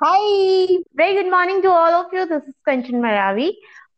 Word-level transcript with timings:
Hi 0.00 0.76
very 0.98 1.14
good 1.14 1.30
morning 1.30 1.62
to 1.62 1.68
all 1.68 1.92
of 1.92 2.14
you 2.16 2.24
this 2.24 2.42
is 2.42 2.52
Kanchan 2.66 3.00
Maravi 3.00 3.50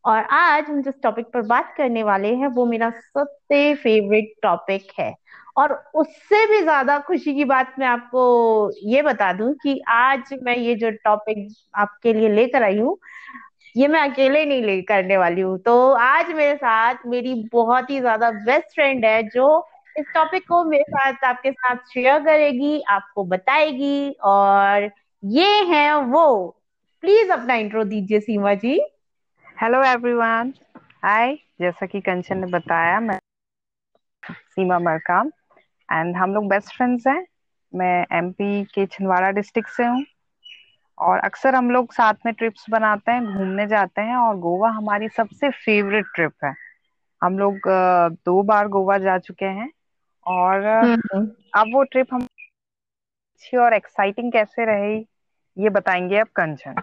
और 0.04 0.22
आज 0.30 0.68
हम 0.68 0.80
जिस 0.82 0.94
टॉपिक 1.02 1.26
पर 1.32 1.42
बात 1.42 1.72
करने 1.76 2.02
वाले 2.02 2.28
हैं, 2.34 2.46
वो 2.46 2.64
मेरा 2.66 2.88
सबसे 2.90 3.74
फेवरेट 3.74 4.32
टॉपिक 4.42 4.88
है। 4.98 5.14
और 5.56 5.72
उससे 5.94 6.44
भी 6.46 6.60
ज़्यादा 6.60 6.98
खुशी 7.06 7.34
की 7.34 7.44
बात 7.44 7.74
मैं 7.78 7.86
आपको 7.86 8.24
ये 8.84 9.02
बता 9.02 9.32
दूँ 9.32 9.52
कि 9.62 9.78
आज 9.88 10.32
मैं 10.42 10.56
ये 10.56 10.74
जो 10.74 10.90
टॉपिक 11.04 11.46
आपके 11.74 12.12
लिए 12.12 12.28
लेकर 12.28 12.62
आई 12.62 12.78
हूँ, 12.78 12.96
ये 13.76 13.88
मैं 13.88 14.00
अकेले 14.00 14.44
नहीं 14.44 14.62
ले 14.62 14.80
करने 14.82 15.16
वाली 15.16 15.40
हूँ। 15.40 15.58
तो 15.58 15.76
आज 15.92 16.32
मेरे 16.32 16.56
साथ 16.56 17.06
मेरी 17.06 17.34
बहुत 17.52 17.90
ही 17.90 18.00
ज़्यादा 18.00 18.30
बेस्ट 18.40 18.74
फ्रेंड 18.74 19.04
है, 19.04 19.22
जो 19.24 19.68
इस 19.96 20.06
टॉपिक 20.14 20.48
को 20.48 20.62
मेरे 20.64 20.84
साथ 20.84 21.24
आपके 21.26 21.52
साथ 21.52 21.76
शेयर 21.92 22.18
करेगी, 22.24 22.80
आपको 22.88 23.24
बताएगी 23.26 24.10
और 24.24 24.90
ये 25.22 25.62
हैं 25.64 25.92
वो। 25.94 26.24
प्लीज़ 27.02 27.30
अपना 27.32 27.54
इंट्रो 27.54 27.82
दीजिए 27.84 28.20
सीमा 28.20 28.54
जी। 28.54 28.74
हेलो 29.56 29.82
एवरीवन 29.84 30.52
हाय 31.04 31.34
जैसा 31.60 31.86
कि 31.86 32.00
कंचन 32.00 32.38
ने 32.38 32.46
बताया 32.52 32.98
मैं 33.00 33.18
सीमा 34.22 34.78
मरकाम 34.78 35.30
एंड 35.88 36.16
हम 36.16 36.34
लोग 36.34 36.48
बेस्ट 36.48 36.74
फ्रेंड्स 36.76 37.06
हैं। 37.06 37.24
मैं 37.72 38.04
एमपी 38.18 38.64
के 38.64 38.86
छिंदवाड़ा 38.86 39.30
डिस्ट्रिक्ट 39.30 39.70
से 39.70 39.84
हूँ 39.84 40.04
और 40.98 41.18
अक्सर 41.18 41.54
हम 41.54 41.70
लोग 41.70 41.92
साथ 41.92 42.26
में 42.26 42.32
ट्रिप्स 42.34 42.64
बनाते 42.70 43.12
हैं 43.12 43.36
घूमने 43.36 43.66
जाते 43.66 44.00
हैं 44.00 44.16
और 44.16 44.36
गोवा 44.38 44.70
हमारी 44.70 45.08
सबसे 45.08 45.50
फेवरेट 45.50 46.06
ट्रिप 46.14 46.44
है। 46.44 46.52
हम 47.22 47.38
लोग 47.38 47.68
दो 48.26 48.42
बार 48.42 48.68
गोवा 48.68 48.98
जा 48.98 49.16
चुके 49.20 49.46
हैं 49.60 49.70
और 50.26 50.66
हम्म। 50.66 51.24
अब 51.54 51.74
वो 51.74 51.82
ट्रिप 51.84 52.14
हम 52.14 52.22
अच्छी 52.22 53.56
और 53.56 53.74
एक्साइटिंग 53.74 54.32
कैसे 54.32 54.64
रही 54.64 55.04
ये 55.56 55.70
बताएँगे 55.70 56.18
अब 56.18 56.26
कंचन। 56.36 56.82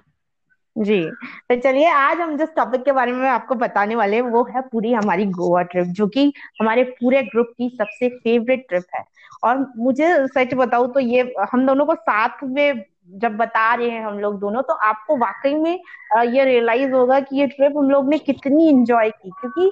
जी 0.75 1.01
तो 1.49 1.55
चलिए 1.55 1.87
आज 1.89 2.19
हम 2.19 2.35
जिस 2.37 2.49
टॉपिक 2.55 2.83
के 2.85 2.91
बारे 2.91 3.11
में 3.11 3.27
आपको 3.29 3.55
बताने 3.55 3.95
वाले 3.95 4.15
हैं, 4.15 4.23
वो 4.23 4.43
है 4.55 4.61
पूरी 4.61 4.91
हमारी 4.93 5.25
गोवा 5.27 5.61
ट्रिप 5.63 5.85
जो 5.91 6.07
कि 6.07 6.31
हमारे 6.61 6.83
पूरे 6.99 7.21
ग्रुप 7.23 7.47
की 7.57 7.69
सबसे 7.69 8.09
फेवरेट 8.09 8.65
ट्रिप 8.69 8.83
है। 8.95 9.03
और 9.43 9.65
मुझे 9.77 10.07
सच 10.27 10.53
बताऊँ 10.53 10.91
तो 10.93 10.99
ये, 10.99 11.33
हम 11.51 11.65
दोनों 11.67 11.85
को 11.85 11.95
साथ 11.95 12.43
में 12.43 12.83
जब 13.11 13.35
बता 13.37 13.73
रहे 13.75 13.89
हैं 13.89 14.03
हम 14.05 14.19
लोग 14.19 14.39
दोनों 14.39 14.61
तो 14.61 14.73
आपको 14.73 15.15
वाकई 15.17 15.53
में 15.55 15.79
ये 16.25 16.43
रियलाइज़ 16.45 16.91
होगा 16.91 17.19
कि 17.19 17.39
ये 17.39 17.47
ट्रिप 17.47 17.77
हम 17.77 17.89
लोग 17.89 18.09
ने 18.09 18.17
कितनी 18.19 18.67
एंजॉय 18.69 19.09
की। 19.11 19.29
क्योंकि 19.41 19.71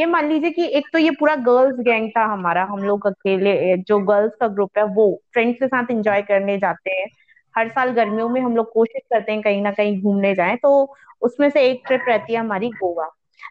ये 0.00 0.06
मान 0.06 0.28
लीजिए 0.28 0.50
कि 0.50 0.66
एक 0.78 0.88
तो 0.92 0.98
ये 0.98 1.10
पूरा 1.10 1.34
गर्ल्स 1.42 1.80
गैंग 1.80 2.08
था 2.16 2.24
हमारा, 2.32 2.64
हम 2.64 2.78
लोग 2.78 3.06
अकेले, 3.06 3.76
जो 3.78 3.98
गर्ल्स 4.00 4.32
का 4.40 4.48
ग्रुप 4.48 4.78
है, 4.78 4.84
वो 4.84 5.20
फ्रेंड्स 5.32 5.58
के 5.58 5.66
साथ 5.66 5.90
एंजॉय 5.90 6.22
करने 6.22 6.58
जाते 6.58 6.90
हैं। 6.90 7.06
हर 7.54 7.68
साल 7.68 7.90
गर्मियों 7.92 8.28
में 8.28 8.40
हम 8.40 8.56
लोग 8.56 8.72
कोशिश 8.72 9.02
करते 9.12 9.32
हैं 9.32 9.42
कहीं 9.42 9.62
ना 9.62 9.70
कहीं 9.72 10.00
घूमने 10.02 10.34
जाएँ 10.34 10.56
तो 10.56 10.70
उसमें 11.22 11.48
से 11.50 11.62
एक 11.62 11.82
ट्रिप 11.86 12.04
रहती 12.08 12.32
है 12.32 12.38
हमारी 12.40 12.68
गोवा। 12.72 13.08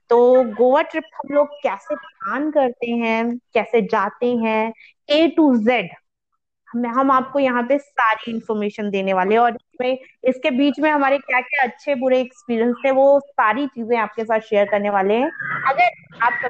तो 0.09 0.43
गोवा 0.55 0.81
ट्रिप 0.81 1.03
हम 1.15 1.33
लोग 1.35 1.47
कैसे 1.63 1.95
प्लान 1.95 2.49
करते 2.51 2.91
हैं, 2.91 3.37
कैसे 3.53 3.81
जाते 3.83 4.35
हैं 4.37 4.73
ए 5.09 5.27
टू 5.37 5.55
जेड 5.57 5.89
हम 6.67 7.11
आपको 7.11 7.39
यहाँ 7.39 7.61
पे 7.63 7.77
सारी 7.77 8.31
इंफॉर्मेशन 8.31 8.89
देने 8.89 9.13
वाले 9.13 9.37
और 9.37 9.51
इसमें, 9.51 9.97
इसके 10.23 10.51
बीच 10.51 10.79
में 10.79 10.89
हमारे 10.91 11.17
क्या 11.19 11.39
क्या 11.41 11.63
अच्छे 11.63 11.95
बुरे 11.95 12.19
एक्सपीरियंस 12.21 12.75
थे, 12.85 12.91
वो 12.91 13.19
सारी 13.21 13.65
चीज़ें 13.67 13.97
आपके 13.97 14.23
साथ 14.23 14.39
शेयर 14.41 14.65
करने 14.65 14.89
वाले 14.89 15.13
हैं। 15.13 15.29
अगर 15.67 16.23
आप 16.23 16.49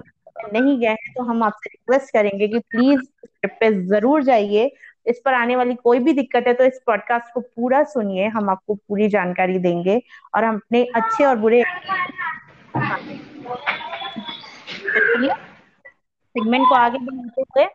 नहीं 0.54 0.80
गए 0.80 0.88
हैं 0.88 1.14
तो 1.16 1.24
हम 1.24 1.44
आपसे 1.44 1.70
रिक्वेस्ट 1.70 2.14
करेंगे 2.14 2.48
कि 2.48 2.60
प्लीज़ 2.62 3.02
ट्रिप 3.24 3.58
पे 3.60 3.72
ज़रूर 3.88 4.24
जाइए। 4.24 4.72
इस 5.06 5.22
पर 5.26 5.34
आने 5.34 5.56
वाली 5.56 5.74
कोई 5.76 6.00
भी 6.00 6.14
दिक्कत 6.14 6.44
है 6.48 6.54
तो 6.54 6.64
इस 6.66 6.80
पॉडकास्ट 6.88 7.34
को 7.34 7.40
पूरा 7.42 7.84
सुनिए, 7.86 8.28
हम 8.28 8.50
आपको 8.50 8.76
पूरी 8.76 9.08
जानकारी 9.10 9.58
देंगे 9.60 10.02
और 10.36 10.44
हम 10.44 10.56
अपने 10.56 10.84
अच्छे 10.96 11.26
और 11.26 11.36
बुरे 11.38 11.64
सेगमेंट 16.36 16.68
को 16.70 16.76
आगे 16.76 16.98
बढ़ाते 17.00 17.42
हुए 17.42 17.68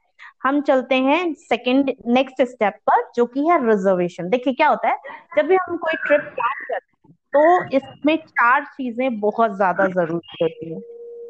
हम 0.45 0.61
चलते 0.63 0.95
हैं 0.97 1.33
सेकंड 1.35 1.91
नेक्स्ट 2.09 2.43
स्टेप 2.45 2.75
पर, 2.87 3.03
जो 3.17 3.25
कि 3.27 3.47
है 3.49 3.59
रिजर्वेशन 3.67 4.29
देखिए 4.29 4.55
क्या 4.55 4.69
होता 4.69 4.89
है, 4.89 4.99
जब 5.37 5.47
भी 5.47 5.57
हम 5.57 5.77
कोई 5.77 5.95
ट्रिप 6.07 6.21
प्लान 6.35 6.65
करते 6.65 7.09
हैं 7.09 7.15
तो 7.33 7.77
इसमें 7.77 8.17
चार 8.19 8.65
चीज़ें 8.67 9.19
बहुत 9.21 9.57
ज़्यादा 9.57 9.87
ज़रूरी 9.89 10.37
होती 10.43 10.73
है। 10.73 10.81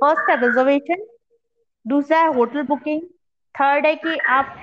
फ़र्स्ट 0.01 0.31
है 0.31 0.37
रिजर्वेशन 0.41 1.05
दूसरा 1.87 2.19
है 2.19 2.35
होटल 2.35 2.63
बुकिंग 2.65 3.01
थर्ड 3.61 3.87
है 3.87 3.95
कि 3.95 4.19
आप 4.19 4.55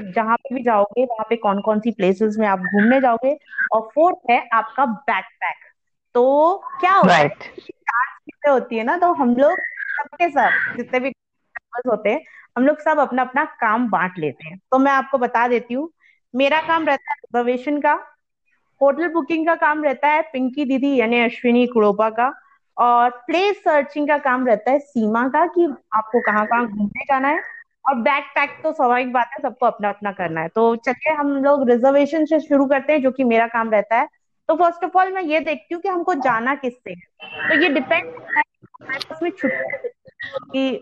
जहाँ 0.00 0.36
पे 0.36 0.54
भी 0.54 0.62
जाओगे 0.62 1.04
वहाँ 1.04 1.26
पे 1.30 1.36
कौन 1.36 1.60
कौन 1.60 1.80
सी 1.80 1.90
प्लेसेस 1.90 2.36
में 2.38 2.46
आप 2.48 2.58
घूमने 2.58 3.00
जाओगे 3.00 3.38
और 3.72 3.88
फोर्थ 3.94 4.30
है 4.30 4.48
आपका 4.52 4.86
बैकपैक 4.86 5.56
तो 6.14 6.56
क्या 6.80 6.92
होता 6.92 7.08
right. 7.08 7.42
है 7.42 7.54
चार 7.60 8.04
चीज़ें 8.04 8.52
होती 8.52 8.76
है 8.76 8.84
ना 8.84 8.96
तो 8.96 9.12
हम 9.12 9.36
लोग 9.36 9.58
सबके 9.78 10.30
सब 10.30 10.76
जितने 10.76 11.00
भी 11.00 11.12
होते 11.88 12.10
हैं 12.10 12.20
हम 12.56 12.66
लोग 12.66 12.78
सब 12.78 12.98
अपना 12.98 13.22
अपना 13.22 13.44
काम 13.44 13.90
बांट 13.90 14.18
लेते 14.18 14.48
हैं। 14.48 14.58
तो 14.70 14.78
मैं 14.78 14.92
आपको 14.92 15.18
बता 15.18 15.48
देती 15.48 15.74
हूँ 15.74 15.90
मेरा 16.34 16.60
काम 16.60 16.86
रहता 16.86 17.10
है 17.10 17.16
रिजर्वेशन 17.16 17.80
का 17.80 17.92
होटल 18.82 19.08
बुकिंग 19.08 19.46
का 19.46 19.54
काम 19.54 19.84
रहता 19.84 20.08
है 20.08 20.22
पिंकी 20.22 20.64
दीदी 20.64 20.96
यानी 20.96 21.20
अश्विनी 21.20 21.66
कुड़ोपा 21.66 22.10
का 22.10 22.32
और 22.78 23.10
प्लेस 23.10 23.56
सर्चिंग 23.56 24.08
का 24.08 24.18
काम 24.18 24.46
रहता 24.46 24.70
है 24.70 24.78
सीमा 24.78 25.28
का 25.28 25.46
कि 25.46 25.74
आपको 25.94 26.20
कहाँ 26.20 26.46
कहाँ 26.46 26.66
घूमने 26.66 27.04
जाना 27.04 27.28
है। 27.28 27.59
और 27.84 27.94
बैक 27.96 28.24
पैक 28.34 28.50
तो 28.62 28.72
स्वाभाविक 28.72 29.12
बात 29.12 29.30
है, 29.30 29.42
सबको 29.42 29.66
अपना 29.66 29.88
अपना 29.88 30.12
करना 30.12 30.40
है। 30.40 30.48
तो 30.48 30.74
चलिए, 30.76 31.14
हम 31.14 31.28
लोग 31.44 31.68
रिजर्वेशन 31.70 32.24
से 32.24 32.40
शुरू 32.40 32.66
करते 32.66 32.92
हैं, 32.92 33.02
जो 33.02 33.10
कि 33.10 33.24
मेरा 33.24 33.46
काम 33.48 33.70
रहता 33.70 33.96
है। 33.96 34.08
तो 34.48 34.54
फ़र्स्ट 34.56 34.84
ऑफ़ 34.84 34.98
ऑल 34.98 35.12
मैं 35.12 35.22
ये 35.22 35.40
देखती 35.40 35.74
हूँ 35.74 35.82
कि 35.82 35.88
हमको 35.88 36.14
जाना 36.16 36.54
किससे 36.54 36.90
है। 36.90 37.48
तो 37.48 37.62
ये 37.62 37.68
डिपेंड 37.68 38.10
करता 38.10 38.38
है 38.38 39.30
छुट्टी 39.30 40.80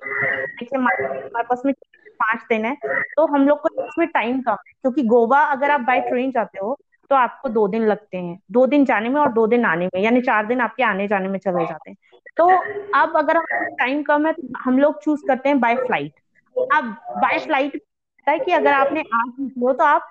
हमारे 0.75 1.43
पास 1.45 1.63
में 1.67 1.73
पाँच 2.21 2.41
दिन 2.49 2.65
है 2.65 2.75
तो 3.17 3.27
हम 3.27 3.47
लोग 3.49 3.61
को 3.61 3.69
इसमें 3.85 4.07
टाइम 4.09 4.41
कम 4.41 4.53
है। 4.53 4.73
क्योंकि 4.73 5.03
गोवा, 5.05 5.43
अगर 5.43 5.71
आप 5.71 5.81
बाई 5.81 6.01
ट्रेन 6.01 6.31
जाते 6.31 6.59
हो 6.59 6.77
तो 7.11 7.17
आपको 7.17 7.49
दो 7.49 7.67
दिन 7.69 7.87
लगते 7.87 8.17
हैं। 8.17 8.39
दो 8.53 8.67
दिन 8.67 8.85
जाने 8.85 9.09
में 9.09 9.21
और 9.21 9.33
दो 9.33 9.47
दिन 9.47 9.65
आने 9.65 9.87
में, 9.87 10.01
यानी 10.03 10.21
चार 10.21 10.47
दिन 10.47 10.61
आपके 10.61 10.83
आने 10.83 11.07
जाने 11.09 11.29
में 11.29 11.39
चले 11.39 11.65
जाते 11.67 11.91
हैं। 11.91 11.97
तो 12.37 12.49
अब 12.95 13.17
अगर 13.17 13.41
टाइम 13.73 14.03
कम 14.03 14.27
है 14.27 14.33
तो 14.33 14.49
हम 14.61 14.79
लोग 14.79 15.03
चूज़ 15.03 15.27
करते 15.29 15.49
हैं 15.49 15.61
बाय 15.61 15.77
फ़्लाइट 15.77 16.13
अब 16.67 16.85
बाय 17.17 17.39
फ़्लाइट 17.39 17.81
है 18.27 18.39
कि 18.39 18.53
अगर 18.53 18.73
आपने 18.73 19.01
आज 19.15 19.33
निकलो 19.41 19.73
तो 19.73 19.85
आप 19.85 20.09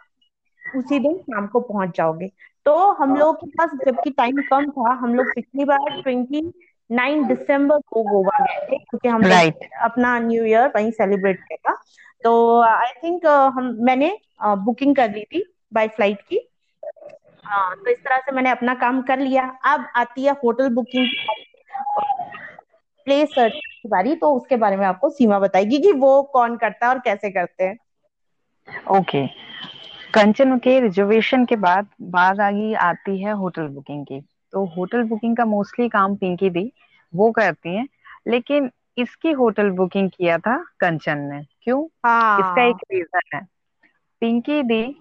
उसी 0.75 0.99
दिन 0.99 1.17
शाम 1.17 1.47
को 1.47 1.59
पहुँच 1.59 1.95
जाओगे। 1.97 2.27
तो 2.65 2.75
हम 2.93 3.15
लोग 3.15 3.35
के 3.35 3.49
पास 3.49 3.69
जबकि 3.85 4.09
टाइम 4.09 4.41
कम 4.41 4.69
था 4.71 4.93
हम 4.93 5.13
लोग 5.15 5.33
पिछली 5.35 5.65
बार 5.65 6.01
ट्वेंटी 6.01 6.41
नाइन 6.89 7.25
दिसंबर 7.27 7.79
को 7.87 8.03
गोवा 8.03 8.37
गए 8.39 8.65
थे 8.67 8.77
क्योंकि 8.77 9.07
हम 9.07 9.23
right. 9.23 9.53
अपना 9.81 10.17
न्यू 10.19 10.43
ईयर 10.45 10.71
वहीं 10.75 10.91
सेलिब्रेट 10.91 11.39
किया 11.39 11.57
था। 11.69 11.75
तो 12.23 12.61
आई 12.61 12.91
थिंक 13.03 13.25
uh, 13.25 13.51
हम 13.53 13.75
मैंने 13.79 14.17
बुकिंग 14.41 14.91
uh, 14.91 14.97
कर 14.97 15.09
ली 15.09 15.23
थी 15.23 15.43
बाय 15.73 15.87
फ़्लाइट 15.87 16.21
की। 16.21 16.47
हाँ 17.45 17.75
तो 17.75 17.89
इस 17.89 17.97
तरह 17.97 18.17
से 18.17 18.31
मैंने 18.31 18.49
अपना 18.49 18.73
काम 18.75 19.01
कर 19.01 19.19
लिया। 19.19 19.43
अब 19.65 19.87
आती 19.95 20.25
है 20.25 20.31
होटल 20.43 20.69
बुकिंग 20.69 21.07
प्लेस 23.07 23.29
सर्च 23.29 23.53
की 23.55 23.89
बारी 23.89 24.15
तो 24.15 24.35
उसके 24.35 24.55
बारे 24.55 24.77
में 24.77 24.85
आपको 24.85 25.09
सीमा 25.09 25.39
बताएगी 25.39 25.79
कि 25.79 25.91
वो 25.91 26.23
कौन 26.23 26.57
करता 26.57 26.87
है 26.87 26.93
और 26.93 26.99
कैसे 26.99 27.29
करते 27.29 27.63
हैं। 27.63 27.77
Okay 28.91 29.25
okay. 29.25 29.27
कंचन 30.13 30.57
के 30.57 30.79
रिजर्वेशन 30.79 31.45
के 31.45 31.55
बाद 31.55 31.87
बाद 32.01 32.41
आगे 32.41 32.73
आती 32.73 33.23
है 33.23 33.31
होटल 33.31 33.67
बुकिंग 33.67 34.05
की। 34.05 34.21
तो 34.51 34.65
होटल 34.65 35.03
बुकिंग 35.03 35.37
का 35.37 35.45
मोस्टली 35.45 35.89
काम 35.89 36.15
पिंकी 36.15 36.49
दी 36.49 36.71
वो 37.15 37.31
करती 37.31 37.75
है। 37.75 37.87
लेकिन 38.27 38.71
इसकी 38.97 39.31
होटल 39.31 39.69
बुकिंग 39.69 40.09
किया 40.09 40.37
था 40.37 40.65
कंचन 40.79 41.17
ने। 41.17 41.45
क्यों? 41.61 41.87
हाँ. 42.05 42.39
इसका 42.39 42.63
एक 42.63 42.75
रीजन 42.93 43.21
है। 43.33 43.47
पिंकी 44.21 44.63
दी 44.63 44.95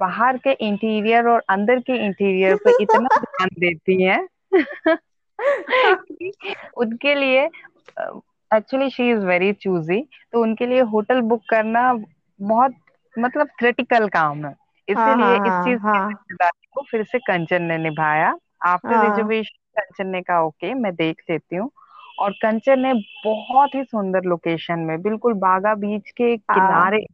बाहर 0.00 0.38
के 0.38 0.52
इंटीरियर 0.52 1.28
और 1.28 1.42
अंदर 1.48 1.78
के 1.78 2.06
इंटीरियर 2.06 2.56
पर 2.56 2.72
इतना 2.80 3.08
ध्यान 3.20 3.48
देती 3.58 4.02
हैं। 4.02 4.28
उनके 6.76 7.14
लिए 7.14 7.44
actually 8.50 8.88
she 8.90 9.10
is 9.10 9.24
very 9.26 9.52
choosy 9.54 10.00
तो 10.32 10.42
उनके 10.42 10.66
लिए 10.66 10.80
होटल 10.92 11.20
बुक 11.22 11.42
करना 11.50 11.92
बहुत 11.92 12.74
मतलब 13.14 13.48
क्रिटिकल 13.58 14.08
काम 14.08 14.44
है। 14.46 14.54
इसीलिए 14.88 15.34
हाँ, 15.34 15.38
इस 15.38 15.52
हाँ, 15.52 15.62
चीज़ 15.64 15.78
हाँ. 15.78 16.08
की 16.12 16.48
को 16.66 16.82
फिर 16.90 17.04
से 17.04 17.18
कंचन 17.18 17.62
ने 17.62 17.76
निभाया। 17.78 18.34
आफ्टर 18.66 18.98
रिजर्वेशन 19.00 19.80
कंचन 19.80 20.06
ने 20.06 20.20
कहा 20.22 20.40
ओके 20.42 20.72
मैं 20.74 20.94
देख 20.94 21.22
लेती 21.30 21.56
हूँ। 21.56 21.70
और 22.18 22.32
कंचन 22.32 22.80
ने 22.80 22.92
बहुत 23.24 23.74
ही 23.74 23.82
सुंदर 23.84 24.24
लोकेशन 24.24 24.78
में 24.80 25.00
बिल्कुल 25.02 25.34
बागा 25.40 25.74
बीच 25.74 26.10
के 26.10 26.36
हाँ। 26.50 26.54
किनारे 26.54 27.04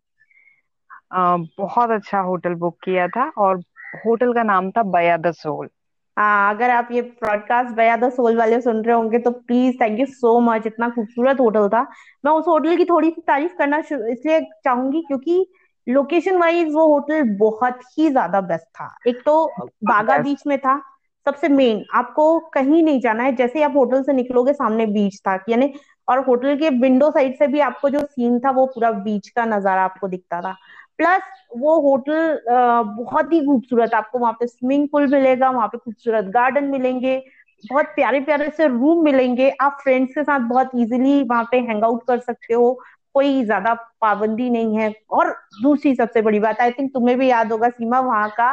आ, 1.12 1.37
बहुत 1.58 1.90
अच्छा 1.90 2.20
होटल 2.20 2.55
बुक 2.55 2.78
किया 2.84 3.06
था। 3.08 3.28
और 3.38 3.61
होटल 4.06 4.32
का 4.32 4.43
नाम 4.43 4.70
था 4.70 4.82
बया 4.93 5.17
द 5.17 5.32
सोल 5.34 5.69
हाँ 6.17 6.55
अगर 6.55 6.71
आप 6.71 6.89
ये 6.93 7.01
ब्रॉडकास्ट 7.03 7.75
बया 7.77 7.97
द 7.97 8.09
सोल 8.13 8.37
वाले 8.37 8.61
सुन 8.61 8.83
रहे 8.85 8.95
होंगे 8.97 9.19
तो 9.19 9.31
please 9.31 9.75
thank 9.81 9.99
you 10.01 10.07
so 10.07 10.39
much 10.41 10.67
इतना 10.67 10.89
खूबसूरत 10.91 11.41
होटल 11.41 11.69
था। 11.69 11.83
मैं 12.25 12.33
उस 12.33 12.47
होटल 12.49 12.77
की 12.77 12.85
थोड़ी 12.85 13.11
सी 13.11 13.21
तारीफ़ 13.21 13.57
करना 13.59 13.79
इसलिए 13.79 14.41
चाहूँगी 14.65 15.03
क्योंकि 15.03 15.47
लोकेशन 15.87 16.39
वाइज 16.39 16.73
वो 16.75 16.87
होटल 16.89 17.37
बहुत 17.39 17.81
ही 17.99 18.09
ज़्यादा 18.11 18.41
बेस्ट 18.43 18.67
था। 18.71 18.89
एक 19.09 19.21
तो 19.27 19.45
बागा 19.85 20.19
बीच 20.19 20.47
में 20.47 20.59
था 20.59 20.81
सबसे 21.27 21.49
मेन 21.49 21.85
आपको 21.95 22.39
कहीं 22.55 22.83
नहीं 22.83 23.01
जाना 23.01 23.23
है 23.23 23.35
जैसे 23.37 23.59
ही 23.59 23.65
आप 23.65 23.77
होटल 23.77 24.03
से 24.03 24.12
निकलोगे 24.12 24.53
सामने 24.53 24.87
बीच 24.89 25.21
था। 25.21 25.39
यानी 25.49 25.73
और 26.09 26.19
होटल 26.25 26.57
के 26.57 26.69
विंडो 26.71 27.11
साइड 27.11 27.37
से 27.39 27.47
भी 27.47 27.61
आपको 27.61 27.89
जो 27.91 28.01
सीन 28.01 28.39
था 28.41 28.51
वो 28.51 28.67
पूरा 28.67 28.91
बीच 29.05 29.29
का 29.29 29.45
नज़ारा 29.47 29.85
आपको 29.85 30.09
दिखता 30.09 30.41
था। 30.41 30.57
प्लस 30.99 31.23
वो 31.57 31.79
होटल 31.81 32.41
बहुत 32.49 33.33
ही 33.33 33.45
खूबसूरत 33.47 33.95
आपको 33.95 34.19
वहाँ 34.19 34.33
पे 34.41 34.47
स्विमिंग 34.47 34.89
पूल 34.93 35.07
मिलेगा 35.07 35.51
वहाँ 35.51 35.69
पे 35.69 35.79
खूबसूरत 35.79 36.25
गार्डन 36.35 36.65
मिलेंगे 36.71 37.17
बहुत 37.65 37.87
प्यारे 37.95 38.21
प्यारे 38.21 38.49
से 38.57 38.67
रूम 38.69 39.05
मिलेंगे। 39.05 39.49
आप 39.61 39.79
फ्रेंड्स 39.83 40.15
के 40.15 40.23
साथ 40.23 40.41
बहुत 40.49 40.71
इजीली 40.77 41.23
वहाँ 41.23 41.45
पे 41.51 41.59
हैंग 41.61 41.85
आउट 41.85 42.03
कर 42.07 42.19
सकते 42.21 42.55
हो 42.55 42.73
कोई 43.15 43.45
ज़्यादा 43.45 43.75
पाबंदी 44.01 44.49
नहीं 44.51 44.79
है। 44.79 44.93
और 45.11 45.31
दूसरी 45.63 45.95
सबसे 45.95 46.23
बड़ी 46.23 46.41
बात 46.41 46.61
आई 46.61 46.71
थिंक 46.71 46.93
तुम्हें 46.95 47.19
भी 47.19 47.29
याद 47.29 47.53
होगा 47.53 47.69
सीमा 47.71 48.01
वहाँ 48.01 48.29
का 48.31 48.53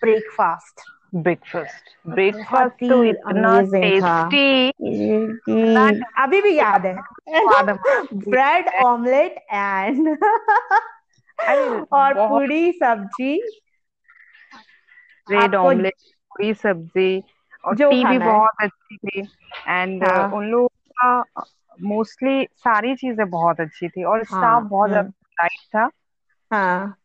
ब्रेकफास्ट 0.00 0.80
ब्रेकफास्ट 1.14 2.08
ब्रेकफास्ट 2.08 2.84
तो 2.88 3.02
इतना 3.04 3.60
टेस्टी 3.72 4.70
अभी 6.22 6.40
भी 6.42 6.56
याद 6.58 6.86
है। 6.86 6.94
ब्रेड 8.14 8.68
ऑमलेट 8.84 9.36
एंड 9.52 10.16
अरे 11.42 11.80
और 11.92 12.14
पूरी 12.28 12.72
सब्ज़ी। 12.74 13.38
ब्रेड 15.28 15.54
ऑमलेट 15.54 15.94
पूरी 16.30 16.52
सब्ज़ी 16.54 17.22
और 17.64 17.76
जो 17.76 17.92
टी 17.92 18.04
भी 18.04 18.18
है। 18.20 18.20
बहुत 18.20 18.62
अच्छी 18.62 18.96
थी। 18.98 19.20
एंड 19.68 20.04
हाँ। 20.04 20.28
उन 20.32 20.46
लोगों 20.46 20.68
का 20.96 21.44
मोस्टली 21.82 22.44
सारी 22.58 22.94
चीज़ें 22.96 23.28
बहुत 23.30 23.60
अच्छी 23.60 23.88
थी 23.88 24.04
और 24.04 24.24
स्टाफ 24.24 24.62
हाँ 24.62 24.62
बहुत 24.64 24.90
ज़्यादा 24.90 25.08
हम्म 25.08 25.12
लाइट 25.38 25.60
था। 25.76 25.88
हाँ। 26.50 26.96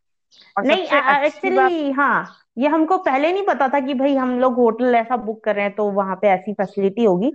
और 0.57 0.63
नहीं 0.63 0.88
अच्छी 1.07 1.50
एक्चुअली 1.50 1.92
हाँ। 1.92 2.46
ये 2.57 2.68
हमको 2.68 2.98
पहले 2.98 3.31
नहीं 3.33 3.44
पता 3.45 3.68
था 3.69 3.80
कि 3.80 3.94
भाई 3.94 4.15
हम 4.15 4.39
लोग 4.39 4.54
होटल 4.56 4.95
ऐसा 4.95 5.18
बुक 5.18 5.44
कर 5.44 5.56
रहे 5.56 5.65
हैं 5.65 5.74
तो 5.75 5.89
वहाँ 5.92 6.15
पे 6.21 6.27
ऐसी 6.27 6.54
फैसिलिटी 6.54 7.04
होगी। 7.04 7.31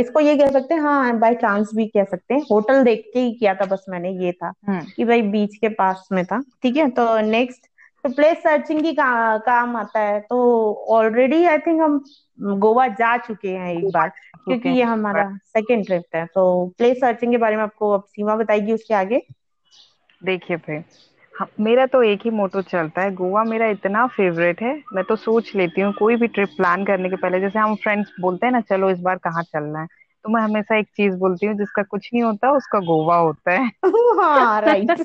इसको 0.00 0.20
ये 0.20 0.36
कह 0.36 0.50
सकते 0.50 0.74
हैं 0.74 0.80
हाँ 0.80 1.18
बाय 1.18 1.34
चांस 1.34 1.70
भी 1.74 1.86
कह 1.86 2.04
सकते 2.04 2.34
हैं। 2.34 2.40
होटल 2.50 2.82
देख 2.84 3.10
के 3.14 3.20
ही 3.20 3.32
किया 3.34 3.54
था 3.54 3.66
बस 3.66 3.84
मैंने 3.88 4.10
ये 4.24 4.32
था 4.32 4.52
हम्म। 4.68 4.84
कि 4.96 5.04
भाई 5.04 5.22
बीच 5.24 5.56
के 5.56 5.68
पास 5.70 6.08
में 6.12 6.24
था 6.26 6.42
ठीक 6.62 6.76
है? 6.76 6.88
तो 6.90 7.20
नेक्स्ट 7.20 7.66
तो 8.04 8.08
प्लेस 8.08 8.36
सर्चिंग 8.38 8.80
की 8.82 8.92
का, 8.92 9.38
काम 9.38 9.76
आता 9.76 10.00
है। 10.00 10.20
तो 10.20 10.74
ऑलरेडी 10.90 11.44
आई 11.44 11.58
थिंक 11.58 11.80
हम 11.80 12.02
गोवा 12.58 12.86
जा 12.88 13.16
चुके 13.18 13.50
हैं 13.50 13.72
एक 13.72 13.90
बार 13.92 14.08
क्योंकि 14.44 14.68
ये 14.68 14.82
हमारा 14.82 15.24
सेकेंड 15.46 15.84
ट्रिप 15.86 16.04
है। 16.14 16.24
तो 16.26 16.44
प्लेस 16.78 17.00
सर्चिंग 17.00 17.32
के 17.32 17.38
बारे 17.38 17.56
में 17.56 17.62
आपको 17.62 17.90
अब 17.92 18.04
सीमा 18.06 18.36
बताएगी 18.36 18.72
उसके 18.72 18.94
आगे। 18.94 19.22
देखिए 20.22 20.56
भाई 20.56 20.76
हम, 20.76 20.84
मेरा 21.60 21.84
तो 21.86 22.02
एक 22.02 22.20
ही 22.24 22.30
मोटो 22.30 22.60
चलता 22.62 23.02
है 23.02 23.10
गोवा 23.14 23.42
मेरा 23.44 23.66
इतना 23.68 24.06
फेवरेट 24.06 24.62
है 24.62 24.72
मैं 24.94 25.04
तो 25.04 25.16
सोच 25.16 25.52
लेती 25.56 25.80
हूँ 25.80 25.92
कोई 25.92 26.16
भी 26.16 26.26
ट्रिप 26.28 26.48
प्लान 26.56 26.84
करने 26.84 27.08
के 27.10 27.16
पहले 27.16 27.40
जैसे 27.40 27.58
हम 27.58 27.74
फ्रेंड्स 27.76 28.12
बोलते 28.20 28.46
हैं 28.46 28.52
ना 28.52 28.60
चलो 28.60 28.90
इस 28.90 28.98
बार 29.00 29.18
कहाँ 29.18 29.42
चलना 29.44 29.80
है? 29.80 29.86
तो 30.24 30.30
मैं 30.30 30.42
हमेशा 30.42 30.78
एक 30.78 30.86
चीज़ 30.96 31.14
बोलती 31.16 31.46
हूँ 31.46 31.54
जिसका 31.54 31.82
कुछ 31.82 32.08
नहीं 32.14 32.22
होता 32.22 32.50
उसका 32.52 32.78
गोवा 32.84 33.16
होता 33.16 33.52
है। 33.52 33.70
हाँ 33.84 34.60
राइट 34.60 35.00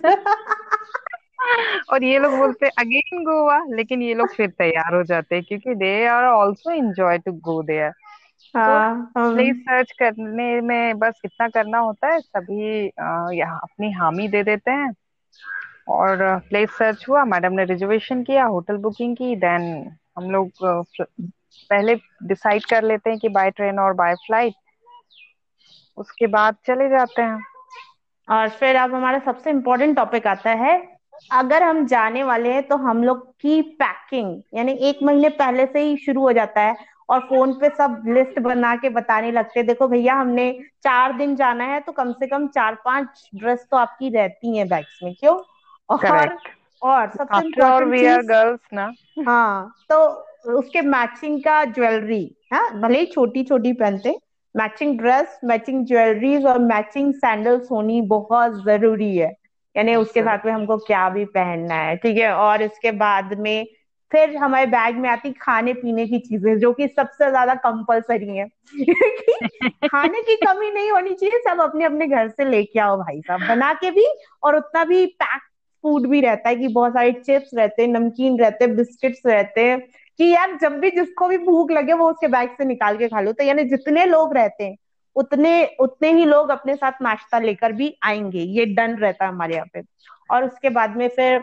और 1.89 2.03
ये 2.03 2.19
लोग 2.19 2.35
बोलते 2.37 2.65
हैं 2.65 2.71
अगेन 2.79 3.23
गोवा 3.23 3.57
लेकिन 3.75 4.01
ये 4.01 4.13
लोग 4.13 4.33
फिर 4.35 4.49
तैयार 4.49 4.95
हो 4.95 5.03
जाते 5.03 5.35
हैं 5.35 5.43
क्योंकि 5.43 5.75
they 5.75 5.91
are 6.07 6.25
also 6.25 6.71
enjoy 6.71 7.17
to 7.17 7.31
go 7.41 7.61
there 7.63 7.91
हाँ 8.55 9.13
प्लेस 9.25 9.55
सर्च 9.59 9.91
करने 9.91 10.61
में 10.61 10.99
बस 10.99 11.21
इतना 11.25 11.47
करना 11.49 11.79
होता 11.79 12.07
है 12.07 12.19
सभी 12.21 12.85
यहाँ 13.37 13.59
अपनी 13.63 13.91
हामी 13.91 14.27
दे 14.27 14.43
देते 14.43 14.71
हैं। 14.71 14.91
और 15.87 16.17
प्लेस 16.49 16.69
सर्च 16.69 17.05
हुआ 17.09 17.23
मैडम 17.25 17.53
ने 17.53 17.63
रिजर्वेशन 17.65 18.23
किया 18.23 18.45
होटल 18.45 18.77
बुकिंग 18.77 19.15
की 19.17 19.35
देन 19.35 19.63
हम 20.17 20.29
लोग 20.31 20.51
पहले 20.63 21.95
डिसाइड 22.23 22.65
कर 22.65 22.83
लेते 22.83 23.09
हैं 23.09 23.19
कि 23.19 23.29
बाय 23.29 23.51
ट्रेन 23.51 23.79
और 23.79 23.93
बाय 23.93 24.15
फ़्लाइट 24.17 24.53
उसके 25.97 26.27
बाद 26.27 26.55
चले 26.67 26.89
जाते 26.89 27.21
हैं। 27.21 27.41
और 28.27 28.49
फिर 28.49 28.75
अब 28.75 28.93
हमारा 28.95 29.19
सबसे 29.21 29.49
इम्पोर्टेंट 29.49 29.95
टॉपिक 29.95 30.27
आता 30.27 30.49
है, 30.51 30.81
अगर 31.31 31.63
हम 31.63 31.85
जाने 31.87 32.23
वाले 32.23 32.53
हैं 32.53 32.63
तो 32.67 32.75
हम 32.77 33.03
लोग 33.03 33.27
की 33.41 33.61
पैकिंग 33.81 34.41
यानी 34.55 34.71
एक 34.89 34.99
महीने 35.03 35.29
पहले 35.31 35.65
से 35.65 35.79
ही 35.81 35.95
शुरू 35.97 36.21
हो 36.21 36.31
जाता 36.33 36.61
है, 36.61 36.75
और 37.09 37.19
फ़ोन 37.19 37.53
पे 37.53 37.69
सब 37.69 38.03
लिस्ट 38.07 38.39
बना 38.39 38.75
के 38.75 38.89
बताने 38.89 39.31
लगते 39.31 39.59
हैं, 39.59 39.67
देखो 39.67 39.87
भैया, 39.87 40.13
हमने 40.15 40.51
चार 40.83 41.17
दिन 41.17 41.35
जाना 41.35 41.63
है 41.65 41.79
तो 41.79 41.91
कम 41.91 42.11
से 42.13 42.27
कम 42.27 42.47
चार 42.49 42.75
पाँच 42.85 43.29
ड्रेस 43.35 43.67
तो 43.71 43.77
आपकी 43.77 44.09
रहती 44.09 44.57
है 44.57 44.65
बैग्स 44.67 44.99
में, 45.03 45.13
क्यों? 45.13 45.35
और 45.93 46.37
और 46.81 47.09
सबसे 47.09 47.45
इम्पोर्टेंट 47.45 47.91
वी 47.91 48.05
आर 48.05 48.21
गर्ल्स 48.21 48.59
ना। 48.73 48.91
हाँ 49.27 49.73
तो 49.89 50.03
उसके 50.57 50.81
मैचिंग 50.81 51.39
का 51.43 51.63
ज्वेलरी 51.65 52.35
हाँ? 52.53 52.69
भले 52.81 52.99
ही 52.99 53.05
छोटी 53.05 53.43
छोटी 53.43 53.73
पहनते 53.73 54.15
मैचिंग 54.55 54.97
ड्रेस 54.99 55.39
मैचिंग 55.43 55.85
ज्वेलरीज 55.85 56.45
और 56.45 56.59
मैचिंग 56.59 57.13
सैंडल्स 57.13 57.71
होनी 57.71 58.01
बहुत 58.01 58.63
ज़रूरी 58.65 59.15
है। 59.17 59.31
यानी 59.75 59.95
उसके 59.95 60.21
साथ 60.21 60.45
में 60.45 60.51
हमको 60.51 60.77
क्या 60.77 61.07
भी 61.09 61.23
पहनना 61.25 61.75
है 61.75 61.95
ठीक 61.95 62.17
है? 62.17 62.33
और 62.33 62.61
इसके 62.61 62.91
बाद 62.91 63.33
में 63.39 63.65
फिर 64.11 64.35
हमारे 64.37 64.65
बैग 64.65 64.95
में 64.95 65.09
आती 65.09 65.31
खाने 65.31 65.73
पीने 65.73 66.05
की 66.07 66.19
चीज़ें 66.19 66.59
जो 66.59 66.71
कि 66.73 66.87
सबसे 66.87 67.29
ज़्यादा 67.29 67.53
कंपलसरी 67.55 68.37
है। 68.37 68.47
खाने 69.87 70.21
की 70.21 70.35
कमी 70.35 70.71
नहीं 70.71 70.91
होनी 70.91 71.13
चाहिए 71.13 71.39
सब 71.39 71.61
अपने 71.61 71.85
अपने 71.85 72.07
घर 72.07 72.27
से 72.27 72.49
लेके 72.49 72.79
आओ 72.79 72.97
भाई 72.97 73.21
साहब। 73.21 73.47
बना 73.47 73.73
के 73.73 73.91
भी 73.91 74.05
और 74.43 74.55
उतना 74.55 74.83
भी 74.85 75.05
पैक 75.05 75.41
फ़ूड 75.83 76.07
भी 76.09 76.21
रहता 76.21 76.49
है 76.49 76.55
कि 76.55 76.67
बहुत 76.69 76.93
सारे 76.93 77.11
चिप्स 77.15 77.49
रहते 77.55 77.81
हैं 77.81 77.89
नमकीन 77.89 78.39
रहते 78.39 78.65
हैं 78.65 78.75
बिस्किट्स 78.75 79.21
रहते 79.25 79.61
हैं 79.61 79.79
कि 80.19 80.29
यार 80.29 80.57
जब 80.61 80.79
भी 80.79 80.89
जिसको 80.91 81.27
भी 81.27 81.37
भूख 81.39 81.71
लगे 81.71 81.93
वो 81.93 82.09
उसके 82.09 82.27
बैग 82.27 82.49
से 82.57 82.65
निकाल 82.65 82.97
के 82.97 83.07
खा 83.07 83.21
लो। 83.21 83.31
तो 83.33 83.43
यानी 83.43 83.63
जितने 83.69 84.05
लोग 84.05 84.33
रहते 84.33 84.63
हैं 84.63 84.75
उतने 85.15 85.53
उतने 85.81 86.11
ही 86.13 86.25
लोग 86.25 86.49
अपने 86.49 86.75
साथ 86.75 87.01
नाश्ता 87.01 87.39
लेकर 87.39 87.71
भी 87.73 87.95
आएँगे। 88.03 88.39
ये 88.51 88.65
डन 88.67 88.95
रहता 88.97 89.25
है 89.25 89.31
हमारे 89.31 89.55
यहाँ 89.55 89.67
पे। 89.73 89.81
और 90.31 90.43
उसके 90.43 90.69
बाद 90.71 90.95
में 90.97 91.07
फिर 91.09 91.41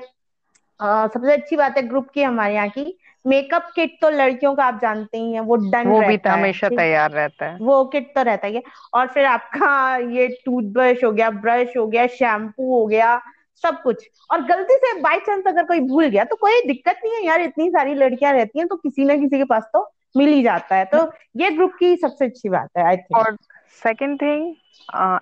सबसे 0.80 1.32
अच्छी 1.32 1.56
बात 1.56 1.76
है 1.76 1.82
ग्रुप 1.88 2.08
की 2.10 2.22
हमारे 2.22 2.54
यहाँ 2.54 2.68
की 2.68 2.96
मेकअप 3.24 3.70
किट 3.74 3.98
तो 4.02 4.10
लड़कियों 4.10 4.54
का 4.54 4.64
आप 4.64 4.78
जानते 4.82 5.18
ही 5.18 5.32
हैं 5.32 5.40
वो 5.40 5.56
डन 5.64 5.88
वो 5.88 6.00
भी 6.00 6.18
हमेशा 6.26 6.68
तैयार 6.70 7.10
रहता 7.10 7.46
है। 7.46 7.58
वो 7.60 7.84
किट 7.84 8.14
तो 8.14 8.22
रहता 8.22 8.46
ही 8.46 8.54
है। 8.54 8.62
और 8.94 9.06
फिर 9.06 9.24
आपका 9.26 9.96
ये 10.12 10.26
टूथब्रश 10.44 11.04
हो 11.04 11.10
गया 11.12 11.30
ब्रश 11.32 11.76
हो 11.76 11.86
गया 11.86 12.06
शैम्पू 12.08 12.70
हो 12.70 12.86
गया 12.86 13.20
सब 13.64 13.80
कुछ। 13.82 14.08
और 14.30 14.42
गलती 14.46 14.76
से 14.76 14.92
बाय 15.00 15.18
चांस 15.18 15.44
अगर 15.46 15.64
कोई 15.64 15.80
भूल 15.80 16.06
गया 16.06 16.24
तो 16.24 16.36
कोई 16.36 16.60
दिक्कत 16.66 17.00
नहीं 17.04 17.14
है 17.14 17.24
यार 17.24 17.40
इतनी 17.40 17.68
सारी 17.70 17.94
लड़कियाँ 17.94 18.32
रहती 18.32 18.58
हैं 18.58 18.68
तो 18.68 18.76
किसी 18.76 19.04
ना 19.04 19.16
किसी 19.16 19.38
के 19.38 19.44
पास 19.44 19.68
तो 19.72 19.90
मिल 20.14 20.28
ही 20.28 20.42
जाता 20.42 20.76
है। 20.76 20.84
तो 20.84 21.10
ये 21.36 21.50
ग्रुप 21.50 21.72
की 21.78 21.94
सबसे 21.96 22.24
अच्छी 22.24 22.48
बात 22.48 22.68
है 22.78 22.86
आई 22.86 22.96
थिंक 22.96 23.16
और 23.18 23.36
second 23.82 24.20
thing 24.22 24.54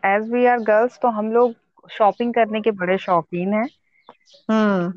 as 0.07 0.31
we 0.33 0.45
are 0.47 0.59
girls 0.63 0.99
तो 1.03 1.09
हम 1.11 1.33
लोग 1.33 1.55
शॉपिंग 1.91 2.33
करने 2.35 2.61
के 2.61 2.71
बड़े 2.73 2.97
शौकीन 2.99 3.53
हैं। 3.55 3.69
हम्म। 4.51 4.91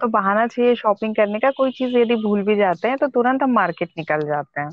तो 0.00 0.08
बहाना 0.08 0.46
चाहिए 0.46 0.74
शॉपिंग 0.74 1.14
करने 1.14 1.38
का 1.38 1.50
कोई 1.50 1.70
चीज़ 1.70 1.96
यदि 1.96 2.16
भूल 2.16 2.42
भी 2.42 2.56
जाते 2.56 2.88
हैं 2.88 2.96
तो 2.96 3.06
तुरंत 3.08 3.42
हम 3.42 3.52
मार्केट 3.52 3.88
निकल 3.98 4.26
जाते 4.26 4.60
हैं। 4.60 4.70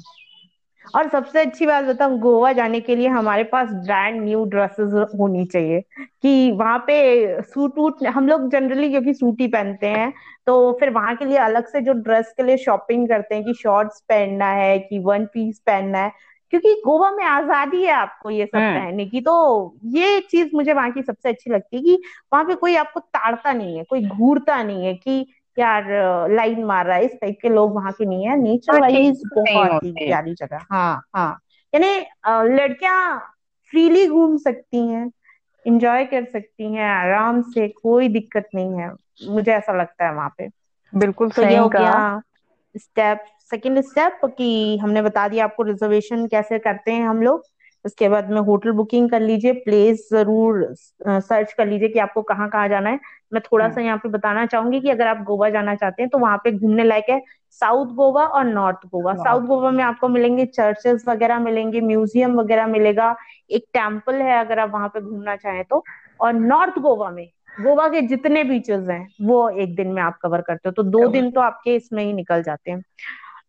और 0.96 1.08
सबसे 1.10 1.42
अच्छी 1.42 1.65
बात 1.65 1.84
बताऊँ 1.86 2.18
गोवा 2.20 2.51
जाने 2.54 2.80
के 2.82 2.96
लिए 2.96 3.08
हमारे 3.08 3.44
पास 3.46 3.70
ब्रांड 3.86 4.22
न्यू 4.22 4.44
ड्रेसेस 4.46 4.94
होनी 5.20 5.46
चाहिए। 5.46 5.82
कि 6.22 6.51
वहाँ 6.51 6.77
पे 6.88 7.42
सूट 7.44 7.77
वूट 7.77 8.04
हम 8.08 8.27
लोग 8.27 8.50
जनरली 8.51 8.89
क्योंकि 8.89 9.13
सूट 9.13 9.42
ही 9.42 9.48
पहनते 9.48 9.88
हैं 9.89 10.12
तो 10.48 10.72
फिर 10.80 10.89
वहाँ 10.89 11.15
के 11.15 11.25
लिए 11.25 11.38
अलग 11.39 11.68
से 11.68 11.82
जो 11.82 11.94
ड्रेस 12.04 12.34
के 12.38 12.44
लिए 12.44 12.58
शॉपिंग 12.58 13.08
करते 13.10 13.36
हैं 13.36 13.44
कि 13.46 13.54
शॉर्ट्स 13.54 14.00
पहनना 14.10 14.50
है 14.54 14.77
कि 14.80 15.00
वन 15.00 15.25
पीस 15.25 15.60
पहनना 15.60 16.00
है 16.00 16.12
क्योंकि 16.54 16.74
गोवा 16.86 17.10
में 17.12 17.24
आज़ादी 17.25 17.84
है 17.84 17.92
आपको 17.94 18.30
ये 18.30 18.46
सब 18.46 18.58
हम्म 18.58 18.74
पहनने 18.75 19.06
की 19.06 19.22
तो 19.22 19.34
ये 19.94 20.20
चीज़ 20.22 20.50
मुझे 20.54 20.74
वहाँ 20.74 20.92
की 20.92 21.01
सबसे 21.01 21.30
अच्छी 21.30 21.50
लगती 21.50 21.77
है 21.77 21.84
कि 21.84 22.01
वहाँ 22.34 22.44
पे 22.46 22.56
कोई 22.56 22.75
आपको 22.75 23.00
ताड़ता 23.00 23.54
नहीं 23.54 23.77
है 23.77 23.84
कोई 23.84 24.06
घूरता 24.08 24.62
नहीं 24.63 24.86
है 24.86 24.94
कि 24.96 25.25
यार 25.58 25.86
लाइन 26.32 26.64
मार 26.64 26.86
रहा 26.86 26.98
है 26.98 27.06
इस 27.06 27.12
टाइप 27.22 27.38
के 27.42 27.50
लोग 27.50 27.74
वहाँ 27.76 27.92
के 27.92 28.06
नहीं 28.06 28.28
है। 28.28 28.36
नेचर 28.38 28.72
हाँ 28.72 28.80
ठीक 28.82 28.92
वाइज 28.92 29.22
बहुत 29.36 29.84
ही। 29.84 29.92
प्यारी 30.00 30.34
जगह 30.34 30.66
हाँ 30.72 31.02
हाँ। 31.16 31.40
यानी 31.74 32.56
लड़कियाँ 32.56 33.18
फ्रीली 33.74 34.08
घूम 34.08 34.38
सकती 34.38 34.88
हैं 34.88 35.10
इंजॉय 35.66 36.06
कर 36.06 36.26
सकती 36.26 36.74
हैं 36.74 36.84
आराम 36.90 37.42
से 37.42 37.68
कोई 37.68 38.08
दिक्कत 38.10 38.50
नहीं 38.56 38.80
है। 38.80 38.92
मुझे 39.28 39.52
ऐसा 39.54 39.74
लगता 39.74 40.06
है 40.06 40.14
वहाँ 40.14 40.34
पे। 40.38 40.48
बिल्कुल 40.94 41.30
तो 41.30 41.44
ये 41.44 41.48
सही 41.48 41.56
हो 41.56 41.68
कहा। 41.70 41.80
गया 41.80 42.22
स्टेप 42.76 43.26
सेकंड 43.52 43.82
स्टेप 43.82 44.20
कि 44.38 44.78
हमने 44.78 45.02
बता 45.02 45.28
दिया 45.28 45.44
आपको 45.46 45.64
रिजर्वेशन 45.64 46.26
कैसे 46.28 46.60
करते 46.60 46.92
हैं 46.92 47.08
हम 47.08 47.22
लोग। 47.22 47.44
उसके 47.86 48.10
बाद 48.10 48.30
में 48.32 48.39
होटल 48.42 48.72
बुकिंग 48.72 49.10
कर 49.10 49.22
लीजिए 49.22 49.51
प्लेस 49.65 50.08
ज़रूर 50.12 50.63
सर्च 50.74 51.54
कर 51.54 51.68
लीजिए 51.68 51.89
कि 51.89 52.00
आपको 52.00 52.22
कहाँ 52.24 52.50
कहाँ 52.50 52.68
जाना 52.70 52.89
है। 52.89 53.00
मैं 53.34 53.42
थोड़ा 53.44 53.68
सा 53.68 53.74
हम्म। 53.74 53.86
यहाँ 53.86 53.98
पे 53.98 54.10
बताना 54.10 54.46
चाहूँगी 54.46 54.80
कि 54.82 54.89
अगर 54.89 55.08
आप 55.08 55.24
गोवा 55.24 55.50
जाना 55.50 55.75
चाहते 55.75 56.04
हैं 56.04 56.10
तो 56.10 56.18
वहाँ 56.18 56.38
पे 56.44 56.51
घूमने 56.51 56.84
लायक 56.84 57.10
है 57.10 57.22
साउथ 57.62 57.94
गोवा 57.96 58.24
और 58.27 58.46
नॉर्थ 58.46 58.86
गोवा। 58.88 59.13
साउथ 59.15 59.46
गोवा 59.48 59.72
में 59.72 59.84
आपको 59.84 60.08
मिलेंगे 60.08 60.46
चर्चेस 60.48 61.04
वगैरह 61.08 61.39
मिलेंगे 61.39 61.82
म्यूज़ियम 61.82 62.39
वगैरह 62.39 62.68
मिलेगा 62.68 63.15
एक 63.51 63.65
टेंपल 63.74 64.22
है 64.22 64.39
अगर 64.39 64.60
आप 64.60 64.72
वहाँ 64.74 64.88
पे 64.88 65.01
घूमना 65.01 65.36
चाहें 65.36 65.63
तो। 65.63 65.84
और 66.20 66.34
नॉर्थ 66.34 66.80
गोवा 66.80 67.10
में 67.12 67.27
गोवा 67.62 67.88
के 67.88 68.01
जितने 68.04 68.44
बीचेस 68.44 68.88
हैं 68.89 69.08
वो 69.22 69.48
एक 69.50 69.75
दिन 69.75 69.88
में 69.88 70.01
आप 70.01 70.18
कवर 70.22 70.42
करते 70.42 70.70
हो 70.70 70.74
तो 70.74 70.84
दो 70.86 71.08
दिन 71.08 71.30
तो 71.32 71.42
आपके 71.42 71.75
इसमें 71.75 72.04
ही 72.04 72.12
निकल 72.13 72.44
जाते 72.44 72.72
हैं। 72.72 72.82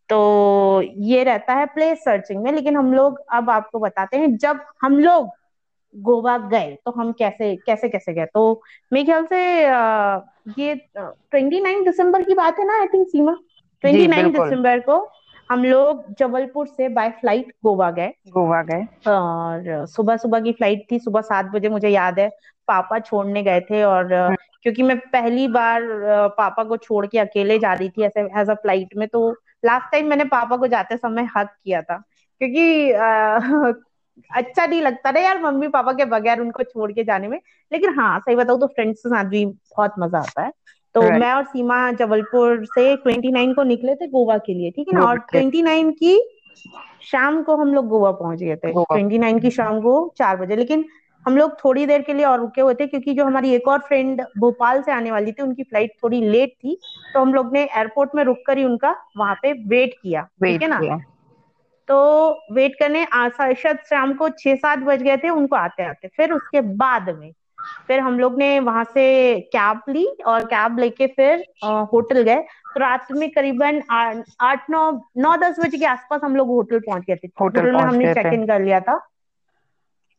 तो 0.09 0.81
ये 0.81 1.23
रहता 1.23 1.53
है 1.53 1.65
प्लेस 1.65 2.03
सर्चिंग 2.03 2.43
में 2.43 2.51
लेकिन 2.51 2.75
हम 2.77 2.93
लोग 2.93 3.19
अब 3.33 3.49
आपको 3.49 3.79
बताते 3.79 4.17
हैं 4.17 4.35
जब 4.37 4.59
हम 4.81 4.97
लोग 4.99 5.29
गोवा 5.95 6.37
गए 6.37 6.77
तो 6.85 6.91
हम 6.91 7.11
कैसे 7.11 7.55
कैसे 7.55 7.89
कैसे 7.89 8.13
गए? 8.13 8.25
तो 8.25 8.61
मेरे 8.93 9.05
ख्याल 9.05 9.25
से 9.25 9.39
ये 10.61 10.75
ट्वेंटी 10.97 11.59
नाइन 11.59 11.83
दिसंबर 11.83 12.23
की 12.23 12.33
बात 12.33 12.59
है 12.59 12.65
ना 12.65 12.79
I 12.79 12.87
think 12.87 13.07
Seema? 13.07 13.35
Twenty 13.83 14.07
nine 14.07 14.31
दिसंबर 14.31 14.79
को 14.79 15.07
हम 15.51 15.63
लोग 15.63 16.03
जबलपुर 16.19 16.67
से 16.67 16.89
बाय 16.89 17.09
फ़्लाइट 17.09 17.53
गोवा 17.63 17.91
गए। 17.91 18.07
गोवा 18.07 18.61
गए। 18.63 18.83
और 19.07 19.85
सुबह 19.87 20.17
सुबह 20.17 20.39
की 20.39 20.51
फ़्लाइट 20.51 20.85
थी 20.91 20.99
सुबह 20.99 21.21
सात 21.21 21.45
बजे 21.45 21.69
मुझे 21.69 21.89
याद 21.89 22.19
है 22.19 22.29
पापा 22.67 22.99
छोड़ने 22.99 23.43
गए 23.43 23.61
थे 23.61 23.83
और 23.83 24.13
हम्म। 24.13 24.35
क्योंकि 24.63 24.83
मैं 24.83 24.97
पहली 24.99 25.47
बार 25.47 25.81
पापा 26.37 26.63
को 26.63 26.77
छोड़ 26.77 27.05
के 27.07 27.19
अकेले 27.19 27.59
जा 27.59 27.73
रही 27.73 27.89
थी 27.89 28.03
ऐसे 28.03 28.21
एज 28.41 28.49
अ 28.49 28.53
फ़्लाइट 28.53 28.95
में 28.97 29.07
तो 29.07 29.35
लास्ट 29.67 29.91
टाइम 29.91 30.07
मैंने 30.07 30.23
पापा 30.23 30.57
को 30.57 30.67
जाते 30.67 30.97
समय 30.97 31.27
हक 31.37 31.49
किया 31.63 31.81
था 31.81 31.97
क्योंकि 32.41 32.91
आ, 32.91 33.39
अच्छा 34.31 34.65
नहीं 34.65 34.81
लगता 34.81 35.11
ना 35.11 35.19
यार 35.19 35.41
मम्मी 35.41 35.67
पापा 35.67 35.91
के 35.93 36.05
बगैर 36.05 36.39
उनको 36.39 36.63
छोड़ 36.63 36.91
के 36.91 37.03
जाने 37.03 37.27
में। 37.27 37.39
लेकिन 37.71 37.99
हाँ 37.99 38.19
सही 38.19 38.35
बताऊँ 38.35 38.59
तो 38.59 38.67
फ्रेंड्स 38.67 38.99
के 38.99 39.09
साथ 39.09 39.25
भी 39.25 39.45
बहुत 39.45 39.93
मज़ा 39.99 40.19
आता 40.19 40.41
है। 40.41 40.51
तो 40.95 41.01
right. 41.01 41.19
मैं 41.19 41.33
और 41.33 41.43
सीमा 41.43 41.91
जबलपुर 41.91 42.65
से 42.65 42.95
ट्वेंटी 42.95 43.31
नाइन 43.31 43.53
को 43.53 43.63
निकले 43.63 43.95
थे 43.95 44.07
गोवा 44.07 44.37
के 44.37 44.53
लिए 44.53 44.71
ठीक 44.71 44.87
है 44.87 44.99
ना? 44.99 45.05
और 45.05 45.17
ट्वेंटी 45.17 45.61
नाइन 45.61 45.91
की 45.91 46.17
शाम 47.11 47.43
को 47.43 47.55
हम 47.55 47.73
लोग 47.73 47.87
गोवा 47.87 48.11
पहुँच 48.11 48.39
गए 48.39 48.55
थे। 48.55 48.71
ट्वेंटी 48.73 49.17
नाइन 49.17 49.39
की 49.39 49.51
शाम 49.51 49.79
को 49.81 50.13
चार 50.17 50.37
बजे। 50.37 50.55
लेकिन 50.55 50.85
हम 51.27 51.37
लोग 51.37 51.53
थोड़ी 51.65 51.85
देर 51.85 52.01
के 52.01 52.13
लिए 52.13 52.25
और 52.25 52.39
रुके 52.39 52.61
हुए 52.61 52.73
थे 52.73 52.87
क्योंकि 52.87 53.13
जो 53.13 53.25
हमारी 53.25 53.53
एक 53.55 53.67
और 53.67 53.79
फ्रेंड 53.79 54.21
भोपाल 54.37 54.81
से 54.81 54.91
आने 54.91 55.11
वाली 55.11 55.31
थी 55.31 55.43
उनकी 55.43 55.63
फ़्लाइट 55.63 55.91
थोड़ी 56.03 56.21
लेट 56.21 56.53
थी 56.53 56.77
तो 57.13 57.19
हम 57.19 57.33
लोग 57.33 57.53
ने 57.53 57.63
एयरपोर्ट 57.63 58.15
में 58.15 58.23
रुक 58.23 58.37
कर 58.47 58.57
ही 58.57 58.63
उनका 58.63 58.95
वहाँ 59.17 59.35
पे 59.41 59.51
वेट 59.67 59.93
किया 60.01 60.21
ठीक 60.45 60.61
है 60.61 60.67
ना? 60.67 60.83
तो 61.87 61.97
वेट 62.53 62.75
करने 62.79 63.05
शायद 63.29 63.77
शाम 63.89 64.13
को 64.13 64.29
छह 64.29 64.55
सात 64.55 64.79
बज 64.79 65.03
गए 65.03 65.17
थे 65.17 65.29
उनको 65.29 65.55
आते 65.55 65.83
आते 65.83 66.07
फिर 66.07 66.31
उसके 66.31 66.61
बाद 66.77 67.09
में 67.09 67.31
फिर 67.87 67.99
हम 67.99 68.19
लोग 68.19 68.37
ने 68.37 68.59
वहाँ 68.59 68.83
से 68.83 69.39
कैब 69.55 69.81
ली 69.89 70.05
और 70.27 70.43
कैब 70.45 70.79
लेके 70.79 71.07
फिर 71.07 71.45
होटल 71.93 72.21
गए। 72.21 72.35
तो 72.35 72.79
रात 72.79 73.11
में 73.11 73.29
करीबन 73.31 73.81
आठ 73.91 74.69
नौ 74.69 74.91
नौ 75.17 75.35
दस 75.37 75.59
बजे 75.59 75.77
के 75.77 75.85
आसपास 75.85 76.21
हम 76.23 76.35
लोग 76.35 76.47
होटल 76.47 76.79
पहुँच 76.79 77.03
गए 77.03 77.15
थे। 77.15 77.27
होटल 77.41 77.71
में 77.71 77.83
हमने 77.83 78.07
चेक 78.07 78.33
इन 78.33 78.45
कर 78.47 78.61
लिया 78.61 78.79
था। 78.79 78.99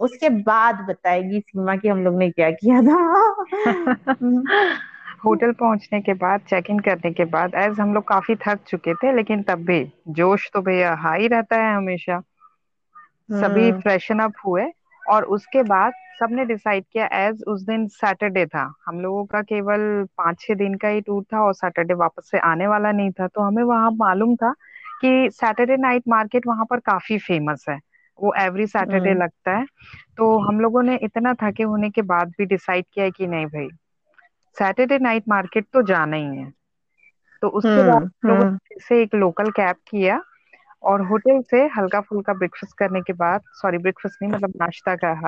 उसके 0.01 0.29
बाद 0.29 0.85
बताएगी 0.89 1.41
सीमा 1.41 1.77
की 1.77 1.89
हम 1.89 2.05
लोग 2.05 2.19
ने 2.19 2.31
क्या 2.31 2.51
किया 2.51 2.81
था। 2.83 2.99
होटल 5.25 5.53
पहुँचने 5.53 6.01
के 6.01 6.15
बाद 6.15 6.41
चेक 6.41 6.71
इन 6.71 6.79
करने 6.79 7.13
के 7.13 7.25
बाद 7.25 7.55
एज 7.55 7.81
हम 7.81 7.95
लोग 7.95 8.09
काफ़ी 8.09 8.37
थक 8.37 8.59
चुके 8.69 8.95
थे 8.95 9.13
लेकिन 9.17 9.43
तब 9.43 9.59
भी 9.59 9.93
जोश 10.09 10.51
तो 10.55 10.61
भैया 10.61 10.95
हाई 10.95 11.27
रहता 11.29 11.57
है 11.57 11.75
हमेशा। 11.77 12.21
सभी 13.31 13.73
फ्रेशन 13.73 14.19
अप 14.19 14.33
हुए 14.47 14.65
और 15.11 15.25
उसके 15.25 15.63
बाद 15.63 15.93
सबने 16.21 16.45
डिसाइड 16.45 16.85
किया 16.93 17.07
एज 17.13 17.43
उस 17.49 17.63
दिन 17.63 17.87
सैटरडे 17.89 18.47
था। 18.47 18.75
हम 18.87 19.01
लोगों 19.01 19.25
का 19.25 19.43
केवल 19.43 19.81
पाँच 20.19 20.41
छह 20.41 20.55
दिन 20.55 20.75
का 20.75 20.89
ही 20.89 21.01
टूर 21.01 21.23
था 21.23 21.41
और 21.41 21.55
सैटरडे 21.55 21.95
वापस 21.95 22.31
से 22.31 22.39
आने 22.39 22.67
वाला 22.67 22.93
नहीं 22.93 23.11
था। 23.11 23.27
तो 23.27 23.41
हमें 23.41 23.63
वहाँ 23.63 23.91
मालूम 23.91 24.37
था 24.37 24.53
कि 25.01 25.29
सैटरडे 25.33 25.77
नाइट 25.77 26.03
मार्केट 26.09 26.47
वहाँ 26.47 26.65
पर 26.65 26.81
काफ़ी 26.81 27.19
फ़ेमस 27.19 27.65
है। 27.69 27.79
वो 28.23 28.35
एवरी 28.39 28.67
सैटरडे 28.67 29.15
लगता 29.15 29.57
है। 29.57 29.67
तो 30.17 30.39
हम 30.39 30.61
लोगों 30.61 30.83
ने 30.83 30.97
इतना 30.97 31.35
थके 31.35 31.63
होने 31.63 31.91
के 31.91 32.03
बाद 32.03 32.29
भी 32.29 32.47
डिसाइड 32.47 32.85
किया 32.93 33.09
कि 33.09 33.27
नहीं 33.27 33.47
भाई 33.47 33.69
सैटरडे 34.59 34.99
नाइट 34.99 35.23
मार्केट 35.29 35.67
तो 35.73 35.83
जाना 35.83 36.17
ही 36.17 36.37
है। 36.37 36.53
तो 37.43 37.49
उसके 37.49 37.87
बाद 37.87 38.03
हम्म, 38.03 38.29
लोगों 38.29 38.47
हम्म। 38.47 38.59
से 38.81 39.03
एक 39.03 39.15
लोकल 39.15 39.51
कैब 39.51 39.77
किया 39.89 40.23
और 40.83 41.03
होटल 41.03 41.43
से 41.43 41.67
हल्का 41.67 42.01
फुल्का 42.01 42.33
ब्रेकफास्ट 42.33 42.79
करने 42.79 43.01
के 43.01 43.13
बाद 43.13 43.41
सॉरी 43.53 43.79
ब्रेकफास्ट 43.79 44.23
नहीं 44.23 44.33
मतलब 44.33 44.53
नाश्ता 44.57 44.97
का 44.97 45.21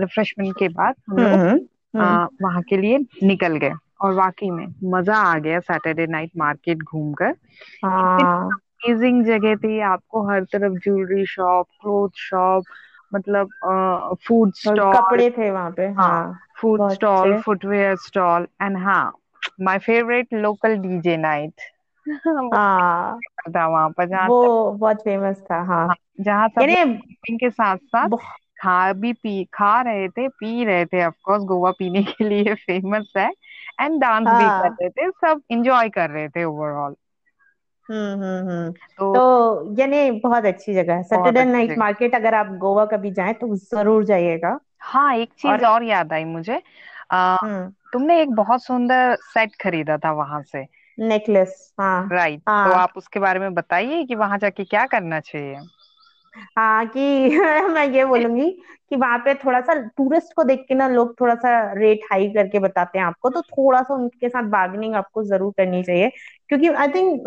रिफ्रेशमेंट 0.00 0.56
के 0.58 0.68
बाद 0.68 0.94
हम 1.10 1.16
लोग 1.16 1.32
हम्म, 1.32 2.28
वहाँ 2.42 2.62
के 2.62 2.76
लिए 2.76 2.98
निकल 3.22 3.56
गए। 3.56 3.72
और 4.00 4.12
वाकई 4.12 4.50
में 4.50 4.66
मज़ा 4.84 5.16
आ 5.16 5.38
गया 5.38 5.60
सैटरडे 5.60 6.06
नाइट 6.06 6.30
मार्केट 6.36 6.78
घूमकर। 6.78 7.34
अमेजिंग 8.84 9.24
जगह 9.26 9.54
थी 9.58 9.78
आपको 9.86 10.22
हर 10.28 10.44
तरफ़ 10.46 10.78
ज्वेलरी 10.80 11.24
शॉप 11.28 11.66
क्लोथ 11.80 12.10
शॉप 12.20 12.64
मतलब 13.12 13.52
फ़ूड 14.22 14.52
स्टॉल 14.56 14.92
कपड़े 14.92 15.30
थे 15.30 15.50
वहाँ 15.50 15.70
पे 15.72 15.86
हाँ 15.98 16.38
food 16.60 16.86
stall 16.90 17.34
footwear 17.36 17.96
stall 17.98 18.46
and 18.62 18.76
हाँ 18.78 19.02
my 19.60 19.78
favourite 19.80 20.34
local 20.36 20.76
DJ 20.78 21.16
night 21.18 21.60
हाँ। 22.52 23.22
था 23.48 23.66
वहाँ 23.68 23.88
पर 23.90 24.08
जहाँ 24.08 24.30
वो 24.30 24.36
बहुत 24.72 25.02
फ़ेमस 25.02 25.42
था 25.50 25.60
हाँ, 25.64 25.88
हाँ 25.88 25.94
जहाँ 26.20 26.48
सब 26.50 26.66
के 27.32 27.50
साथ 27.50 27.76
साथ 27.86 28.08
खा 28.58 28.92
भी 28.92 29.12
पी 29.14 29.44
खा 29.54 29.80
रहे 29.82 30.08
थे 30.08 30.28
पी 30.30 30.64
रहे 30.64 30.84
थे 30.86 31.04
ऑफ़ 31.06 31.14
कोर्स 31.24 31.42
गोवा 31.44 31.70
पीने 31.72 32.02
के 32.04 32.24
लिए 32.24 32.54
फ़ेमस 32.56 33.12
है। 33.16 33.28
एंड 33.80 34.00
डांस 34.00 34.28
हाँ, 34.28 34.32
भी 34.32 34.50
कर 34.52 34.68
रहे 34.70 34.88
थे 34.90 35.10
सब 35.12 35.42
एंजॉय 35.52 35.88
कर 35.90 36.10
रहे 36.10 36.28
थे 36.28 36.44
ओवरऑल 36.44 36.94
तो, 37.92 39.14
तो 39.14 39.74
यानी 39.78 40.10
बहुत 40.10 40.44
अच्छी 40.44 40.74
जगह 40.74 40.94
है। 40.94 41.02
सैटरडे 41.02 41.44
नाइट 41.44 41.78
मार्केट 41.78 42.14
अगर 42.14 42.34
आप 42.34 42.46
गोवा 42.46 42.84
कभी 42.84 43.10
जाएँ 43.10 43.34
तो 43.34 43.56
ज़रूर 43.56 44.04
जाइएगा। 44.04 44.58
हाँ 44.80 45.16
एक 45.16 45.32
चीज़ 45.32 45.52
और, 45.52 45.64
और 45.66 45.84
याद 45.84 46.12
आई 46.12 46.24
मुझे। 46.24 46.62
आ, 47.10 47.36
हम्म। 47.42 47.72
तुमने 47.92 48.22
एक 48.22 48.30
बहुत 48.30 48.64
सुंदर 48.64 49.16
सेट 49.20 49.50
खरीदा 49.62 49.98
था 49.98 50.12
वहाँ 50.12 50.42
से। 50.42 50.66
नेकलेस 50.98 51.74
हाँ। 51.80 52.08
राइट 52.12 52.42
हाँ। 52.48 52.68
तो 52.68 52.74
आप 52.74 52.92
उसके 52.96 53.20
बारे 53.20 53.40
में 53.40 53.54
बताइए 53.54 54.04
कि 54.04 54.14
वहाँ 54.14 54.38
जाके 54.38 54.64
क्या 54.64 54.86
करना 54.86 55.20
चाहिए। 55.20 55.56
हाँ 56.58 56.86
कि 56.86 57.28
मैं 57.68 57.86
ये 57.88 58.04
बोलूँगी 58.04 58.50
कि 58.90 58.96
वहाँ 58.96 59.18
पे 59.18 59.34
थोड़ा 59.34 59.60
सा 59.60 59.74
टूरिस्ट 59.74 60.32
को 60.36 60.44
देख 60.44 60.64
के 60.68 60.74
ना 60.74 60.88
लोग 60.88 61.20
थोड़ा 61.20 61.34
सा 61.34 61.72
रेट 61.72 62.00
हाई 62.12 62.28
करके 62.28 62.58
बताते 62.58 62.98
हैं 62.98 63.04
आपको 63.06 63.30
तो 63.30 63.42
थोड़ा 63.42 63.82
सा 63.82 63.94
उनके 63.94 64.28
साथ 64.28 64.42
बार्गेनिंग 64.42 64.94
आपको 64.94 65.22
ज़रूर 65.22 65.52
करनी 65.56 65.82
चाहिए। 65.82 66.10
क्योंकि 66.52 66.68
आई 66.68 66.88
थिंक 66.88 67.22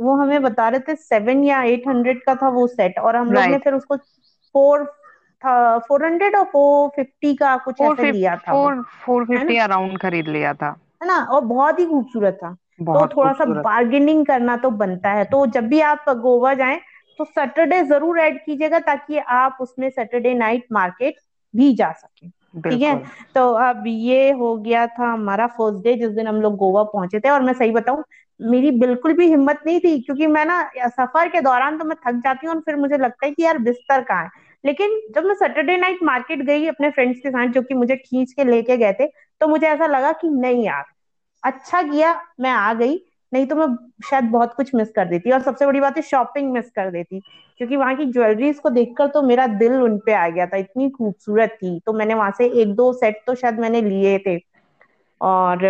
वो 0.00 0.14
हमें 0.16 0.42
बता 0.42 0.68
रहे 0.68 0.80
थे 0.80 0.94
सेवन 0.96 1.42
या 1.44 1.62
एट 1.62 1.88
हंड्रेड 1.88 2.22
का 2.24 2.34
था 2.34 2.48
वो 2.50 2.66
सेट 2.66 2.98
और 2.98 3.16
हम 3.16 3.32
लोग 3.32 3.44
ने 3.44 3.58
फिर 3.58 3.74
उसको 3.74 3.96
फोर 4.54 4.84
फोर 5.88 6.04
हंड्रेड 6.04 6.36
और 6.36 6.44
फोर 6.44 6.88
फिफ्टी 6.96 7.34
का 7.36 7.56
कुछ 7.64 7.80
ऐसे 7.80 8.10
लिया 8.12 8.36
था 8.36 8.52
फोर 8.52 8.82
फोर 9.04 9.24
फिफ्टी 9.26 9.56
अराउंड 9.58 9.98
खरीद 9.98 10.28
लिया 10.28 10.52
था। 10.54 10.68
है 11.02 11.08
ना? 11.08 11.18
और 11.24 11.40
बहुत 11.44 11.78
ही 11.78 11.84
खूबसूरत 11.86 12.38
था। 12.42 12.52
तो 12.80 13.06
थोड़ा 13.06 13.32
सा 13.32 13.44
बार्गेनिंग 13.62 14.24
करना 14.26 14.56
तो 14.56 14.70
बनता 14.72 15.10
है। 15.10 15.24
तो 15.24 15.44
जब 15.48 15.66
भी 15.68 15.80
आप 15.82 16.08
गोवा 16.10 16.54
जाएँ 16.54 16.80
तो 17.18 17.24
सैटरडे 17.24 17.82
ज़रूर 17.84 18.18
ऐड 18.20 18.38
कीजिएगा 18.44 18.78
ताकि 18.80 19.18
आप 19.18 19.58
उसमें 19.60 19.88
सैटरडे 19.90 20.34
नाइट 20.34 20.66
मार्केट 20.72 21.20
भी 21.54 21.72
जा 21.74 21.90
सके। 21.92 22.28
ठीक 22.60 22.82
है? 22.82 22.96
तो 23.34 23.52
अब 23.52 23.84
ये 23.86 24.30
हो 24.32 24.56
गया 24.58 24.86
था 24.88 25.12
हमारा 25.12 25.46
फ़र्स्ट 25.48 25.84
डे 25.84 25.94
जिस 25.96 26.10
दिन 26.12 26.26
हम 26.26 26.40
लोग 26.40 26.56
गोवा 26.56 26.82
पहुँचे 26.84 27.20
थे। 27.20 27.28
और 27.28 27.42
मैं 27.42 27.52
सही 27.52 27.70
बताऊँ 27.72 28.02
मेरी 28.40 28.70
बिल्कुल 28.72 29.12
भी 29.12 29.26
हिम्मत 29.28 29.60
नहीं 29.66 29.80
थी, 29.80 29.98
क्योंकि 30.00 30.26
मैं 30.26 30.44
ना 30.46 30.62
सफ़र 30.88 31.28
के 31.28 31.40
दौरान 31.40 31.78
तो 31.78 31.84
मैं 31.84 31.96
थक 31.98 32.20
जाती 32.24 32.46
हूँ 32.46 32.54
और 32.54 32.60
फिर 32.60 32.76
मुझे 32.76 32.96
लगता 32.96 33.26
है 33.26 33.32
कि 33.32 33.42
यार 33.42 33.58
बिस्तर 33.60 34.02
कहाँ 34.02 34.22
है। 34.24 34.30
लेकिन 34.64 35.00
जब 35.14 35.24
मैं 35.24 35.34
सैटरडे 35.34 35.76
नाइट 35.76 36.02
मार्केट 36.02 36.42
गई 36.42 36.66
अपने 36.68 36.90
फ्रेंड्स 36.90 37.18
के 37.20 37.30
साथ, 37.30 37.48
जो 37.48 37.62
कि 37.62 37.74
मुझे 37.74 37.96
खींच 37.96 38.32
के 38.32 38.44
लेके 38.44 38.76
गए 38.76 38.92
थे 38.92 39.06
तो 39.40 39.48
मुझे 39.48 39.66
ऐसा 39.66 39.86
लगा 39.86 40.12
कि 40.12 40.28
नहीं 40.30 40.64
यार 40.64 40.84
अच्छा 41.42 41.82
किया, 41.82 42.14
मैं 42.40 42.50
आ 42.50 42.72
गई, 42.74 43.00
नहीं 43.32 43.46
तो 43.46 43.56
मैं 43.56 43.66
शायद 44.04 44.24
बहुत 44.26 44.54
कुछ 44.54 44.74
मिस 44.74 44.90
कर 44.92 45.04
देती 45.04 45.30
और 45.30 45.40
सबसे 45.42 45.66
बड़ी 45.66 45.80
बात 45.80 45.96
है 45.96 46.02
शॉपिंग 46.02 46.52
मिस 46.52 46.70
कर 46.70 46.90
देती, 46.90 47.20
क्योंकि 47.60 47.76
वहाँ 47.76 47.94
की 47.96 48.04
ज्वेलरीज 48.06 48.58
को 48.58 48.70
देखकर 48.70 49.06
तो 49.08 49.22
मेरा 49.22 49.46
दिल 49.48 49.72
उन 49.74 49.98
पे 50.06 50.12
आ 50.14 50.28
गया 50.28 50.46
था, 50.46 50.56
इतनी 50.56 50.88
खूबसूरत 50.90 51.56
थी। 51.62 51.78
तो 51.86 51.92
मैंने 51.92 52.14
वहाँ 52.14 52.30
से 52.38 52.46
एक 52.62 52.74
दो 52.74 52.92
सेट 52.92 53.22
तो 53.26 53.34
शायद 53.34 53.58
मैंने 53.60 53.80
लिए 53.82 54.18
थे। 54.18 54.38
और 55.20 55.64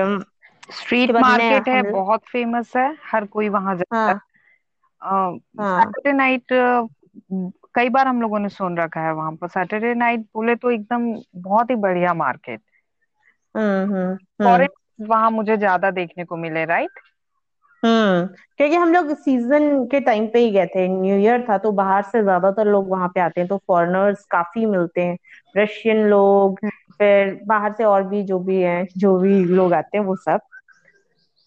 स्ट्रीट 0.70 1.10
मार्केट 1.12 1.68
है 1.68 1.82
बहुत 1.92 2.20
फ़ेमस 2.26 2.72
है 2.76 2.94
हर 3.12 3.24
कोई 3.26 3.48
वहाँ 3.48 3.74
जाता 3.76 3.96
है। 4.02 4.14
सैटरडे 5.02 6.10
हाँ। 6.10 6.16
नाइट 6.16 6.52
कई 7.74 7.88
बार 7.88 8.06
हम 8.06 8.20
लोगों 8.22 8.38
ने 8.38 8.48
सुन 8.48 8.78
रखा 8.78 9.00
है 9.00 9.12
वहाँ 9.14 9.32
पर। 9.32 9.48
सैटरडे 9.48 9.94
नाइट 9.94 10.20
बोले 10.34 10.54
तो 10.56 10.70
एकदम 10.70 11.12
बहुत 11.42 11.70
ही 11.70 11.76
बढ़िया 11.76 12.14
मार्केट 12.14 12.60
हम्म 13.54 13.94
हम्म, 13.94 14.16
हम्म। 14.42 15.06
वहाँ 15.06 15.30
मुझे 15.30 15.56
ज़्यादा 15.56 15.90
देखने 15.90 16.24
को 16.24 16.36
मिले 16.36 16.64
राइट 16.64 17.00
हम्म 17.82 18.26
क्योंकि 18.58 18.76
हम 18.76 18.92
लोग 18.92 19.12
सीज़न 19.14 19.84
के 19.86 20.00
टाइम 20.00 20.26
पे 20.26 20.38
ही 20.38 20.50
गए 20.50 20.66
थे। 20.66 20.86
न्यू 20.88 21.16
ईयर 21.16 21.44
था 21.48 21.58
तो 21.58 21.72
बाहर 21.72 22.02
से 22.02 22.22
ज़्यादातर 22.22 22.66
लोग 22.66 22.88
वहाँ 22.90 23.08
पे 23.08 23.20
आते 23.20 23.40
हैं 23.40 23.48
तो 23.48 23.56
फॉरेनर्स 23.68 24.24
काफ़ी 24.24 24.64
मिलते 24.66 25.02
हैं। 25.02 25.16
रशियन 25.56 26.02
लोग 26.06 26.58
हम्म। 26.64 26.92
फिर 26.98 27.38
बाहर 27.46 27.72
से 27.72 27.84
और 27.84 28.02
भी 28.02 28.22
जो 28.22 28.38
भी 28.38 28.60
हैं 28.62 28.86
जो 28.96 29.18
भी 29.18 29.44
लोग 29.44 29.74
आते 29.74 29.98
हैं 29.98 30.04
वो 30.04 30.16
सब। 30.16 30.40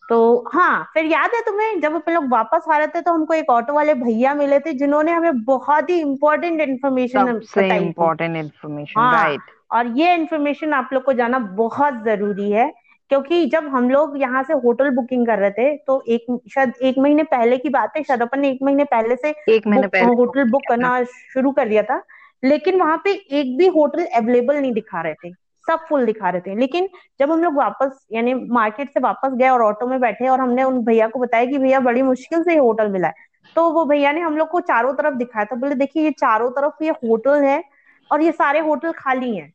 तो 0.10 0.18
हाँ 0.54 0.84
फिर 0.94 1.06
याद 1.06 1.32
है 1.36 1.42
तुम्हें 1.42 1.80
जब 1.82 1.96
अपन 1.96 2.14
लोग 2.14 2.28
वापस 2.30 2.66
आ 2.72 2.78
रहे 2.78 2.88
थे 2.88 3.02
तो 3.02 3.14
हमको 3.14 3.34
एक 3.34 3.50
ऑटो 3.50 3.74
वाले 3.74 3.94
भैया 3.94 4.34
मिले 4.34 4.60
थे 4.60 4.74
जिन्होंने 4.74 5.12
हमें 5.12 5.44
बहुत 5.44 5.90
ही 5.90 6.00
important 6.02 6.62
information 6.62 7.28
important 7.28 8.36
information 8.38 9.10
right 9.10 9.42
और 9.72 9.88
ये 9.88 10.14
इन्फॉर्मेशन 10.14 10.74
आप 10.74 10.90
लोग 10.94 11.04
को 11.04 11.14
जाना 11.14 11.40
बहुत 11.40 12.04
ज़रूरी 12.04 12.52
है 12.52 12.74
क्योंकि 13.10 13.46
जब 13.46 13.68
हम 13.68 13.90
लोग 13.90 14.18
यहाँ 14.22 14.44
से 14.44 14.54
होटल 14.54 14.90
बुकिंग 14.90 15.28
कर 15.28 15.40
रहे 15.40 15.52
थे 15.52 15.78
तो 15.78 16.04
एक 16.08 16.26
शायद 16.54 16.74
एक 16.82 16.98
महीने 16.98 17.24
पहले 17.24 17.58
की 17.58 17.70
बात 17.70 17.94
है 17.98 18.04
शायद 18.04 18.22
अपन 18.22 18.40
ने 18.40 18.50
एक 18.50 18.60
महीने 18.64 18.84
पहले 18.84 19.16
से 19.16 19.34
एक 19.50 19.68
महीने 19.68 19.88
पहले 19.88 20.14
होटल 20.16 20.44
बुक 20.44 20.68
करना 20.70 21.04
शुरू 21.04 21.52
कर 21.52 21.68
दिया 21.70 21.84
था 21.84 22.04
लेकिन 22.44 22.80
वहाँ 22.80 23.02
पे 23.04 23.12
एक 23.12 23.58
भी 23.58 23.68
होटल 23.68 24.06
अवेलेबल 24.06 24.56
नहीं 24.56 24.74
दिखा 24.74 25.02
रहे 25.02 25.14
थे। 25.14 25.47
सब 25.68 25.86
फुल 25.90 26.06
दिखा 26.06 26.30
रहे 26.30 26.42
थे। 26.42 26.56
लेकिन 26.56 26.88
जब 27.20 27.32
हम 27.32 27.44
लोग 27.44 27.56
वापस, 27.56 28.06
यानी 28.12 28.34
मार्केट 28.34 28.90
से 28.90 29.00
वापस 29.00 29.34
गए 29.34 29.50
और 29.50 29.62
ऑटो 29.62 29.88
में 29.88 30.00
बैठे 30.00 30.28
और 30.28 30.40
हमने 30.40 30.64
उन 30.64 30.84
भैया 30.86 31.08
को 31.08 31.20
बताया 31.20 31.46
कि 31.46 31.58
भैया 31.58 31.80
बड़ी 31.80 32.02
मुश्किल 32.02 32.44
से 32.44 32.54
ये 32.54 32.60
होटल 32.60 32.90
मिला 32.90 33.08
है 33.08 33.26
तो 33.56 33.70
वो 33.72 33.86
भैया 33.86 34.12
ने 34.12 34.22
हम 34.22 34.38
लोग 34.38 34.50
को 34.50 34.60
चारों 34.60 34.94
तरफ़ 34.94 35.16
दिखाया। 35.16 35.46
था 35.46 35.56
बोले, 35.56 35.76
देखिए, 35.76 36.04
ये 36.04 36.12
चारों 36.12 36.50
तरफ़ 36.52 36.84
ये 36.84 36.90
होटल 37.04 37.44
है 37.44 37.64
और 38.12 38.22
ये 38.22 38.32
सारे 38.32 38.60
होटल 38.60 38.92
खाली 38.92 39.36
हैं। 39.36 39.52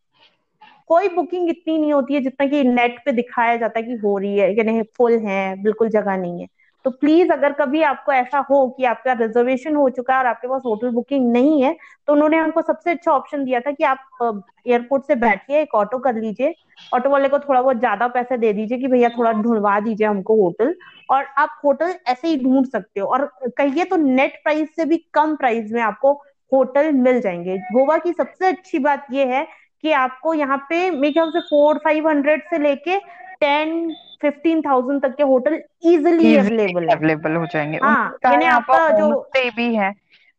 कोई 0.89 1.09
बुकिंग 1.09 1.49
इतनी 1.49 1.79
नहीं 1.79 1.93
होती 1.93 2.15
है 2.15 2.21
जितना 2.21 2.47
कि 2.47 2.63
नेट 2.65 2.99
पे 3.05 3.13
दिखाया 3.13 3.57
जाता 3.57 3.79
है 3.79 3.85
कि 3.87 3.95
हो 3.97 4.17
रही 4.19 4.39
है, 4.39 4.57
यानी 4.59 4.83
फुल 4.97 5.19
है, 5.19 5.63
बिल्कुल 5.63 5.89
जगह 5.89 6.17
नहीं 6.17 6.41
है। 6.41 6.49
तो 6.85 6.91
प्लीज़ 6.91 7.31
अगर 7.33 7.53
कभी 7.53 7.83
आपको 7.83 8.13
ऐसा 8.13 8.39
हो 8.51 8.67
कि 8.69 8.85
आपका 8.85 9.13
रिजर्वेशन 9.13 9.77
हो 9.77 9.89
चुका 9.91 10.15
है 10.15 10.21
और 10.21 10.27
आपके 10.27 10.49
पास 10.49 10.63
होटल 10.67 10.91
बुकिंग 10.91 11.31
नहीं 11.33 11.63
है 11.63 11.77
तो 12.09 12.13
उन्होंने 12.13 12.37
हमको 12.37 12.63
सबसे 12.63 12.91
अच्छा 12.91 13.13
ऑप्शन 13.13 13.45
दिया 13.45 13.61
था 13.61 13.71
कि 13.73 13.85
आप 13.85 14.43
एयरपोर्ट 14.67 15.05
से 15.07 15.15
बैठिए, 15.17 15.61
एक 15.61 15.75
ऑटो 15.75 15.99
कर 15.99 16.15
लीजिए। 16.15 16.55
ऑटो 16.95 17.11
वाले 17.11 17.29
को 17.29 17.39
थोड़ा 17.39 17.61
बहुत 17.63 17.79
ज़्यादा 17.79 18.09
पैसे 18.09 18.37
दे 18.39 18.53
दीजिए 18.53 18.79
कि 18.79 18.87
भैया 18.89 19.09
थोड़ा 19.09 19.33
ढूंढवा 19.33 19.79
दीजिए 19.81 20.07
हमको 20.07 20.37
होटल 20.43 20.75
और 21.11 21.25
आप 21.39 21.61
होटल 21.65 21.95
ऐसे 22.09 22.29
ही 22.29 22.37
ढूंढ 22.45 22.67
सकते 22.67 23.01
हो। 23.01 23.07
और 23.07 23.25
कहिए 23.49 23.85
तो 23.85 23.97
नेट 23.97 24.43
प्राइस 24.45 24.75
से 24.77 24.85
भी 24.85 24.97
कम 25.15 25.35
प्राइस 25.37 25.71
में 25.73 25.81
आपको 25.83 26.13
होटल 26.53 26.93
मिल 26.95 27.21
जाएँगे। 27.21 27.57
गोवा 27.73 27.99
की 27.99 28.13
सबसे 28.13 28.47
अच्छी 28.47 28.79
बात 28.81 29.07
यह 29.13 29.35
है 29.35 29.47
कि 29.85 29.93
आपको 29.95 30.35
यहाँ 30.35 30.59
पे 30.69 30.91
मेरे 30.91 31.13
ख्याल 31.13 31.31
से 31.31 31.41
फोर 31.41 31.79
फाइव 31.85 32.09
हंड्रेड 32.09 32.43
से 32.51 32.59
लेके 32.59 32.99
टेन 33.41 33.95
फिफ्टीन 34.23 34.61
थाउज़ेंड 34.63 35.03
तक 35.03 35.17
के 35.17 35.23
होटल 35.25 35.55
इजिली 35.87 36.35
अवेलेबल 36.37 36.89
है। 36.91 36.97
अवेलेबल 36.97 37.37
हो 37.37 37.47
जाएँगे। 37.47 37.79
हाँ 37.83 38.19
यानी 38.25 38.45
आपका 38.47 38.91
जो 38.93 39.11
भी 39.53 39.75
है। 39.77 39.93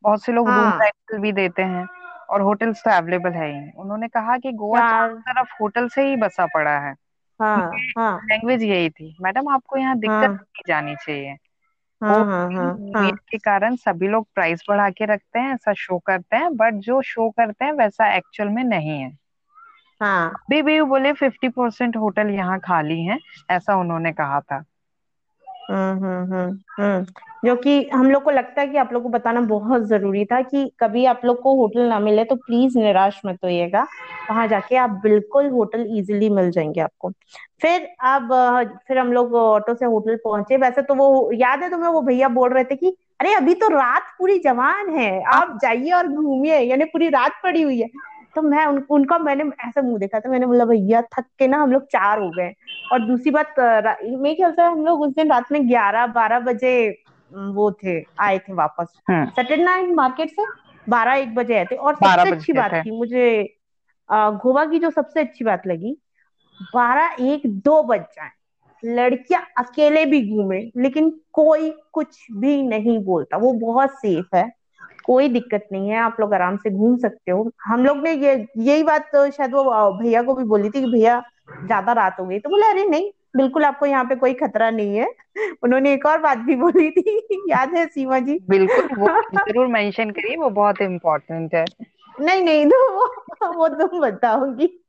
बहुत 0.04 0.24
से 0.24 0.32
लोग 0.32 0.50
रूम 0.50 0.70
हाँ। 0.70 0.82
रेंटल 0.82 1.18
भी 1.20 1.32
देते 1.34 1.62
हैं 1.64 1.86
और 2.30 2.42
होटल्स 2.42 2.82
तो 2.82 2.92
अवेलेबल 2.92 3.34
है 3.34 3.50
ही। 3.52 3.72
उन्होंने 3.78 4.08
कहा 4.10 4.38
कि 4.38 4.52
गोवा 4.56 4.82
तरफ़ 4.82 5.54
होटल 5.62 5.88
से 5.90 6.08
ही 6.08 6.16
बसा 6.18 6.46
पड़ा 6.54 6.78
है। 6.80 6.94
हाँ 7.40 7.86
हाँ। 7.98 8.20
लैंग्वेज 8.26 8.64
यही 8.64 8.90
थी। 8.92 9.16
मैडम 9.22 9.50
आपको 9.50 9.78
यहाँ 9.78 9.98
दिक्कत 10.00 10.30
हाँ। 10.30 10.38
नहीं 10.42 10.64
जानी 10.68 10.96
चाहिए। 10.98 11.36
हाँ 12.02 12.50
हाँ 12.94 13.18
के 13.24 13.38
कारण 13.40 13.76
सभी 13.78 14.08
लोग 14.08 14.28
प्राइस 14.36 14.64
बढ़ा 14.68 14.90
के 14.92 15.06
रखते 15.06 15.40
हैं 15.40 15.54
ऐसा 15.54 15.74
शो 15.78 15.98
करते 16.06 16.38
हैं 16.38 16.56
बट 16.58 16.74
जो 16.82 17.02
शो 17.06 17.30
करते 17.32 17.66
हैं 17.66 17.72
वैसा 17.74 18.14
एक्चुअल 18.16 18.50
में 18.50 18.64
नहीं 18.66 19.00
है। 19.00 19.12
हाँ। 20.02 20.30
अभी 20.30 20.62
भी 20.62 20.82
बोले 20.82 21.14
फिफ्टी 21.14 21.50
परसेंट 21.50 21.98
होटल 21.98 22.30
यहाँ 22.30 22.60
खाली 22.60 23.02
हैं 23.04 23.20
ऐसा 23.52 23.76
उन्होंने 23.76 24.12
कहा 24.12 24.40
था। 24.42 24.64
हम्म 25.72 26.06
हम्म 26.06 26.34
हम्म 26.34 26.84
हम्म। 26.84 27.06
जो 27.46 27.56
कि 27.56 27.90
हम 27.90 28.12
लोग 28.12 28.24
को 28.24 28.32
लगता 28.32 28.62
है 28.62 28.68
कि 28.68 28.78
आप 28.78 28.94
लोग 28.94 29.04
को 29.04 29.10
बताना 29.10 29.42
बहुत 29.42 29.82
ज़रूरी 29.82 30.26
था 30.26 30.42
कि 30.42 30.72
कभी 30.80 31.06
आप 31.06 31.22
लोग 31.26 31.42
को 31.42 31.56
होटल 31.56 31.82
ना 31.82 32.00
मिले 32.00 32.24
तो 32.24 32.36
प्लीज़ 32.36 32.78
निराश 32.78 33.22
मत 33.26 33.38
होइएगा। 33.44 33.84
वहाँ 34.30 34.48
जाके 34.48 34.76
आप 34.76 34.90
बिल्कुल 34.90 35.50
होटल 35.50 35.86
इजीली 35.98 36.30
मिल 36.30 36.52
जाएँगे 36.52 36.82
आपको। 36.82 37.10
फिर 37.62 37.88
अब 38.00 38.34
फिर 38.88 38.98
हम 38.98 39.14
लोग 39.14 39.34
ऑटो 39.36 39.74
से 39.74 39.86
होटल 39.86 40.16
पहुँचे। 40.16 40.58
वैसे 40.58 40.82
तो 40.82 40.96
वो 40.96 41.32
याद 41.34 41.64
है 41.64 41.70
तुम्हें 41.70 41.90
वो 41.90 42.02
भैया 42.02 42.28
बोल 42.30 42.54
रहे 42.54 42.64
थे 42.64 42.76
कि 42.76 42.96
अरे 43.22 43.34
अभी 43.34 43.54
तो 43.54 43.68
रात 43.68 44.16
पूरी 44.20 44.40
जवान 44.40 44.90
है 44.90 45.24
आप 45.34 45.58
जाइए 45.62 45.92
और 45.92 46.08
घूमिए 46.08 46.60
यानी 46.60 46.86
पूरी 46.86 47.10
रात 47.10 47.40
पड़ी 47.44 47.62
हुई 47.62 47.82
है। 47.82 47.90
तो 48.36 48.42
मैं 48.42 48.66
उन, 48.66 48.78
उनका 48.90 49.18
मैंने 49.20 49.44
ऐसा 49.68 49.82
मुँह 49.82 50.00
देखा 50.00 50.20
था 50.20 50.30
मैंने 50.30 50.46
बोला 50.46 50.66
भैया 50.66 51.02
थक 51.14 51.26
के 51.40 51.48
ना 51.48 51.58
हम 51.58 51.72
लोग 51.72 51.84
चार 51.88 52.20
हो 52.20 52.30
गए। 52.32 52.54
और 52.92 53.00
दूसरी 53.00 53.32
बात 53.32 53.56
मेरे 53.60 54.36
ख्याल 54.36 54.52
से 54.52 54.62
हम 54.62 54.86
लोग 54.86 55.02
उस 55.02 55.12
दिन 55.16 55.30
रात 55.30 55.52
में 55.52 55.68
ग्यारह 55.70 56.08
बारह 56.10 56.40
बजे 56.42 56.74
वो 57.32 57.72
थे 57.84 58.00
आए 58.22 58.38
थे 58.40 58.54
वापस। 58.54 58.88
सैटरडे 59.30 59.64
नाइट 59.64 59.90
मार्केट 59.96 60.30
से 60.30 60.46
बारह 60.88 61.14
एक 61.16 61.34
बजे 61.36 61.58
आए 61.58 61.66
थे। 61.66 61.76
और 61.78 61.96
सबसे 61.96 62.28
अच्छी 62.28 62.54
बात 62.54 62.72
थी। 62.76 62.92
मुझे 62.92 63.44
गोवा 64.10 64.66
की 64.66 64.80
जो 64.80 64.90
सबसे 64.92 65.20
अच्छी 65.20 65.46
बात 65.46 65.68
लगी 65.68 65.96
बारह 66.74 67.16
एक 67.26 67.42
दो 67.62 67.82
बज 67.84 68.02
जाए। 68.16 68.30
लड़कियाँ 68.84 69.42
अकेले 69.58 70.06
भी 70.06 70.22
घूमे 70.30 70.60
लेकिन 70.78 71.10
कोई 71.34 71.70
कुछ 71.94 72.26
भी 72.32 72.62
नहीं 72.64 72.98
बोलता 73.06 73.38
वो 73.38 73.52
बहुत 73.60 73.92
सेफ़ 74.00 74.36
है। 74.36 74.50
कोई 75.06 75.28
दिक्कत 75.30 75.68
नहीं 75.72 75.90
है 75.90 75.98
आप 75.98 76.18
लोग 76.20 76.34
आराम 76.34 76.58
से 76.58 76.70
घूम 76.70 76.98
सकते 76.98 77.32
हो। 77.32 77.52
हम 77.64 77.86
लोग 77.86 77.98
ने 77.98 78.14
ये 78.14 78.48
यही 78.58 78.84
बात 78.84 79.10
तो 79.14 79.30
शायद 79.32 79.54
वो 79.54 79.64
भैया 80.04 80.22
को 80.24 80.34
भी 80.34 80.44
बोली 80.44 80.70
थी 80.70 80.82
कि 80.82 80.92
भैया 80.92 81.24
ज़्यादा 81.66 81.94
रात 81.94 82.20
हो 82.20 82.26
गई। 82.26 82.40
तो 82.40 82.50
बोले 82.50 82.68
अरे 82.68 82.86
नहीं 82.86 83.12
बिल्कुल 83.38 83.66
आपको 83.66 83.86
यहाँ 83.86 84.06
पे 84.06 84.16
कोई 84.16 84.34
खतरा 84.34 84.70
नहीं 84.70 84.98
है। 84.98 85.08
उन्होंने 85.64 85.94
एक 85.94 86.06
और 86.06 86.18
बात 86.18 86.38
भी 86.38 86.56
बोली 86.56 86.92
थी 86.92 87.22
याद 87.50 87.74
है 87.74 87.86
सीमा 87.86 88.20
जी? 88.20 88.40
बिल्कुल 88.50 88.88
वो 88.98 89.08
ज़रूर 89.38 89.68
मेंशन 89.68 90.10
करिए 90.10 90.38
वो 90.38 90.50
बहुत 90.50 90.82
इम्पोर्टेंट 90.82 91.56
है। 91.56 91.66
नहीं 92.20 92.42
नहीं 92.44 92.66
तो 92.66 92.92
वो 92.92 93.08
वो 93.54 93.68
तुम 93.68 94.00
बताओगी 94.00 94.80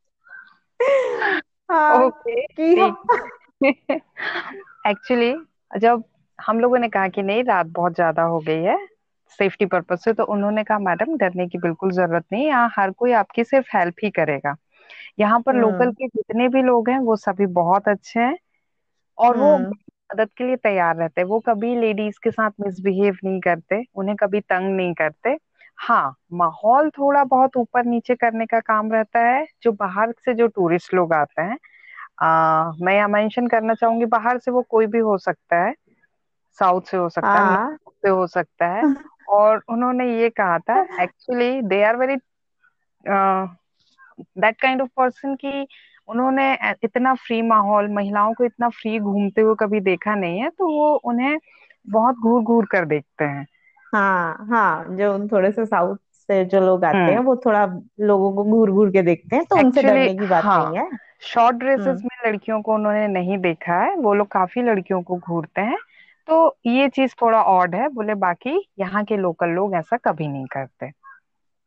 एक्चुअली 4.86 5.34
जब 5.78 6.04
हम 6.40 6.60
लोगों 6.60 6.78
ने 6.78 6.88
कहा 6.88 7.08
कि 7.08 7.22
नहीं 7.22 7.44
रात 7.44 7.66
बहुत 7.66 7.94
ज़्यादा 7.94 8.22
हो 8.22 8.38
गई 8.38 8.62
है 8.62 8.76
सेफ्टी 9.34 9.66
पर्पज 9.66 9.98
से 10.00 10.12
तो 10.14 10.24
उन्होंने 10.26 10.64
कहा 10.64 10.78
मैडम 10.80 11.16
डरने 11.18 11.46
की 11.48 11.58
बिल्कुल 11.58 11.90
ज़रूरत 11.92 12.24
नहीं 12.32 12.46
यहाँ 12.46 12.70
हर 12.76 12.90
कोई 12.94 13.12
आपकी 13.14 13.44
सिर्फ़ 13.44 13.76
हेल्प 13.76 13.94
ही 14.04 14.10
करेगा। 14.12 14.54
यहाँ 15.18 15.40
पर 15.42 15.54
लोकल 15.54 15.90
हम्म 15.90 15.92
के 15.92 16.06
जितने 16.08 16.48
भी 16.48 16.62
लोग 16.62 16.88
हैं 16.90 16.98
वो 17.00 17.16
सभी 17.18 17.46
बहुत 17.54 17.88
अच्छे 17.88 18.20
हैं 18.20 18.36
और 19.18 19.36
वो 19.36 19.56
हम्म। 19.56 19.72
मदद 20.12 20.30
के 20.36 20.44
लिए 20.44 20.56
तैयार 20.58 20.96
रहते 20.96 21.20
हैं। 21.20 21.28
वो 21.28 21.38
कभी 21.40 21.74
लेडीज़ 21.76 22.18
के 22.24 22.30
साथ 22.30 22.50
मिसबिहेव 22.60 23.16
नहीं 23.24 23.40
करते 23.40 23.82
उन्हें 23.94 24.16
कभी 24.16 24.40
तंग 24.42 24.74
नहीं 24.76 24.94
करते। 24.94 25.36
हाँ 25.78 26.14
माहौल 26.32 26.88
थोड़ा 26.90 27.22
बहुत 27.26 27.56
ऊपर 27.56 27.84
नीचे 27.86 28.14
करने 28.16 28.46
का 28.46 28.60
काम 28.62 28.92
रहता 28.92 29.20
है। 29.20 29.44
जो 29.62 29.72
बाहर 29.74 30.12
से 30.24 30.34
जो 30.34 30.46
टूरिस्ट 30.48 30.94
लोग 30.94 31.12
आते 31.14 31.42
हैं 31.42 31.58
आ, 32.20 32.72
मैं 32.80 32.94
यहाँ 32.94 33.08
मेंशन 33.10 33.46
करना 33.48 33.74
चाहूँगी 33.74 34.04
बाहर 34.08 34.38
से 34.38 34.50
वो 34.50 34.62
कोई 34.70 34.86
भी 34.88 34.98
हो 35.00 35.16
सकता 35.18 35.56
है 35.58 35.74
साउथ 36.58 36.82
से 36.82 36.96
हो 36.96 37.08
सकता 37.10 37.40
है 37.42 37.56
हाँ। 37.56 37.76
से 37.96 38.08
हो 38.10 38.26
सकता 38.28 38.66
है 38.68 38.82
और 39.28 39.62
उन्होंने 39.68 40.06
ये 40.20 40.28
कहा 40.30 40.58
था 40.58 40.80
actually 41.02 41.60
they 41.62 41.82
are 41.84 41.96
very 41.96 42.16
that 44.38 44.60
kind 44.60 44.82
of 44.82 44.88
person 44.96 45.34
की 45.34 45.66
उन्होंने 46.08 46.52
इतना 46.84 47.14
फ्री 47.16 47.40
माहौल 47.42 47.88
महिलाओं 47.88 48.32
को 48.34 48.44
इतना 48.44 48.68
फ्री 48.68 48.98
घूमते 49.00 49.40
हुए 49.40 49.54
कभी 49.60 49.80
देखा 49.80 50.14
नहीं 50.14 50.40
है 50.40 50.50
तो 50.50 50.68
वो 50.68 50.94
उन्हें 51.04 51.38
बहुत 51.86 52.16
घूर 52.16 52.42
घूर 52.42 52.66
कर 52.66 52.84
देखते 52.86 53.24
हैं। 53.24 53.46
हाँ 53.86 54.46
हाँ 54.50 54.96
जो 54.96 55.12
उन 55.14 55.28
थोड़े 55.28 55.50
से 55.52 55.64
साउथ 55.66 55.96
से 56.28 56.44
जो 56.44 56.60
लोग 56.60 56.84
आते 56.84 57.12
हैं 57.12 57.18
हम्म 57.18 57.20
वो 57.20 57.36
थोड़ा 57.36 57.64
लोगों 58.00 58.32
को 58.34 58.44
घूर 58.44 58.70
घूर 58.70 58.90
के 58.90 59.02
देखते 59.02 59.36
हैं 59.36 59.44
तो 59.44 59.56
उनसे 59.58 59.82
एक्चुअली 59.82 59.82
डरने 59.82 60.14
की 60.14 60.26
बात 60.26 60.44
हाँ 60.44 60.58
नहीं 60.58 60.76
है। 60.76 60.88
Short 61.22 61.56
dresses 61.56 62.00
hmm. 62.00 62.04
में 62.04 62.30
लड़कियों 62.30 62.60
को 62.62 62.74
उन्होंने 62.74 63.06
नहीं 63.08 63.38
देखा 63.38 63.74
है 63.82 63.94
वो 63.96 64.14
लोग 64.14 64.26
काफ़ी 64.28 64.62
लड़कियों 64.62 65.02
को 65.02 65.16
घूरते 65.18 65.60
हैं। 65.60 65.76
तो 66.28 66.56
ये 66.66 66.88
चीज़ 66.90 67.14
थोड़ा 67.22 67.42
ऑड 67.44 67.74
है 67.74 67.88
बोले 67.90 68.14
बाकी 68.18 68.56
यहाँ 68.78 69.04
के 69.04 69.16
लोकल 69.16 69.48
लोग 69.50 69.74
ऐसा 69.76 69.96
कभी 70.04 70.28
नहीं 70.28 70.46
करते। 70.48 70.90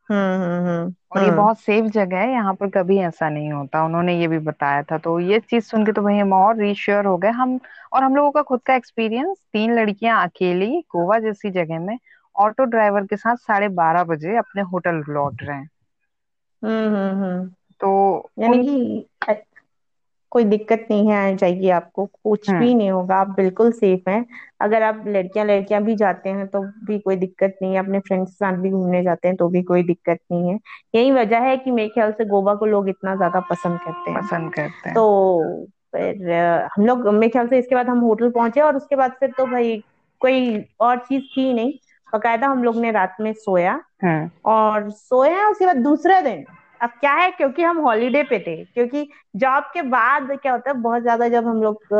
हम्म 0.10 0.42
हम्म 0.42 0.94
और 1.12 1.22
ये 1.22 1.28
हम्म। 1.28 1.38
बहुत 1.38 1.60
सेफ़ 1.60 1.86
जगह 1.92 2.20
है 2.20 2.32
यहाँ 2.32 2.54
पर 2.56 2.70
कभी 2.72 2.98
ऐसा 3.00 3.30
नहीं 3.30 3.52
होता 3.52 3.84
उन्होंने 3.86 4.20
ये 4.20 4.28
भी 4.28 4.40
बताया 4.42 4.84
था। 4.84 4.98
तो 5.00 5.20
ये 5.22 5.40
चीज़ 5.42 5.64
सुन 5.66 5.86
के 5.86 5.92
तो 5.92 6.02
भाई 6.02 6.18
हम 6.18 6.34
और 6.34 6.56
रीश्योर 6.58 7.06
हो 7.06 7.18
गए। 7.18 7.30
हम 7.32 7.60
और 7.94 8.04
हम 8.04 8.16
लोगों 8.16 8.32
का 8.32 8.42
खुद 8.44 8.62
का 8.66 8.76
एक्सपीरियंस 8.76 9.38
तीन 9.54 9.76
लड़कियाँ 9.76 10.24
अकेली 10.24 10.80
गोवा 10.92 11.20
जैसी 11.20 11.50
जगह 11.52 11.80
में 11.82 11.98
ऑटो 12.36 12.64
ड्राइवर 12.66 13.06
के 13.06 13.16
साथ 13.18 13.36
साढ़े 13.38 13.68
बारह 13.76 14.04
बजे 14.06 14.36
अपने 14.38 14.62
होटल 14.64 15.04
लौट 15.10 15.44
रहे 15.44 15.58
हैं। 15.58 15.70
हम्म 16.62 16.96
हम्म 16.96 17.24
हम्म। 17.24 17.48
तो 17.82 17.90
यानी 18.40 18.64
कि 18.64 19.06
कोई 20.38 20.44
दिक्कत 20.46 20.88
नहीं 20.92 21.08
है 21.08 21.16
आनी 21.18 21.36
चाहिए 21.38 21.70
आपको। 21.72 22.06
कुछ 22.06 22.50
हम्म 22.50 22.60
भी 22.60 22.74
नहीं 22.76 22.90
होगा 22.92 23.16
आप 23.16 23.28
बिल्कुल 23.30 23.72
सेफ़ 23.72 24.10
हैं। 24.10 24.26
अगर 24.62 24.84
आप 24.84 25.04
लड़कियाँ 25.08 25.46
लड़कियाँ 25.46 25.82
भी 25.84 25.96
जाते 25.96 26.30
हैं 26.30 26.48
तो 26.48 26.62
भी 26.86 26.98
कोई 27.00 27.16
दिक्कत 27.16 27.56
नहीं 27.62 27.74
है। 27.74 27.80
अपने 27.80 28.00
फ्रेंड्स 28.00 28.30
के 28.32 28.36
साथ 28.36 28.58
भी 28.58 28.70
घूमने 28.72 29.02
जाते 29.04 29.28
हैं 29.28 29.38
तो 29.38 29.48
भी 29.50 29.64
कोई 29.64 29.84
दिक्कत 29.84 30.20
नहीं 30.32 30.50
है। 30.50 30.58
यही 30.96 31.12
वजह 31.12 31.40
है 31.40 31.58
कि 31.58 31.72
मेरे 31.72 31.90
ख्याल 31.90 32.12
से 32.12 32.26
गोवा 32.26 32.54
को 32.56 32.66
लोग 32.66 32.90
इतना 32.90 33.16
ज़्यादा 33.16 33.40
पसंद 33.40 33.80
करते 33.80 34.12
हैं। 34.12 34.22
पसंद 34.22 34.54
करते 34.54 34.90
हैं। 34.90 34.96
तो 34.96 35.66
फिर 35.96 36.32
हम 36.78 36.86
लोग 36.86 37.08
मेरे 37.08 37.30
ख्याल 37.30 37.48
से 37.48 37.60
इसके 37.60 37.76
बाद 37.76 37.90
हम 37.90 38.00
होटल 38.00 38.30
पहुँचे 38.30 38.62
और 38.62 38.76
उसके 38.76 38.96
बाद 38.96 39.12
फिर 39.12 39.32
तो 39.38 39.46
भाई 39.46 39.76
कोई 40.22 40.64
और 40.80 40.98
चीज़ 41.00 41.24
थी 41.38 41.54
नहीं। 41.54 41.74
बकायदा 42.14 42.48
हम 42.48 42.64
लोग 42.64 42.78
ने 42.78 42.92
रात 42.92 43.16
में 43.22 43.34
सोया 43.34 43.80
हम्म 44.04 44.30
और 44.46 44.90
सोया 44.92 45.48
उसके 45.50 45.66
बाद 45.66 45.78
दूसरे 45.78 46.22
दिन 46.22 46.46
अब 46.82 46.90
क्या 47.00 47.14
है 47.14 47.30
क्योंकि 47.32 47.64
हम 47.64 47.78
हॉलीडे 47.82 48.24
पे 48.24 48.40
थे 48.40 48.56
क्योंकि 48.66 49.08
जॉब 49.36 49.64
के 49.74 49.82
बाद 49.90 50.32
क्या 50.34 50.52
होता 50.52 50.70
है 50.70 50.76
बहुत 50.82 51.02
ज़्यादा 51.02 51.28
जब 51.28 51.48
हम 51.48 51.62
लोग 51.64 51.94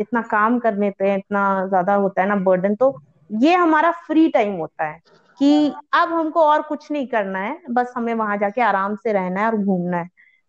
इतना 0.00 0.22
काम 0.30 0.58
कर 0.58 0.76
लेते 0.76 1.08
हैं 1.10 1.18
इतना 1.18 1.42
ज़्यादा 1.68 1.94
होता 1.96 2.22
है 2.22 2.28
ना 2.28 2.36
बर्डन 2.44 2.74
तो 2.74 2.96
ये 3.30 3.54
हमारा 3.54 3.90
फ्री 4.06 4.28
टाइम 4.28 4.52
होता 4.56 4.84
है 4.84 4.98
कि 5.40 5.68
अब 5.94 6.12
हमको 6.12 6.42
और 6.42 6.62
कुछ 6.62 6.90
नहीं 6.90 7.06
करना 7.06 7.38
है 7.38 7.58
बस 7.70 7.92
हमें 7.96 8.12
वहाँ 8.14 8.36
जाके 8.38 8.60
आराम 8.62 8.94
से 8.96 9.12
रहना 9.12 9.40
है 9.40 9.46
और 9.46 9.56
घूमना 9.56 9.98
है। 9.98 10.08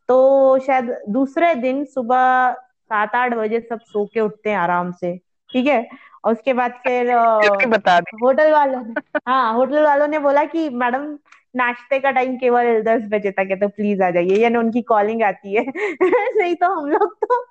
तो 0.09 0.59
शायद 0.59 0.91
दूसरे 1.09 1.53
दिन 1.55 1.83
सुबह 1.85 2.51
सात 2.83 3.15
आठ 3.15 3.33
बजे 3.33 3.59
सब 3.61 3.79
सो 3.81 4.05
के 4.05 4.19
उठते 4.19 4.49
हैं 4.49 4.57
आराम 4.57 4.91
से 4.93 5.15
ठीक 5.49 5.67
है? 5.67 5.87
और 6.23 6.33
उसके 6.33 6.53
बाद 6.53 6.71
फिर 6.83 7.11
बता 7.69 7.99
होटल 8.21 8.51
वालों 8.51 8.81
ने 8.83 8.95
हाँ 9.27 9.53
होटल 9.53 9.83
वालों 9.83 10.07
ने 10.07 10.19
बोला 10.19 10.43
कि 10.45 10.69
मैडम 10.71 11.07
नाश्ते 11.57 11.99
का 11.99 12.11
टाइम 12.11 12.35
केवल 12.37 12.81
दस 12.83 13.07
बजे 13.11 13.31
तक 13.31 13.47
है 13.51 13.55
तो 13.59 13.67
प्लीज़ 13.69 14.03
आ 14.03 14.09
जाइए। 14.11 14.37
यानी 14.37 14.57
उनकी 14.57 14.81
कॉलिंग 14.83 15.23
आती 15.23 15.55
है। 15.55 15.63
नहीं 16.37 16.55
तो 16.55 16.73
हम 16.73 16.87
लोग 16.89 17.15
तो 17.23 17.43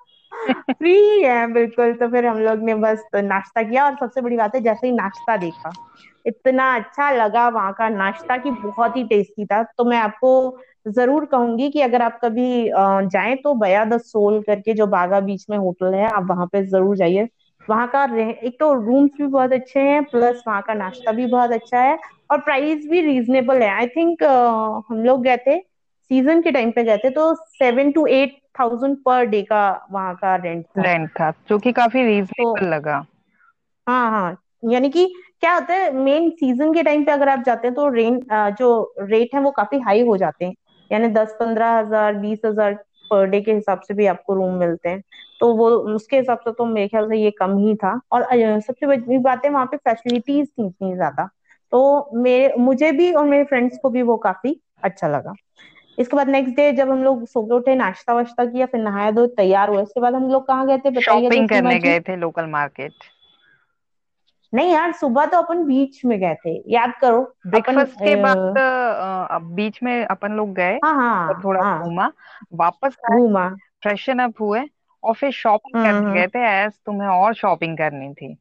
फ्री 0.71 1.23
है, 1.23 1.47
बिल्कुल। 1.53 1.93
तो 1.93 2.07
फिर 2.09 2.25
हम 2.25 2.39
लोग 2.39 2.63
ने 2.63 2.75
बस 2.75 3.03
तो 3.13 3.21
नाश्ता 3.21 3.63
किया 3.63 3.85
और 3.85 3.95
सबसे 3.99 4.21
बड़ी 4.21 4.37
बात 4.37 4.55
है, 4.55 4.61
जैसे 4.61 4.87
ही 4.87 4.93
नाश्ता 4.93 5.37
देखा, 5.37 5.75
इतना 6.25 6.73
अच्छा 6.75 7.11
लगा 7.11 7.47
वहाँ 7.49 7.73
का 7.73 7.89
नाश्ता 7.89 8.37
की 8.37 8.51
बहुत 8.51 8.95
ही 8.97 9.03
टेस्टी 9.07 9.45
था। 9.45 9.61
तो 9.77 9.85
मैं 9.85 9.97
आपको 9.97 10.31
ज़रूर 10.87 11.25
कहूँगी 11.25 11.69
कि 11.69 11.81
अगर 11.81 12.01
आप 12.01 12.19
कभी 12.23 12.69
जाए 13.07 13.35
तो 13.35 13.53
बया 13.55 13.83
द 13.85 13.97
सोल 14.01 14.41
करके 14.43 14.73
जो 14.73 14.87
बागा 14.87 15.19
बीच 15.21 15.45
में 15.49 15.57
होटल 15.57 15.93
है, 15.93 16.05
आप 16.09 16.27
वहाँ 16.29 16.45
पे 16.47 16.63
ज़रूर 16.65 16.95
जाइए। 16.97 17.27
वहाँ 17.67 17.87
का 17.95 18.03
एक 18.43 18.57
तो 18.59 18.73
रूम्स 18.75 19.11
भी 19.17 19.27
बहुत 19.27 19.53
अच्छे 19.53 19.79
हैं 19.79 20.03
प्लस 20.05 20.43
वहाँ 20.47 20.61
का 20.61 20.73
नाश्ता 20.73 21.11
भी 21.11 21.25
बहुत 21.27 21.51
अच्छा 21.51 21.79
है। 21.79 21.97
और 22.29 22.39
प्राइस 22.39 22.87
भी 22.89 23.01
रीजनेबल 23.01 23.61
है। 23.61 23.69
आई 23.69 23.87
थिंक 23.87 24.23
uh, 24.23 24.81
हम 24.89 25.03
लोग 25.03 25.23
गए 25.23 25.37
थे 25.37 25.57
सीज़न 25.59 26.41
के 26.41 26.51
टाइम 26.51 26.71
पे 26.71 26.83
गए 26.83 26.97
थे 26.97 27.09
तो 27.09 27.33
seven 27.35 27.91
to 27.91 28.05
eight 28.07 28.37
thousand 28.59 28.97
per 29.05 29.25
day 29.25 29.41
का 29.43 29.87
वहाँ 29.91 30.15
का 30.15 30.35
रेंट 30.35 30.65
था। 30.65 30.81
रेंट 30.83 31.09
था 31.11 31.31
जो 31.49 31.57
कि 31.59 31.71
काफ़ी 31.73 32.03
रीजनेबल 32.03 32.59
तो 32.59 32.65
लगा। 32.67 33.05
हाँ 33.87 34.09
हाँ। 34.11 34.37
यानी 34.65 34.89
कि 34.89 35.05
क्या 35.41 35.53
होता 35.53 35.73
है 35.73 35.91
मेन 35.95 36.29
सीज़न 36.31 36.73
के 36.73 36.83
टाइम 36.83 37.03
पे 37.05 37.11
अगर 37.11 37.29
आप 37.29 37.43
जाते 37.45 37.67
हैं 37.67 37.75
तो 37.75 37.87
रेंट 37.89 38.25
जो 38.57 38.95
रेट 39.01 39.35
है 39.35 39.41
वो 39.41 39.51
काफ़ी 39.51 39.79
हाई 39.79 40.01
हो 40.03 40.17
जाते 40.17 40.45
हैं। 40.45 40.53
यानी 40.91 41.07
दस 41.09 41.35
पंद्रह 41.39 41.77
हज़ार 41.77 42.13
बीस 42.15 42.39
हज़ार 42.45 42.73
पर 43.11 43.25
डे 43.25 43.41
के 43.41 43.53
हिसाब 43.53 43.81
से 43.81 43.93
भी 43.93 44.05
आपको 44.07 44.33
रूम 44.35 44.53
मिलते 44.59 44.89
हैं। 44.89 45.01
तो 45.39 45.53
वो 45.55 45.69
उसके 45.95 46.17
हिसाब 46.17 46.39
से 46.39 46.51
तो 46.51 46.65
मेरे 46.65 46.87
ख्याल 46.87 47.09
से 47.09 47.17
ये 47.17 47.31
कम 47.31 47.57
ही 47.57 47.75
था। 47.75 47.99
और 48.11 48.25
सबसे 48.61 48.87
बड़ी 48.87 49.17
बात 49.19 49.45
है 49.45 49.51
वहाँ 49.51 49.65
पे 49.65 49.77
फैसिलिटीज़ 49.79 50.47
थी 50.47 50.65
इतनी 50.65 50.93
ज़्यादा। 50.95 51.29
तो 51.71 52.09
मेरे 52.13 52.53
मुझे 52.59 52.91
भी 52.91 53.11
और 53.13 53.25
मेरे 53.25 53.43
फ्रेंड्स 53.43 53.77
को 53.81 53.89
भी 53.89 54.01
वो 54.01 54.17
काफ़ी 54.17 54.59
अच्छा 54.83 55.07
लगा। 55.07 55.33
इसके 55.97 56.15
बाद 56.17 56.29
नेक्स्ट 56.29 56.55
डे 56.55 56.71
जब 56.73 56.89
हम 56.89 57.03
लोग 57.03 57.25
सो 57.27 57.41
उठे 57.55 57.75
नाश्ता 57.75 58.13
वाश्ता 58.13 58.45
किया 58.45 58.65
फिर 58.65 58.81
नहाया 58.81 59.11
धोए 59.11 59.27
तैयार 59.37 59.69
हुए 59.69 59.83
इसके 59.83 59.99
बाद 60.01 60.15
हम 60.15 60.29
लोग 60.31 60.47
कहाँ 60.47 60.65
गए 60.67 60.77
थे 60.77 60.89
बताइए? 60.89 61.01
शॉपिंग 61.01 61.49
करने 61.49 61.79
गए 61.79 61.99
थे 61.99 62.15
लोकल 62.15 62.45
मार्केट 62.49 62.93
नहीं 64.53 64.71
यार 64.71 64.91
सुबह 64.93 65.25
तो 65.25 65.37
अपन 65.37 65.63
बीच 65.65 66.03
में 66.05 66.17
गए 66.19 66.35
थे 66.45 66.51
याद 66.73 66.93
करो 67.01 67.21
ब्रेकफास्ट 67.47 67.99
के 67.99 68.15
बाद 68.15 69.41
बीच 69.55 69.81
में 69.83 70.05
अपन 70.05 70.31
लोग 70.31 70.53
गए 70.53 70.79
हाँ 70.83 70.93
हाँ 70.95 71.41
थोड़ा 71.43 71.61
हाँ। 71.63 71.83
घूमा। 71.83 72.11
वापस 72.53 72.97
आए 73.11 73.17
घूमा। 73.19 73.47
फ्रेशन 73.83 74.19
अप 74.19 74.41
हुए 74.41 74.61
और 75.03 75.13
फिर 75.13 75.31
शॉपिंग 75.31 75.73
करने 75.75 75.97
हम्म। 75.97 76.13
गए 76.13 76.27
थे 76.27 76.45
एज 76.63 76.71
तुम्हें 76.85 77.09
और 77.09 77.33
शॉपिंग 77.33 77.77
करनी 77.77 78.13
थी। 78.13 78.35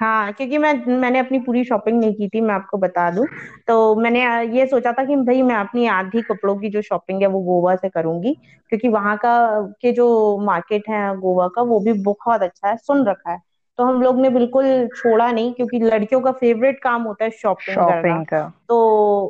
हाँ 0.00 0.32
क्योंकि 0.32 0.58
मैं 0.58 0.72
मैंने 0.96 1.18
अपनी 1.18 1.38
पूरी 1.38 1.64
शॉपिंग 1.64 1.98
नहीं 2.00 2.14
की 2.14 2.28
थी 2.28 2.40
मैं 2.40 2.54
आपको 2.54 2.78
बता 2.78 3.10
दूँ। 3.10 3.26
तो 3.68 3.94
मैंने 3.96 4.20
ये 4.58 4.66
सोचा 4.66 4.92
था 4.92 5.04
कि 5.04 5.16
भाई 5.16 5.42
मैं 5.42 5.54
अपनी 5.54 5.86
आधी 5.86 6.22
कपड़ों 6.22 6.56
की 6.56 6.68
जो 6.70 6.82
शॉपिंग 6.82 7.22
है 7.22 7.28
वो 7.28 7.40
गोवा 7.40 7.74
से 7.76 7.88
करूँगी। 7.88 8.34
क्योंकि 8.70 8.88
वहाँ 8.88 9.16
का 9.16 9.34
के 9.82 9.92
जो 9.92 10.06
मार्केट 10.38 10.88
है 10.88 11.16
गोवा 11.16 11.48
का 11.48 11.62
वो 11.62 11.80
भी 11.80 11.92
बहुत 12.02 12.42
अच्छा 12.42 12.68
है 12.68 12.76
सुन 12.76 13.06
रखा 13.06 13.30
है। 13.30 13.38
तो 13.78 13.84
हम 13.84 14.02
लोग 14.02 14.20
ने 14.20 14.30
बिल्कुल 14.30 14.88
छोड़ा 14.96 15.30
नहीं 15.32 15.52
क्योंकि 15.52 15.78
लड़कियों 15.78 16.20
का 16.20 16.32
फेवरेट 16.32 16.80
काम 16.82 17.02
होता 17.02 17.24
है 17.24 17.30
शॉपिंग 17.30 17.76
करना। 17.76 17.92
शॉपिंग 17.92 18.26
का। 18.26 18.52
तो 18.68 18.78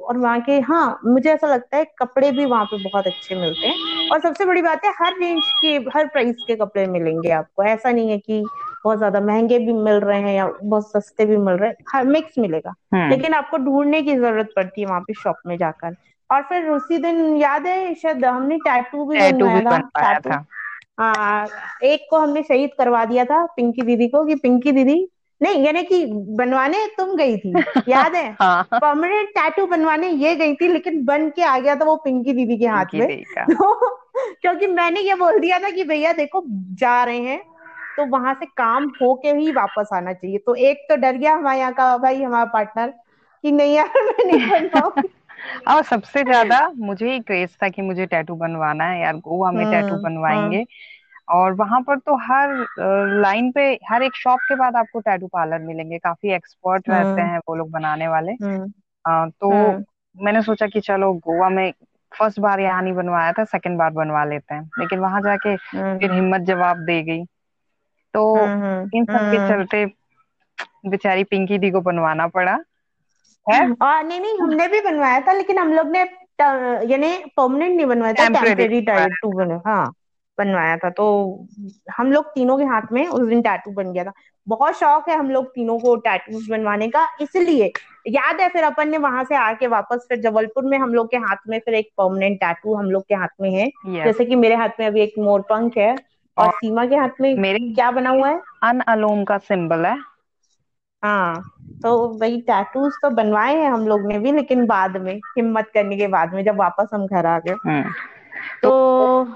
और 0.09 0.16
वहाँ 0.18 0.40
के 0.40 0.59
हाँ 0.61 1.00
मुझे 1.04 1.31
ऐसा 1.31 1.46
लगता 1.46 1.76
है 1.76 1.85
कपड़े 1.98 2.31
भी 2.33 2.44
वहाँ 2.44 2.64
पे 2.64 2.76
बहुत 2.76 3.07
अच्छे 3.07 3.35
मिलते 3.35 3.66
हैं। 3.66 4.09
और 4.11 4.20
सबसे 4.20 4.44
बड़ी 4.44 4.62
बात 4.62 4.85
है 4.85 4.92
हर 5.00 5.18
रेंज 5.20 5.42
के 5.61 5.76
हर 5.96 6.07
प्राइस 6.07 6.42
के 6.46 6.57
कपड़े 6.57 6.87
मिलेंगे 6.87 7.31
आपको। 7.31 7.62
ऐसा 7.62 7.90
नहीं 7.90 8.11
है 8.11 8.18
कि 8.18 8.44
बहुत 8.88 8.98
ज़्यादा 8.98 9.20
महँगे 9.20 9.59
भी 9.59 9.72
मिल 9.72 9.94
रहे 9.94 10.20
हैं 10.20 10.35
या 10.35 10.46
बहुत 10.62 10.90
सस्ते 10.90 11.27
भी 11.27 11.37
मिल 11.37 11.55
रहे 11.55 11.70
हैं 11.70 12.05
मिक्स 12.05 12.38
मिलेगा। 12.38 12.74
हम्म। 12.94 13.11
लेकिन 13.11 13.35
आपको 13.35 13.57
ढूँढने 13.57 14.03
की 14.03 14.16
ज़रूरत 14.16 14.53
पड़ती 14.57 14.81
है 14.81 14.87
वहाँ 14.87 15.01
पे 15.01 15.14
शॉप 15.14 15.37
में 15.46 15.57
जाकर। 15.57 15.96
और 16.31 16.42
फिर 16.42 16.68
उसी 16.68 16.98
दिन 16.98 17.37
याद 17.37 17.66
है 17.66 17.94
शायद 17.94 18.24
हमने 18.24 18.57
टैटू 18.57 19.05
भी 19.05 19.18
टैटू 19.18 19.46
भी 19.46 19.61
बनवाया 19.61 20.18
था। 20.18 20.44
हाँ 21.01 21.48
एक 21.83 22.07
को 22.11 22.18
हमने 22.18 22.42
शहीद 22.42 22.70
करवा 22.79 23.05
दिया 23.05 23.24
था 23.24 23.44
पिंकी 23.46 23.83
दीदी 23.83 24.09
को 24.09 24.24
कि 24.24 24.35
पिंकी 24.35 24.72
दीदी 24.72 25.09
नहीं 25.42 25.64
यानी 25.64 25.83
कि 25.83 26.07
बनवाने 26.38 26.87
तुम 26.87 27.14
गई 27.16 27.37
थी 27.37 27.53
याद 27.88 28.14
है? 28.14 28.37
हाँ। 28.40 28.62
परमानेंट 28.74 29.29
टैटू 29.29 29.66
बनवाने 29.66 30.09
ये 30.09 30.35
गई 30.37 30.55
थी 30.55 30.68
लेकिन 30.68 31.05
बन 31.05 31.29
के 31.29 31.42
आ 31.42 31.59
गया 31.59 31.74
था 31.77 31.85
वो 31.85 31.96
पिंकी 31.96 32.33
दीदी 32.33 32.59
के 32.59 32.66
हाथ 32.66 32.94
में। 32.94 33.22
तो 33.51 33.74
क्योंकि 34.42 34.66
मैंने 34.66 35.01
ये 35.01 35.14
बोल 35.14 35.38
दिया 35.38 35.59
था 35.59 35.70
कि 35.70 35.85
भैया 35.85 36.12
देखो 36.12 36.42
जा 36.81 37.05
रहे 37.05 37.18
हैं 37.18 37.58
तो 37.99 38.07
वहाँ 38.09 38.35
से 38.35 38.47
काम 38.57 38.89
होके 38.97 39.31
ही 39.33 39.51
वापस 39.53 39.89
आना 39.95 40.13
चाहिए। 40.15 40.39
तो 40.41 40.55
एक 40.63 40.87
तो 40.89 40.97
डर 40.99 41.17
गया 41.17 41.35
हमारे 41.35 41.59
यहाँ 41.61 41.73
का 41.75 41.97
भाई 41.99 42.23
हमारा 42.23 42.45
पार्टनर 42.53 42.91
कि 43.45 43.53
नहीं 43.53 43.75
यार 43.75 44.03
मैं 44.03 44.25
नहीं 44.27 44.49
बनवाऊँगी 44.51 45.09
और 45.69 45.83
सबसे 45.85 46.23
ज़्यादा 46.25 46.59
मुझे 46.79 47.11
ही 47.11 47.21
क्रेज 47.23 47.57
था 47.59 47.69
कि 47.71 47.83
मुझे 47.83 48.07
टैटू 48.09 48.35
बनवाना 48.37 48.85
है 48.85 49.01
यार 49.01 49.17
गोवा 49.21 49.51
में 49.53 49.67
टैटू 49.69 49.97
बनवाएँगे। 49.99 50.65
और 51.31 51.53
वहाँ 51.55 51.81
पर 51.83 51.99
तो 52.01 52.17
हर 52.23 52.55
लाइन 53.23 53.51
पे 53.53 53.63
हर 53.87 54.03
एक 54.03 54.17
शॉप 54.17 54.41
के 54.43 54.55
बाद 54.57 54.77
आपको 54.77 55.01
टैटू 55.01 55.27
पार्लर 55.29 55.59
मिलेंगे। 55.63 55.99
काफ़ी 56.01 56.33
एक्सपर्ट 56.35 56.89
रहते 56.89 57.21
हम्म 57.21 57.23
हैं 57.23 57.39
वो 57.49 57.55
लोग 57.55 57.71
बनाने 57.71 58.09
वाले। 58.09 58.33
हम्म 58.43 58.73
अ, 59.05 59.27
तो 59.31 59.51
हम्म 59.51 59.85
मैंने 60.17 60.43
सोचा 60.43 60.67
कि 60.69 60.81
चलो 60.83 61.13
गोवा 61.21 61.49
में 61.51 61.73
फ़र्स्ट 62.13 62.41
बार 62.41 62.61
यहाँ 62.61 62.83
नहीं 62.83 62.93
बनवाया 62.95 63.33
था 63.33 63.45
सेकंड 63.47 63.79
बार 63.79 63.91
बनवा 63.93 64.25
लेते 64.25 64.55
हैं। 64.55 64.63
लेकिन 64.79 64.99
वहाँ 65.01 65.21
जाके 65.23 65.57
फिर 65.57 66.11
हम्म 66.11 66.13
हिम्मत 66.13 66.43
जवाब 66.47 66.85
दे 66.87 67.03
गई। 67.05 67.23
तो 68.14 68.35
हम्म 68.35 68.62
हम्म 68.64 68.90
इन 68.94 69.05
सब 69.05 69.31
के 69.31 69.37
हम्म। 69.37 69.49
चलते 69.49 69.85
बेचारी 70.90 71.25
पिंकी 71.25 71.59
दी 71.59 71.71
को 71.71 71.81
बनवाना 71.81 72.27
पड़ा। 72.29 72.59
है? 73.47 73.61
और 73.73 74.03
नहीं 74.05 74.21
नहीं 74.21 74.38
हमने 74.40 74.66
भी 74.68 74.81
बनवाया 74.81 75.21
था 75.21 75.33
लेकिन 75.33 75.59
हम 75.59 75.73
लोग 75.73 75.90
ने 75.90 76.01
यानी 76.90 77.16
परमानेंट 77.37 77.77
नहीं 77.77 77.87
बनवाया 77.87 78.12
था 78.14 78.27
टेम्परेरी 78.29 78.81
टैटू 78.81 79.31
बन 79.33 79.61
हाँ 79.66 79.87
बनवाया 80.38 80.77
था। 80.77 80.90
तो 80.90 81.05
हम 81.97 82.12
लोग 82.12 82.27
तीनों 82.35 82.57
के 82.59 82.64
हाथ 82.64 82.92
में 82.92 83.07
उस 83.07 83.29
दिन 83.29 83.40
टैटू 83.42 83.71
बन 83.71 83.92
गया 83.92 84.05
था। 84.05 84.12
बहुत 84.47 84.79
शौक 84.79 85.09
है 85.09 85.16
हम 85.18 85.31
लोग 85.31 85.47
तीनों 85.55 85.79
को 85.79 85.94
टैटूज 85.97 86.49
बनवाने 86.51 86.88
का 86.88 87.07
इसलिए 87.21 87.73
याद 88.09 88.40
है 88.40 88.49
फिर 88.49 88.64
अपन 88.64 88.88
ने 88.88 88.99
वहाँ 88.99 89.25
से 89.25 89.35
आके 89.37 89.66
वापस 89.66 90.07
फिर 90.09 90.21
जबलपुर 90.21 90.64
में 90.64 90.79
हम 90.79 90.94
लोग 90.94 91.11
के 91.11 91.16
हाथ 91.16 91.37
में 91.49 91.59
फिर 91.59 91.75
एक 91.75 91.88
परमानेंट 91.99 92.38
टैटू 92.40 92.75
हम 92.75 92.90
लोग 92.90 93.03
के 93.09 93.14
हाथ 93.14 93.29
में 93.40 93.51
है। 93.51 93.66
जैसे 94.05 94.25
कि 94.25 94.37
मेरे 94.37 94.55
हाथ 94.55 94.81
में 94.81 94.87
अभी 94.87 95.01
एक 95.01 95.14
मोरपंख 95.18 95.77
है। 95.79 95.94
और 96.38 96.51
सीमा 96.53 96.87
के 96.87 96.96
हाथ 96.96 97.20
में 97.20 97.35
मेरे 97.37 97.59
क्या 97.74 97.90
बना 97.90 98.11
हुआ 98.11 98.29
है? 98.29 98.40
अन 98.64 98.81
अलोम 98.88 99.24
का 99.24 99.38
सिंबल 99.38 99.87
है। 99.87 99.96
हाँ 101.03 101.42
तो 101.83 101.90
वही 102.20 102.40
टैटूज 102.40 102.92
तो 103.03 103.11
बनवाए 103.11 103.55
हैं 103.57 103.70
हम 103.70 103.87
लोग 103.88 104.07
ने 104.07 104.18
भी 104.18 104.33
लेकिन 104.33 104.66
बाद 104.66 104.96
में 104.96 105.14
हिम्मत 105.14 105.70
करने 105.74 105.96
के 105.96 106.07
बाद 106.09 106.35
में 106.35 106.44
जब 106.44 106.57
वापस 106.57 106.88
हम 106.94 107.07
घर 107.07 107.27
आ 107.27 107.38
गए। 107.38 107.55
हम्म। 107.66 107.92
तो 108.62 108.70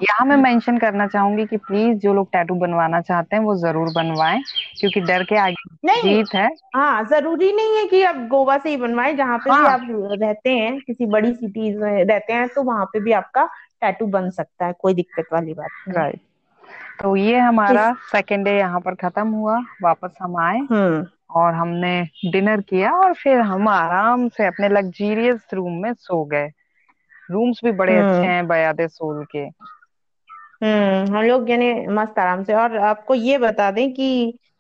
यहाँ 0.03 0.27
मैं 0.27 0.37
मेंशन 0.37 0.79
करना 0.79 1.07
चाहूँगी 1.07 1.47
कि 1.47 1.57
प्लीज़ 1.57 1.99
जो 1.99 2.15
लोग 2.15 2.29
टैटू 2.33 2.55
बनवाना 2.55 3.01
चाहते 3.01 3.37
हैं 3.37 3.43
वो 3.43 3.57
ज़रूर 3.57 3.93
बनवाएँ 3.93 4.43
क्योंकि 4.81 5.01
डर 5.01 5.25
के 5.25 5.37
आगे 5.37 5.75
नहीं। 5.85 6.15
जीत 6.15 6.35
है। 6.35 6.49
हाँ 6.77 7.05
ज़रूरी 7.05 7.53
नहीं 7.53 7.77
है 7.79 7.85
कि 7.87 8.03
आप 8.03 8.17
गोवा 8.29 8.57
से 8.59 8.71
ही 8.71 8.77
बनवाएँ 8.77 9.15
जहाँ 9.17 9.39
पे 9.39 9.51
हाँ, 9.51 9.63
भी 9.63 9.67
आप 9.67 9.87
रहते 10.23 10.51
हैं 10.51 10.79
किसी 10.81 11.07
बड़ी 11.07 11.33
सिटीज़ 11.35 11.79
में 11.79 12.05
रहते 12.05 12.33
हैं 12.33 12.49
तो 12.49 12.63
वहाँ 12.63 12.85
पे 12.85 13.01
भी 13.01 13.13
आपका 13.13 13.45
टैटू 13.81 14.07
बन 14.07 14.31
सकता 14.31 14.67
है 14.67 14.73
कोई 14.81 14.95
दिक्कत 14.95 15.27
वाली 15.33 15.55
बात 15.55 15.71
नहीं। 15.89 15.97
राइट 15.97 16.21
तो 17.03 17.15
ये 17.17 17.39
हमारा 17.39 17.93
सेकेंड 18.11 18.45
डे 18.45 18.57
यहाँ 18.57 18.81
पर 18.81 18.95
खत्म 18.97 19.29
हुआ। 19.31 19.59
वापस 19.83 20.17
हम 20.23 20.37
आए 20.41 20.61
हम्म। 20.71 21.05
और 21.37 21.55
हमने 21.55 21.93
डिनर 22.33 22.61
किया 22.69 22.93
और 22.97 23.15
फिर 23.15 23.41
हम 23.43 23.69
आराम 23.69 24.29
से 24.31 24.47
अपने 24.47 24.69
लग्जीरियस 24.71 25.49
रूम 25.55 25.81
में 25.83 25.93
सो 25.95 26.25
गए। 26.27 26.49
रूम्स 27.29 27.61
भी 27.65 27.73
बड़े 27.75 27.97
अच्छे 27.97 28.25
हम्म 28.25 28.25
हैं 28.25 28.47
बयादे 28.49 28.89
सोल 28.89 29.25
के। 29.27 29.47
हम्म 30.63 31.17
हम 31.17 31.25
लोग 31.25 31.51
यानी 31.51 31.73
मस्त 31.89 32.19
आराम 32.19 32.43
से। 32.45 32.55
और 32.55 32.77
आपको 32.87 33.15
ये 33.15 33.39
बता 33.39 33.71
दें 33.71 33.93
कि 33.95 34.05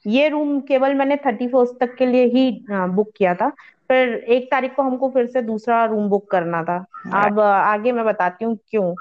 ये 0.06 0.28
रूम 0.28 0.60
केवल 0.68 0.94
मैंने 0.94 1.16
थर्टी 1.26 1.48
फ़र्स्ट 1.48 1.78
तक 1.80 1.94
के 1.96 2.06
लिए 2.06 2.24
ही 2.28 2.50
बुक 2.70 3.12
किया 3.16 3.34
था। 3.34 3.48
फिर 3.88 4.14
एक 4.28 4.50
तारीख 4.50 4.74
को 4.74 4.82
हमको 4.82 5.08
फिर 5.10 5.26
से 5.26 5.42
दूसरा 5.42 5.84
रूम 5.84 6.08
बुक 6.08 6.30
करना 6.30 6.62
था। 6.64 6.76
अब 7.16 7.40
आगे 7.40 7.92
मैं 7.92 8.04
बताती 8.04 8.44
हूँ 8.44 8.56
क्यों। 8.70 8.94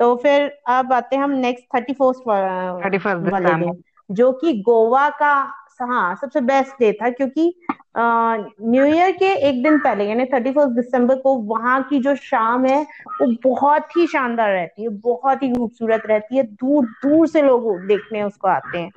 तो 0.00 0.14
फिर 0.16 0.58
अब 0.66 0.92
आते 0.92 1.16
हैं 1.16 1.22
हम 1.22 1.30
नेक्स्ट 1.30 1.64
थर्टी 1.74 1.92
फ़र्स्ट 1.92 2.28
वाले 2.28 3.54
दिन 3.54 3.82
जो 4.10 4.32
कि 4.32 4.52
गोवा 4.62 5.08
का 5.08 5.34
हाँ 5.80 6.14
सबसे 6.16 6.40
बेस्ट 6.40 6.74
डे 6.80 6.92
था 6.92 7.10
क्योंकि 7.10 7.54
न्यू 7.96 8.84
ईयर 8.84 9.10
के 9.10 9.32
एक 9.48 9.62
दिन 9.62 9.78
पहले 9.78 10.04
यानी 10.04 10.24
थर्टी 10.24 10.52
फ़र्स्ट 10.52 10.70
दिसंबर 10.70 11.16
को 11.16 11.34
वहाँ 11.34 11.82
की 11.82 11.98
जो 11.98 12.14
शाम 12.16 12.66
है 12.66 12.82
वो 13.22 13.26
बहुत 13.44 13.96
ही 13.96 14.06
शानदार 14.06 14.50
रहती 14.50 14.82
है 14.82 14.88
बहुत 14.88 15.42
ही 15.42 15.52
खूबसूरत 15.52 16.02
रहती 16.06 16.36
है 16.36 16.42
दूर 16.42 16.86
दूर 16.86 17.26
से 17.28 17.42
लोग 17.42 17.86
देखने 17.86 18.22
उसको 18.22 18.48
आते 18.48 18.78
हैं। 18.78 18.90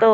तो 0.00 0.10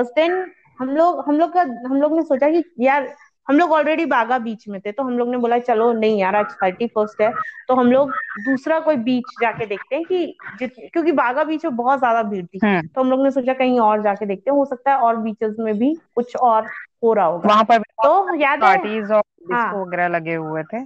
उस 0.00 0.06
दिन 0.06 0.52
हम 0.80 0.90
लोग 0.90 1.24
हम 1.28 1.38
लोग 1.38 1.52
का 1.52 1.60
हम 1.60 1.96
लोग 1.96 2.16
ने 2.16 2.22
सोचा 2.22 2.48
कि 2.50 2.62
यार 2.80 3.14
हम 3.48 3.58
लोग 3.58 3.72
ऑलरेडी 3.72 4.04
बागा 4.06 4.38
बीच 4.38 4.68
में 4.68 4.80
थे 4.80 4.92
तो 4.92 5.02
हम 5.02 5.18
लोग 5.18 5.28
ने 5.28 5.36
बोला 5.36 5.58
चलो 5.58 5.92
नहीं 5.92 6.20
यार 6.20 6.36
आज 6.36 6.46
थर्टी 6.62 6.86
फ़र्स्ट 6.86 7.20
है। 7.20 7.32
तो 7.68 7.74
हम 7.74 7.92
लोग 7.92 8.10
दूसरा 8.44 8.80
कोई 8.80 8.96
बीच 8.96 9.24
जाके 9.40 9.66
देखते 9.66 9.96
हैं 9.96 10.04
कि 10.04 10.36
क्योंकि 10.68 11.12
बागा 11.12 11.44
बीच 11.44 11.64
में 11.64 11.76
बहुत 11.76 11.98
ज़्यादा 11.98 12.22
भीड़ 12.22 12.44
थी। 12.46 12.60
हम्म। 12.64 12.86
तो 12.86 13.00
हम 13.00 13.10
लोग 13.10 13.22
ने 13.22 13.30
सोचा 13.30 13.52
कहीं 13.52 13.80
और 13.80 14.02
जाके 14.02 14.26
देखते 14.26 14.50
हैं। 14.50 14.56
हो 14.58 14.64
सकता 14.64 14.90
है 14.90 14.96
और 14.96 15.16
बीचेस 15.16 15.56
में 15.58 15.78
भी 15.78 15.94
कुछ 16.14 16.36
और 16.36 16.66
हो 17.04 17.12
रहा 17.12 17.26
होगा। 17.26 17.48
वहाँ 17.48 17.64
पर 17.64 17.78
तो 17.78 18.34
याद 18.34 18.60
पार्टीज़ 18.60 19.12
और 19.12 19.22
हाँ। 19.52 19.72
वगैरह 19.74 20.08
लगे 20.08 20.34
हुए 20.34 20.62
थे। 20.62 20.76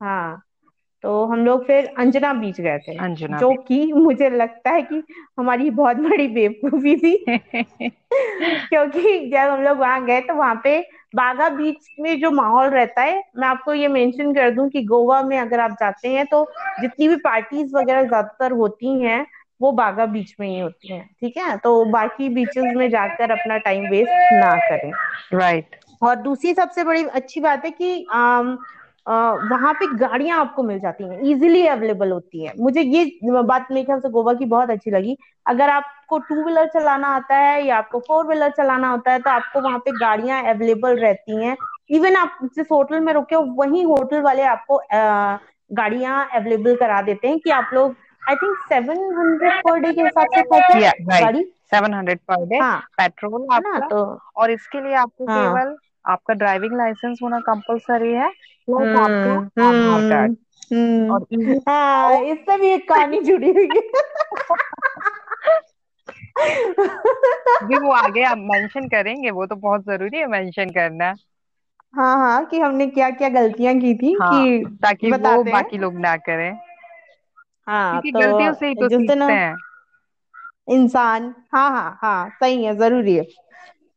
हाँ। 0.00 0.42
तो 1.02 1.24
हम 1.24 1.44
लोग 1.44 1.64
फिर 1.66 1.86
अंजना 1.98 2.32
बीच 2.32 2.60
गए 2.60 2.78
थे 2.78 2.96
अंजुना 2.98 3.38
जो 3.38 3.52
कि 3.54 3.92
मुझे 3.92 4.30
लगता 4.30 4.70
है 4.70 4.82
कि 4.82 5.02
हमारी 5.38 5.70
बहुत 5.70 5.96
बड़ी 5.96 6.28
बेवकूफ़ी 6.28 6.96
थी। 6.96 7.24
क्योंकि 8.68 9.30
जब 9.30 9.50
हम 9.50 9.62
लोग 9.62 9.78
वहाँ 9.78 10.04
गए 10.04 10.20
तो 10.20 10.34
वहाँ 10.34 10.60
पे 10.64 10.80
बागा 11.16 11.48
बीच 11.48 11.86
में 12.00 12.20
जो 12.20 12.30
माहौल 12.30 12.68
रहता 12.68 13.02
है 13.02 13.22
मैं 13.36 13.48
आपको 13.48 13.74
ये 13.74 13.88
मेंशन 13.88 14.32
कर 14.34 14.50
दूँ 14.50 14.68
कि 14.68 14.82
गोवा 14.84 15.22
में 15.22 15.38
अगर 15.38 15.60
आप 15.60 15.70
जाते 15.70 16.08
हैं 16.08 16.26
तो 16.26 16.44
जितनी 16.80 17.08
भी 17.08 17.16
पार्टीज़ 17.16 17.76
वगैरह 17.76 18.02
ज़्यादातर 18.02 18.52
होती 18.52 19.00
हैं 19.02 19.26
वो 19.60 19.72
बाघा 19.72 20.06
बीच 20.06 20.34
में 20.40 20.48
ही 20.48 20.58
होती 20.60 20.92
हैं 20.92 21.08
ठीक 21.20 21.36
है 21.36 21.56
तो 21.56 21.84
बाकी 21.84 22.28
बीचेस 22.28 22.74
में 22.76 22.88
जाकर 22.90 23.30
अपना 23.30 23.56
टाइम 23.58 23.90
वेस्ट 23.90 24.32
ना 24.32 24.54
करें 24.68 24.92
राइट 25.32 25.64
right. 25.64 25.80
और 26.02 26.14
दूसरी 26.16 26.54
सबसे 26.54 26.84
बड़ी 26.84 27.04
अच्छी 27.04 27.40
बात 27.40 27.64
है 27.64 27.70
कि 27.70 28.06
आ, 28.12 28.42
वहाँ 29.06 29.72
पे 29.74 29.86
गाड़ियाँ 29.98 30.38
आपको 30.40 30.62
मिल 30.62 30.78
जाती 30.80 31.04
हैं 31.04 31.20
इजीली 31.22 31.66
अवेलेबल 31.66 32.10
होती 32.12 32.44
हैं। 32.44 32.52
मुझे 32.58 32.80
ये 32.82 33.04
बात 33.42 33.66
मेरे 33.70 33.84
ख्याल 33.84 34.00
से 34.00 34.08
गोवा 34.10 34.32
की 34.34 34.44
बहुत 34.46 34.70
अच्छी 34.70 34.90
लगी। 34.90 35.16
अगर 35.46 35.70
आपको 35.70 36.18
टू 36.20 36.42
व्हीलर 36.44 36.66
चलाना 36.70 37.08
आता 37.16 37.36
है 37.36 37.64
या 37.66 37.76
आपको 37.78 37.98
फोर 38.00 38.26
व्हीलर 38.26 38.50
चलाना 38.56 38.88
होता 38.88 39.12
है 39.12 39.18
तो 39.18 39.30
आपको 39.30 39.60
वहाँ 39.60 39.78
पे 39.78 39.90
गाड़ियाँ 39.98 40.42
अवेलेबल 40.50 40.96
रहती 40.98 41.44
हैं। 41.44 41.56
इवन 41.90 42.16
आप 42.16 42.38
जिस 42.44 42.66
होटल 42.72 43.00
में 43.00 43.12
रुके 43.12 43.34
हो 43.34 43.42
वही 43.56 43.82
होटल 43.82 44.20
वाले 44.22 44.42
आपको 44.46 44.80
गाड़ियाँ 45.70 46.28
अवेलेबल 46.34 46.76
करा 46.76 47.00
देते 47.02 47.28
हैं 47.28 47.38
कि 47.38 47.50
आप 47.52 47.70
लोग 47.74 47.94
I 48.28 48.34
think 48.36 48.56
seven 48.68 48.98
hundred 49.18 49.62
per 49.64 49.78
day 49.80 49.92
के 49.92 50.02
हिसाब 50.02 50.26
से 50.28 50.42
गाड़ी। 51.04 51.42
Seven 51.66 51.94
hundred 51.94 52.18
per 52.28 52.44
day 52.46 52.60
petrol 52.98 53.46
आपका। 53.52 53.86
तो 53.88 54.02
और 54.36 54.50
इसके 54.50 54.80
लिए 54.80 54.94
आपको 54.96 55.26
हाँ। 55.26 55.38
केवल 55.38 55.76
आपका 56.06 56.34
ड्राइविंग 56.34 56.76
लाइसेंस 56.76 57.18
होना 57.22 57.38
कंपलसरी 57.46 58.12
है। 58.12 58.30
प्लस 58.70 58.96
आपका 58.96 59.34
आधार 59.62 60.02
कार्ड 60.04 60.36
और 61.10 61.26
हम्म। 61.32 61.60
हाँ 61.68 62.20
इससे 62.24 62.56
भी 62.58 62.68
एक 62.68 62.88
कहानी 62.88 63.20
जुड़ी 63.22 63.50
हुई 63.50 63.72
है। 63.76 63.82
भी 67.62 67.78
वो 67.78 67.90
आगे 67.94 68.22
आप 68.24 68.38
मेंशन 68.42 68.88
करेंगे 68.88 69.30
वो 69.32 69.46
तो 69.46 69.56
बहुत 69.56 69.84
ज़रूरी 69.84 70.18
है 70.18 70.26
मेंशन 70.28 70.70
करना। 70.70 71.14
हाँ 71.94 72.16
हाँ 72.16 72.44
कि 72.46 72.58
हमने 72.58 72.86
क्या 72.86 73.10
क्या 73.10 73.28
गलतियाँ 73.30 73.74
की 73.74 73.94
थी 73.94 74.14
हाँ 74.20 74.30
कि 74.30 74.64
ताकि 74.82 75.12
वो 75.14 75.42
बाकी 75.46 75.78
लोग 75.78 75.98
ना 76.00 76.16
करें। 76.18 76.52
हाँ 77.66 78.02
क्योंकि 78.02 78.12
गलतियों 78.12 78.52
से 78.52 78.68
ही 78.68 78.74
तो 78.74 78.88
तो 78.88 78.88
सीखते 78.90 79.32
हैं। 79.32 79.54
इंसान 80.68 81.24
हाँ 81.54 81.68
हाँ 81.70 81.98
हाँ 82.02 82.28
सही 82.30 82.64
है 82.64 82.76
ज़रूरी 82.76 83.16
है। 83.16 83.24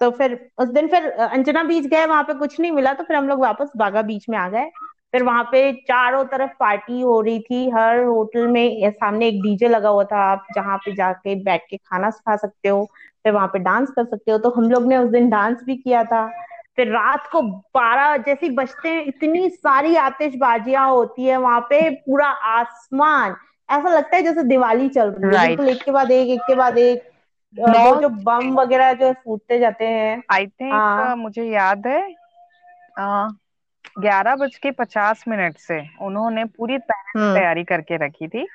तो 0.04 0.10
फिर 0.12 0.34
उस 0.58 0.68
दिन 0.68 0.88
फिर 0.88 1.10
अंजना 1.10 1.64
बीच 1.64 1.86
गए 1.88 2.06
वहाँ 2.06 2.24
पे 2.24 2.34
कुछ 2.34 2.60
नहीं 2.60 2.72
मिला 2.72 2.94
तो 2.94 3.04
फिर 3.04 3.18
हम 3.18 3.28
लोग 3.28 3.40
वापस 3.40 3.72
बागा 3.78 4.02
बीच 4.02 4.26
में 4.30 4.38
आ 4.38 4.48
गए। 4.50 4.70
फिर 5.12 5.24
वहाँ 5.24 5.44
पे 5.44 5.72
चारों 5.74 6.24
तरफ़ 6.26 6.52
पार्टी 6.60 7.02
हो 7.02 7.22
रही 7.22 7.40
थी 7.40 7.70
हर 7.70 8.00
होटल 8.04 8.48
में 8.48 8.92
सामने 8.92 9.28
एक 9.28 9.42
डीजे 9.42 9.68
लगा 9.68 9.90
हुआ 9.90 10.04
था 10.04 10.24
आप 10.32 10.46
जहाँ 10.56 10.78
पे 10.78 10.96
जाके 10.96 11.36
बैठ 11.36 11.62
के 11.70 11.78
खाना 11.78 12.10
खा 12.10 12.36
सकते 12.36 12.70
हो 12.70 12.84
फिर 13.24 13.34
वहाँ 13.34 13.48
पे 13.48 13.60
डांस 13.60 13.90
कर 13.90 14.06
सकते 14.06 14.32
हो 14.32 14.38
तो 14.38 14.50
हम 14.50 14.70
लोग 14.72 14.88
ने 14.88 14.98
उस 14.98 15.10
दिन 15.10 15.30
डांस 15.30 15.58
भी 15.64 15.76
किया 15.76 16.04
था। 16.04 16.26
फिर 16.76 16.88
रात 16.88 17.28
को 17.32 17.42
बारह 17.42 18.18
जैसे 18.18 18.50
बजते 18.50 18.90
हैं 18.90 19.06
इतनी 19.06 19.50
सारी 19.50 19.96
आतिशबाजियाँ 19.96 20.90
होती 20.90 21.26
है 21.26 21.38
वहाँ 21.38 21.60
पे 21.62 21.90
पूरा 21.90 22.28
आसमान 22.28 23.36
ऐसा 23.70 23.90
लगता 23.90 24.16
है 24.18 24.24
जैसे 24.24 24.44
दिवाली 24.44 24.90
चल 24.90 25.10
रही 25.10 25.36
है। 25.36 25.48
बिल्कुल 25.48 25.70
एक 25.70 25.84
के 25.84 25.92
बाद 25.92 26.12
एक 26.12 26.30
एक 26.30 26.42
के 26.48 26.56
बाद 26.56 26.78
एक। 26.78 27.13
वो 27.56 28.02
जो 28.02 28.10
बम 28.10 28.54
वगैरह 28.60 28.94
जो 28.94 29.12
फूटते 29.14 29.60
जाते 29.60 29.86
हैं। 29.86 30.22
आई 30.32 30.48
थिंक 30.48 30.74
हाँ। 30.74 31.16
मुझे 31.16 31.44
याद 31.44 31.88
है 31.88 32.02
ग्यारह 34.00 34.36
बज 34.36 34.56
के 34.58 34.72
पचास 34.72 35.24
मिनट 35.28 35.58
से 35.58 35.80
उन्होंने 36.02 36.46
पूरी 36.48 36.76
हम्म। 36.76 37.34
तैयारी 37.34 37.64
करके 37.64 37.98
रखी 38.06 38.28
थी। 38.28 38.46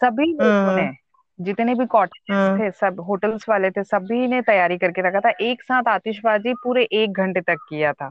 सभी 0.00 0.32
लोगों 0.32 0.52
हम्म 0.52 0.76
ने 0.76 0.90
जितने 1.38 1.74
भी 1.74 1.86
कॉटेजेस 1.86 2.36
हम्म। 2.36 2.60
थे 2.60 2.70
सब 2.70 3.00
होटल्स 3.00 3.48
वाले 3.48 3.70
थे 3.70 3.82
सभी 3.84 4.26
ने 4.28 4.40
तैयारी 4.42 4.78
करके 4.78 5.02
रखा 5.08 5.20
था। 5.20 5.30
एक 5.40 5.62
साथ 5.62 5.88
आतिशबाजी 5.88 6.54
पूरे 6.54 6.82
एक 6.92 7.12
घंटे 7.12 7.40
तक 7.40 7.66
किया 7.68 7.92
था। 7.92 8.10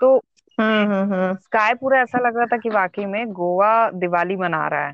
तो 0.00 0.18
स्काई 0.58 1.74
पूरा 1.74 2.00
ऐसा 2.00 2.18
लग 2.18 2.36
रहा 2.36 2.46
था 2.46 2.56
कि 2.56 2.68
वाकई 2.70 3.04
में 3.06 3.26
गोवा 3.32 3.90
दिवाली 3.90 4.36
मना 4.36 4.66
रहा 4.68 4.86
है। 4.86 4.92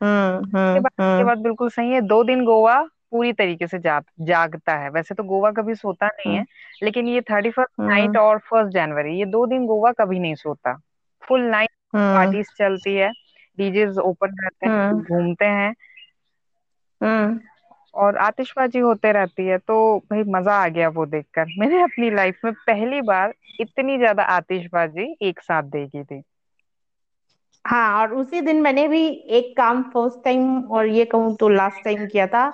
हम्म 0.00 0.56
हम्म 0.56 0.86
हम्म। 1.00 1.24
बात 1.26 1.38
बिल्कुल 1.38 1.68
सही 1.70 1.90
है। 1.92 2.00
दो 2.00 2.22
दिन 2.24 2.44
गोवा 2.44 2.76
पूरी 3.12 3.32
तरीके 3.32 3.66
से 3.66 3.78
जा, 3.78 4.00
जागता 4.20 4.74
है। 4.76 4.90
वैसे 4.90 5.14
तो 5.14 5.22
गोवा 5.24 5.50
कभी 5.52 5.74
सोता 5.74 6.06
नहीं 6.08 6.34
है 6.36 6.44
लेकिन 6.82 7.08
ये 7.08 7.20
थर्टी 7.20 7.50
फ़र्स्ट 7.50 7.72
नाइट 7.80 8.08
हम्म 8.08 8.16
और 8.16 8.38
फ़र्स्ट 8.40 8.72
जनवरी 8.74 9.18
ये 9.18 9.24
दो 9.26 9.46
दिन 9.46 9.66
गोवा 9.66 9.92
कभी 9.92 10.18
नहीं 10.18 10.34
सोता। 10.34 10.74
फुल 11.22 11.40
नाइट 11.42 11.70
हम्म। 11.94 12.14
पार्टीज़ 12.14 12.48
चलती 12.58 12.94
है 12.94 13.10
डीजेस 13.58 13.98
ओपन 13.98 14.36
रहते 14.44 14.66
हैं 14.66 14.90
हम्म। 14.90 15.02
घूमते 15.02 15.44
हैं। 15.44 15.72
हम्म। 17.00 17.40
और 17.94 18.16
आतिशबाजी 18.16 18.78
होते 18.78 19.12
रहती 19.12 19.46
है 19.46 19.58
तो 19.58 19.76
भाई 20.10 20.22
मज़ा 20.28 20.54
आ 20.54 20.68
गया 20.68 20.88
वो 20.88 21.06
देखकर। 21.06 21.46
मैंने 21.58 21.82
अपनी 21.82 22.10
लाइफ 22.10 22.38
में 22.44 22.52
पहली 22.66 23.00
बार 23.02 23.34
इतनी 23.60 23.96
ज़्यादा 23.98 24.22
आतिशबाजी 24.32 25.14
एक 25.22 25.40
साथ 25.40 25.62
देखी 25.70 26.04
थी। 26.04 26.22
हाँ 27.64 28.00
और 28.00 28.14
उसी 28.14 28.40
दिन 28.40 28.60
मैंने 28.62 28.86
भी 28.88 29.06
एक 29.30 29.56
काम 29.56 29.82
फ़र्स्ट 29.82 30.24
टाइम 30.24 30.64
और 30.72 30.86
ये 30.86 31.04
कहूँ 31.04 31.36
तो 31.36 31.48
लास्ट 31.48 31.84
टाइम 31.84 32.06
किया 32.06 32.26
था 32.26 32.48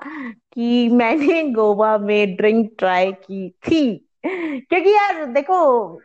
कि 0.52 0.88
मैंने 0.92 1.42
गोवा 1.52 1.96
में 1.98 2.34
ड्रिंक 2.36 2.70
ट्राई 2.78 3.12
की 3.12 3.48
थी। 3.50 3.82
क्योंकि 4.26 4.90
यार 4.90 5.24
देखो 5.26 5.56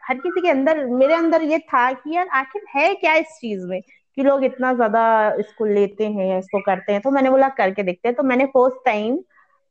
हर 0.04 0.18
किसी 0.18 0.42
के 0.42 0.50
अंदर 0.50 0.86
मेरे 0.86 1.14
अंदर 1.14 1.42
ये 1.42 1.60
था 1.60 1.92
कि 1.94 2.16
यार 2.16 2.28
आखिर 2.28 2.62
है 2.76 2.94
क्या 2.96 3.14
इस 3.16 3.38
चीज़ 3.42 3.66
में 3.66 3.82
कि 3.82 4.24
लोग 4.24 4.44
इतना 4.44 4.74
ज़्यादा 4.74 5.04
इसको 5.40 5.66
लेते 5.66 6.08
हैं 6.08 6.40
इसको 6.40 6.60
करते 6.60 6.92
हैं? 6.94 7.02
तो 7.02 7.12
मैंने 7.12 7.30
बोला 7.30 7.50
करके 7.50 7.84
देखते 7.84 8.08
हैं। 8.08 8.16
तो 8.16 8.24
मैंने 8.24 8.46
first 8.46 8.86
time 8.86 9.20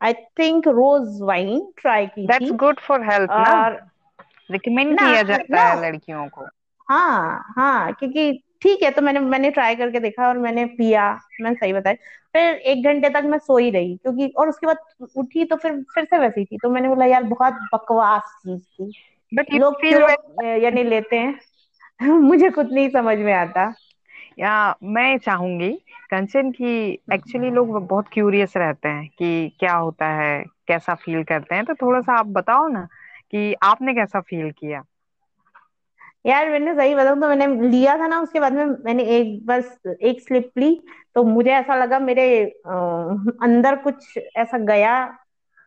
I 0.01 0.13
think 0.39 0.69
rose 0.69 1.19
wine 1.23 1.61
try 1.77 2.07
की 2.07 2.27
दैट्स 2.27 2.51
थी। 2.51 2.57
गुड 2.57 2.81
फॉर 2.81 3.03
हेल्थ 3.03 3.31
ना। 3.39 3.53
और 3.53 3.81
रिकमेंड 4.51 4.99
किया 4.99 5.23
जाता 5.23 5.63
है 5.63 5.81
लड़कियों 5.83 6.29
को। 6.29 6.47
हाँ 6.89 7.45
हाँ 7.57 7.93
क्योंकि 7.93 8.43
ठीक 8.63 8.83
है 8.83 8.91
तो 8.91 9.03
मैंने 9.03 9.21
मैंने 9.21 9.51
ट्राई 9.51 9.77
करके 9.77 10.01
देखा 10.01 10.29
और 10.29 10.39
मैंने 10.39 10.65
पिया 10.65 11.19
मैंने 11.41 11.57
सही 11.57 11.73
बताया। 11.73 11.97
फिर 12.33 12.55
एक 12.55 12.85
घंटे 12.85 13.09
तक 13.11 13.23
मैं 13.25 13.39
सोई 13.39 13.71
रही 13.71 13.97
क्योंकि 13.97 14.29
और 14.37 14.49
उसके 14.49 14.67
बाद 14.67 14.77
उठी 15.17 15.45
तो 15.45 15.57
फिर 15.57 15.73
फिर 15.95 16.05
से 16.05 16.19
वैसी 16.19 16.45
थी 16.45 16.59
तो 16.63 16.71
मैंने 16.71 16.89
बोला 16.89 17.05
यार 17.07 17.23
बहुत 17.23 17.53
बकवास 17.75 18.23
चीज़ 18.23 18.63
थी। 18.63 18.93
बट 19.35 19.55
लोग 19.55 19.75
क्यों 19.81 20.01
यानी 20.59 20.83
लेते 20.83 21.17
हैं। 21.17 21.41
मुझे 22.03 22.51
कुछ 22.51 22.73
नहीं 22.73 22.89
समझ 22.91 23.19
में 23.19 23.33
आता। 23.33 23.73
या 24.39 24.75
मैं 24.83 25.19
चाहूँगी 25.19 25.71
कंचन 26.11 26.51
की 26.51 26.93
एक्चुअली 27.13 27.51
लोग 27.51 27.89
बहुत 27.89 28.07
क्यूरियस 28.13 28.57
रहते 28.57 28.89
हैं 28.89 29.09
कि 29.09 29.57
क्या 29.61 29.75
होता 29.75 30.07
है 30.07 30.45
कैसा 30.69 30.95
फील 30.95 31.25
करते 31.25 31.55
हैं। 31.55 31.65
तो 31.65 31.75
थोड़ा 31.75 32.01
सा 32.01 32.13
आप 32.13 32.27
बताओ 32.27 32.69
ना 32.69 32.89
कि 33.31 33.55
आपने 33.63 33.95
कैसा 33.95 34.21
फील 34.21 34.51
किया? 34.51 34.83
यार 36.25 36.51
मैंने 36.51 36.75
सही 36.75 36.95
बताऊँ 36.95 37.21
तो 37.21 37.29
मैंने 37.29 37.47
लिया 37.69 37.97
था 37.99 38.07
ना 38.07 38.21
उसके 38.21 38.41
बाद 38.41 38.53
में 38.53 38.65
मैंने 38.85 39.03
एक 39.17 39.47
बस 39.47 39.79
एक 40.03 40.21
स्लिप 40.21 40.51
ली 40.59 40.71
तो 41.15 41.23
मुझे 41.25 41.51
ऐसा 41.51 41.77
लगा 41.77 41.99
मेरे 41.99 42.27
अ, 42.45 42.71
अंदर 43.43 43.77
कुछ 43.77 44.19
ऐसा 44.37 44.59
गया 44.65 44.95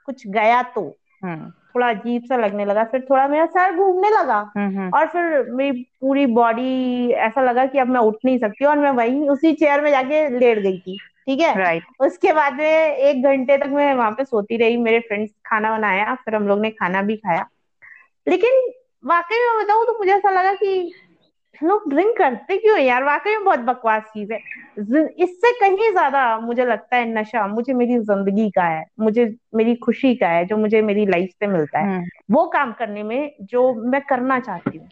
कुछ 0.08 0.28
गया 0.28 0.62
तो। 0.76 0.82
हम्म। 1.24 1.50
थोड़ा 1.76 1.88
अजीब 1.90 2.24
सा 2.26 2.36
लगने 2.38 2.66
लगा 2.66 2.84
फिर 2.84 3.02
थोड़ा 3.10 3.28
मेरा 3.28 3.46
सर 3.46 3.76
घूमने 3.76 4.10
लगा 4.10 4.38
हम्म 4.58 4.78
हम्म। 4.78 4.90
और 4.98 5.08
फिर 5.08 5.50
मेरी 5.52 5.82
पूरी 6.02 6.26
बॉडी 6.26 7.10
ऐसा 7.12 7.42
लगा 7.42 7.66
कि 7.66 7.80
अब 7.80 7.88
मैं 7.88 8.00
उठ 8.00 8.16
नहीं 8.26 8.38
सकती 8.40 8.66
और 8.66 8.78
मैं 8.78 8.92
वहीं 8.92 9.28
उसी 9.30 9.54
चेयर 9.54 9.82
में 9.82 9.90
जाके 9.92 10.28
लेट 10.40 10.60
गई 10.60 10.78
थी 10.80 10.98
ठीक 11.26 11.40
है? 11.40 11.54
राइट 11.58 11.84
उसके 12.00 12.34
बाद 12.34 12.54
में 12.54 12.66
एक 12.98 13.24
घंटे 13.24 13.58
तक 13.58 13.70
मैं 13.70 13.94
वहाँ 13.94 14.12
पे 14.12 14.26
सोती 14.26 14.58
रही 14.58 14.78
मेरे 14.78 15.00
फ्रेंड्स 15.00 15.32
खाना 15.46 15.78
बनाया 15.78 16.14
फिर 16.16 16.36
हम 16.36 16.48
लोग 16.48 16.60
ने 16.60 16.70
खाना 16.70 17.02
भी 17.02 17.16
खाया। 17.18 17.46
लेकिन 18.28 18.62
वाकई 19.06 19.40
में 19.40 19.64
बताऊँ 19.64 19.86
तो 19.86 19.98
मुझे 20.00 20.12
ऐसा 20.12 20.30
लगा 20.30 20.54
कि 20.54 20.92
लोग 21.64 21.90
ड्रिंक 21.90 22.18
करते 22.18 22.58
क्यों 22.58 22.78
है 22.78 22.84
यार? 22.86 23.04
वाकई 23.04 23.32
में 23.32 23.44
बहुत 23.46 23.60
बकवास 23.60 24.04
चीज़ 24.04 24.34
है। 24.34 24.40
इससे 25.20 25.52
कहीं 25.60 25.92
ज़्यादा 25.92 26.40
मुझे 26.40 26.66
लगता 26.66 26.96
है 26.96 27.06
नशा 27.14 27.48
मुझे 27.48 27.74
मेरी 27.74 27.98
ज़िंदगी 28.00 28.50
का 28.50 28.64
है 28.64 28.84
मुझे 29.00 29.36
मेरी 29.56 29.76
खुशी 29.76 30.16
का 30.16 30.28
है 30.28 30.46
जो 30.46 30.58
मुझे 30.58 30.82
मेरी 30.82 31.06
लाइफ 31.06 31.30
से 31.30 31.48
मिलता 31.48 31.80
है। 31.80 31.98
हम्म। 31.98 32.06
वो 32.32 32.46
काम 32.48 32.74
करने 32.74 33.04
में 33.04 33.36
जो 33.42 33.74
मैं 33.74 34.02
करना 34.02 34.40
चाहती 34.40 34.78
हूँ। 34.78 34.90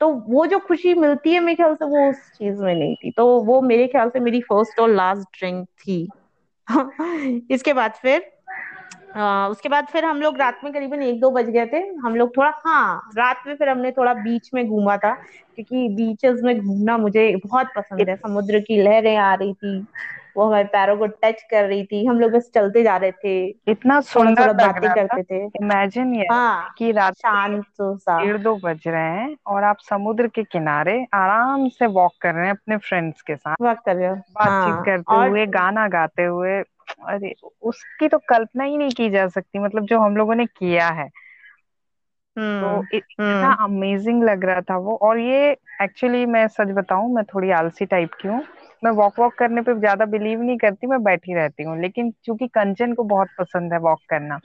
तो 0.00 0.08
वो 0.28 0.46
जो 0.46 0.58
खुशी 0.58 0.94
मिलती 0.94 1.32
है 1.32 1.40
मेरे 1.40 1.56
ख्याल 1.56 1.74
से 1.74 1.84
वो 1.84 2.10
उस 2.10 2.16
चीज़ 2.16 2.62
में 2.62 2.74
नहीं 2.74 2.94
थी। 2.94 3.10
तो 3.10 3.26
वो 3.40 3.60
मेरे 3.60 3.86
ख्याल 3.86 4.08
से 4.08 4.20
मेरी 4.20 4.40
फ़र्स्ट 4.40 4.80
और 4.80 4.90
लास्ट 4.90 5.38
ड्रिंक 5.38 5.66
थी। 5.66 6.08
इसके 7.50 7.72
बाद 7.72 7.92
फिर 7.92 8.30
आ, 9.10 9.48
उसके 9.48 9.68
बाद 9.68 9.86
फिर 9.92 10.04
हम 10.04 10.20
लोग 10.20 10.36
रात 10.38 10.60
में 10.64 10.72
करीबन 10.72 11.02
एक 11.02 11.20
दो 11.20 11.30
बज 11.30 11.48
गए 11.50 11.66
थे। 11.66 11.78
हम 12.04 12.14
लोग 12.16 12.36
थोड़ा 12.36 12.50
हाँ 12.66 13.10
रात 13.16 13.42
में 13.46 13.54
फिर 13.56 13.68
हमने 13.68 13.90
थोड़ा 13.92 14.12
बीच 14.16 14.50
में 14.54 14.66
घूमा 14.66 14.96
था 14.96 15.12
क्योंकि 15.14 15.88
बीचेस 15.96 16.40
में 16.44 16.58
घूमना 16.58 16.96
मुझे 16.98 17.34
बहुत 17.46 17.72
पसंद 17.76 18.08
है। 18.08 18.16
समुद्र 18.16 18.60
की 18.60 18.82
लहरें 18.82 19.16
आ 19.16 19.32
रही 19.34 19.52
थी 19.54 19.78
वो 20.36 20.44
हमारे 20.44 20.64
पैरों 20.64 20.96
को 20.96 21.06
टच 21.22 21.42
कर 21.50 21.64
रही 21.64 21.84
थी। 21.84 22.04
हम 22.06 22.20
लोग 22.20 22.32
बस 22.32 22.50
चलते 22.54 22.82
जा 22.82 22.96
रहे 22.96 23.12
थे 23.14 23.48
इतना 23.70 24.00
सुंदर 24.02 24.52
बातें 24.54 24.88
करते 24.90 25.22
थे। 25.22 25.44
इमेजिन 25.56 26.14
ये 26.14 26.26
हाँ 26.30 26.74
कि 26.78 26.90
रात 26.92 27.14
शांत 27.16 27.64
सा 27.80 28.20
डेढ़ 28.20 28.36
दो 28.38 28.54
बज 28.56 28.86
रहे 28.86 29.10
हैं 29.12 29.36
और 29.46 29.64
आप 29.64 29.78
समुद्र 29.80 30.28
के 30.28 30.42
किनारे 30.44 30.94
आराम 31.14 31.68
से 31.68 31.86
वॉक 31.88 32.12
कर 32.22 32.34
रहे 32.34 32.44
हैं 32.44 32.52
अपने 32.52 32.76
फ्रेंड्स 32.78 33.22
के 33.22 33.36
साथ। 33.36 33.56
वॉक 33.62 33.78
कर 33.86 33.96
रहे 33.96 34.08
हो। 34.08 34.14
बातचीत 34.14 34.74
हाँ 34.74 34.82
करते 34.84 35.14
और 35.14 35.28
हुए 35.28 35.46
गाना 35.48 35.86
गाते 35.88 36.24
हुए 36.24 36.60
अरे 37.00 37.34
उसकी 37.62 38.08
तो 38.08 38.18
कल्पना 38.28 38.64
ही 38.64 38.76
नहीं 38.76 38.90
की 38.90 39.08
जा 39.10 39.26
सकती 39.28 39.58
मतलब 39.58 39.86
जो 39.86 39.98
हम 40.00 40.16
लोगों 40.16 40.34
ने 40.34 40.46
किया 40.48 40.88
है। 40.90 41.08
तो 42.60 42.68
हम्म 42.76 42.96
इतना 42.96 43.50
हम्म। 43.50 43.64
अमेजिंग 43.64 44.22
लग 44.24 44.44
रहा 44.44 44.60
था 44.60 44.76
वो। 44.78 44.96
और 45.02 45.18
ये 45.18 45.50
एक्चुअली 45.82 46.24
मैं 46.26 46.46
सच 46.48 46.70
बताऊँ 46.70 47.12
मैं 47.14 47.24
थोड़ी 47.24 47.50
आलसी 47.50 47.86
टाइप 47.86 48.10
की 48.20 48.28
हूँ। 48.28 48.42
मैं 48.82 48.90
वॉक 48.90 49.18
वॉक 49.18 49.34
करने 49.34 49.62
पे 49.62 49.74
ज़्यादा 49.74 50.04
बिलीव 50.06 50.42
नहीं 50.42 50.56
करती 50.58 50.86
मैं 50.86 51.02
बैठी 51.04 51.34
रहती 51.34 51.62
हूँ। 51.62 51.80
लेकिन 51.80 52.10
चूँकि 52.24 52.46
कंचन 52.48 52.92
को 52.94 53.02
बहुत 53.04 53.28
पसंद 53.38 53.72
है 53.72 53.78
वॉक 53.78 54.00
करना 54.10 54.38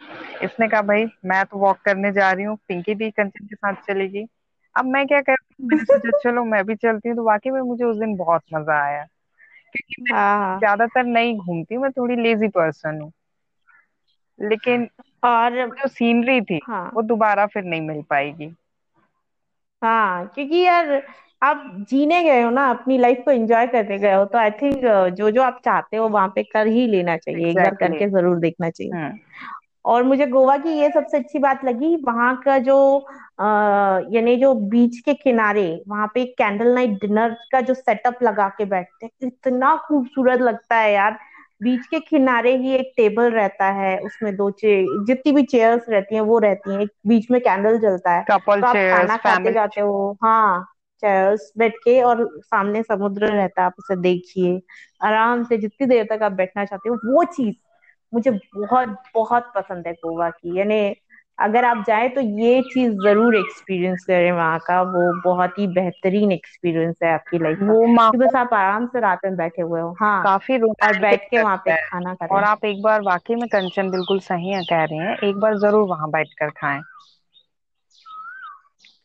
इसने 0.44 0.68
कहा 0.68 0.82
भाई 0.82 1.06
मैं 1.26 1.44
तो 1.46 1.58
वॉक 1.58 1.78
करने 1.86 2.12
जा 2.12 2.32
रही 2.32 2.46
हूँ 2.46 2.58
पिंकी 2.68 2.96
भी 2.96 3.10
कंचन 3.12 3.46
के 3.46 3.56
साथ 3.56 3.74
चलेगी। 3.88 4.26
अब 4.76 4.86
मैं 4.86 5.06
क्या 5.08 5.22
करती 5.22 5.54
हूँ 5.54 5.70
मैंने 5.70 5.84
सोचा 5.86 6.18
चलो 6.22 6.44
मैं 6.46 6.64
भी 6.66 6.76
चलती 6.76 7.10
हूँ। 7.10 7.16
तो 7.18 7.24
वाकई 7.24 7.50
में 7.50 7.62
मुझे 7.62 7.86
उस 7.86 7.98
दिन 7.98 8.16
बहुत 8.16 8.42
मज़ा 8.54 8.82
आया। 8.86 9.06
क्योंकि 9.76 10.02
मैं 10.04 10.14
हाँ 10.14 10.38
हाँ। 10.38 10.58
ज़्यादातर 10.58 11.04
नहीं 11.06 11.36
घूमती 11.38 11.78
मैं 11.78 11.92
थोड़ी 11.92 12.16
लेजी 12.16 12.48
पर्सन 12.52 13.02
हूँ। 13.02 13.12
लेकिन 14.40 14.88
और 15.24 15.56
जो 15.72 15.88
सीनरी 15.88 16.40
थी 16.42 16.60
हाँ। 16.64 16.90
वो 16.94 17.02
दोबारा 17.04 17.46
फिर 17.46 17.64
नहीं 17.64 17.82
मिल 17.82 18.02
पाएगी। 18.10 18.54
हाँ 19.82 20.26
क्योंकि 20.28 20.62
यार 20.62 20.92
आप 21.42 21.64
जीने 21.90 22.22
गए 22.24 22.42
हो 22.42 22.50
ना 22.50 22.66
अपनी 22.70 22.98
लाइफ 22.98 23.22
को 23.26 23.32
एंजॉय 23.32 23.68
करने 23.68 23.98
गए 24.00 24.14
हो 24.14 24.24
तो 24.26 24.38
आई 24.38 24.52
थिंक 24.52 24.86
जो 25.18 25.30
जो 25.32 25.42
आप 25.42 25.62
चाहते 25.66 25.98
हो 25.98 26.08
वहाँ 26.10 26.28
पे 26.36 26.44
कर 26.44 26.68
ही 26.68 26.86
लेना 26.88 27.18
चाहिए 27.18 27.50
एक 27.50 27.56
बार 27.56 27.76
करके 27.76 28.10
ज़रूर 28.10 28.40
देखना 28.40 28.70
चाहिए। 28.70 28.94
हम्म। 28.94 29.18
और 29.86 30.04
मुझे 30.04 30.26
गोवा 30.28 30.58
की 30.58 30.70
ये 30.80 30.90
सबसे 30.92 31.18
अच्छी 31.18 31.40
बात 31.40 31.64
लगी 31.66 31.96
वहाँ 32.06 32.36
का 32.46 32.58
जो 32.60 32.78
आ, 33.40 33.46
यानी 34.12 34.36
जो 34.38 34.54
बीच 34.70 35.00
के 35.06 35.14
किनारे 35.14 35.66
वहाँ 35.88 36.08
पे 36.14 36.26
कैंडल 36.38 36.74
नाइट 36.76 36.92
डिनर 37.02 37.36
का 37.52 37.62
जो 37.62 37.74
सेटअप 37.74 38.24
लगा 38.24 38.48
के 38.58 38.66
बैठते 38.66 39.06
हैं 39.06 39.28
इतना 39.28 39.76
खूबसूरत 39.88 40.42
लगता 40.42 40.76
है 40.78 40.94
यार। 40.94 41.18
बीच 41.64 41.86
के 41.88 42.00
किनारे 42.00 42.56
ही 42.58 42.74
एक 42.76 42.92
टेबल 42.98 43.30
रहता 43.32 43.66
है 43.74 43.98
उसमें 44.00 44.36
दो 44.36 44.50
चे 44.52 44.72
जितनी 45.06 45.32
भी 45.32 45.44
चेयर्स 45.44 45.86
रहती 45.90 46.16
हैं 46.16 46.22
वो 46.22 46.40
रहती 46.40 46.74
हैं 46.74 46.86
बीच 47.08 47.30
में 47.32 47.40
कैंडल 47.42 47.78
जलता 47.80 48.12
है। 48.12 48.24
कपल 48.30 48.62
तो 48.62 48.68
आप 48.68 48.74
चेयर्स 48.74 48.90
खाना 48.92 49.18
खाते 49.18 49.52
जाते 49.54 49.82
हो 49.82 50.12
हाँ 50.24 50.66
चेयर्स 51.04 51.52
बैठ 51.58 51.76
के 51.84 52.02
और 52.04 52.28
सामने 52.42 52.84
समुद्र 52.84 53.28
रहता 53.28 53.62
है 53.62 53.66
आप 53.66 53.74
उसे 53.80 53.96
देखिए। 54.02 54.60
आराम 55.02 55.44
से 55.44 55.58
जितनी 55.58 55.88
देर 55.88 56.06
तक 56.12 56.24
आप 56.24 56.32
बैठना 56.34 56.66
चाहते 56.66 56.90
हो 56.90 56.96
वो 57.06 57.24
चीज़ 57.34 57.56
मुझे 58.16 58.32
बहुत 58.32 58.96
बहुत 59.16 59.52
पसंद 59.56 59.88
है 59.88 59.94
गोवा 59.96 60.30
की। 60.32 60.58
यानी 60.60 60.80
अगर 61.40 61.66
आप 61.66 61.84
जाए 61.88 62.08
तो 62.10 62.22
ये 62.42 62.62
चीज़ 62.64 62.92
ज़रूर 63.02 63.36
एक्सपीरियंस 63.36 64.04
करें 64.06 64.32
वहाँ 64.32 64.60
का। 64.62 64.82
वो 64.84 65.12
बहुत 65.24 65.58
ही 65.60 65.68
बेहतरीन 65.70 66.32
एक्सपीरियंस 66.32 66.96
है 67.04 67.12
आपकी 67.14 67.40
लाइफ 67.40 67.60
वो 67.62 67.86
बस 68.18 68.36
आप 68.36 68.54
आराम 68.54 68.86
से 68.88 69.00
रात 69.02 69.20
में 69.26 69.36
बैठे 69.36 69.62
हुए 69.62 69.82
हो। 69.82 69.92
हाँ 69.96 70.24
काफ़ी 70.24 70.58
और 70.84 71.00
बैठ 71.00 71.30
के 71.30 71.40
वहाँ 71.40 71.58
पे 71.60 71.74
खाना 71.74 72.14
कर। 72.16 72.26
रहे 72.28 72.36
और 72.36 72.44
आप 72.44 72.66
एक 72.66 72.82
बार 72.82 73.02
वाकई 73.04 73.36
में 73.36 73.48
कंचन 73.50 73.90
बिल्कुल 73.92 74.20
सही 74.22 74.50
है 74.50 74.64
कह 74.66 74.84
रहे 74.86 75.00
हैं। 75.00 75.18
एक 75.20 75.36
बार 75.38 75.58
ज़रूर 75.60 75.88
वहाँ 75.88 76.10
बैठकर 76.12 76.50
खाएँ। 76.52 76.82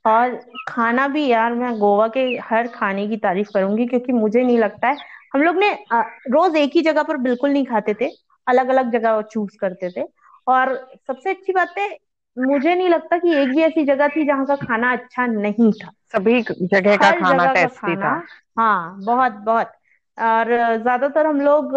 और 0.04 0.34
खाना 0.68 1.06
भी 1.08 1.26
यार 1.26 1.54
मैं 1.54 1.72
गोवा 1.78 2.06
के 2.08 2.20
हर 2.42 2.68
खाने 2.68 3.06
की 3.08 3.16
तारीफ़ 3.18 3.50
करूँगी 3.50 3.86
क्योंकि 3.86 4.12
मुझे 4.12 4.42
नहीं 4.42 4.58
लगता 4.58 4.88
है। 4.88 4.98
हम 5.34 5.42
लोग 5.42 5.56
ने 5.56 5.72
रोज 6.28 6.56
एक 6.56 6.72
ही 6.74 6.82
जगह 6.82 7.02
पर 7.02 7.16
बिल्कुल 7.18 7.50
नहीं 7.50 7.64
खाते 7.66 7.94
थे। 7.94 8.08
अलग 8.46 8.68
अलग 8.68 8.92
जगह 8.92 9.20
चूज़ 9.33 9.57
करते 9.61 9.90
थे। 9.90 10.05
और 10.46 10.74
सबसे 11.07 11.31
अच्छी 11.31 11.53
बात 11.53 11.74
है 11.79 11.88
मुझे 12.37 12.74
नहीं 12.74 12.88
लगता 12.88 13.18
कि 13.18 13.35
एक 13.35 13.55
भी 13.55 13.62
ऐसी 13.62 13.85
जगह 13.85 14.09
थी 14.09 14.24
जहाँ 14.26 14.46
का 14.46 14.57
खाना 14.59 14.92
अच्छा 14.92 15.26
नहीं 15.26 15.72
था। 15.74 15.90
सभी 16.14 16.40
जगह 16.42 16.96
का 16.96 17.11
खाना 17.12 17.38
जगह 17.38 17.53
टेस्टी 17.55 17.79
खाना 17.79 18.14
था। 18.14 18.62
हाँ 18.62 19.05
बहुत 19.05 19.33
बहुत। 19.44 19.72
और 20.18 20.46
ज़्यादातर 20.83 21.26
हम 21.26 21.40
लोग 21.40 21.72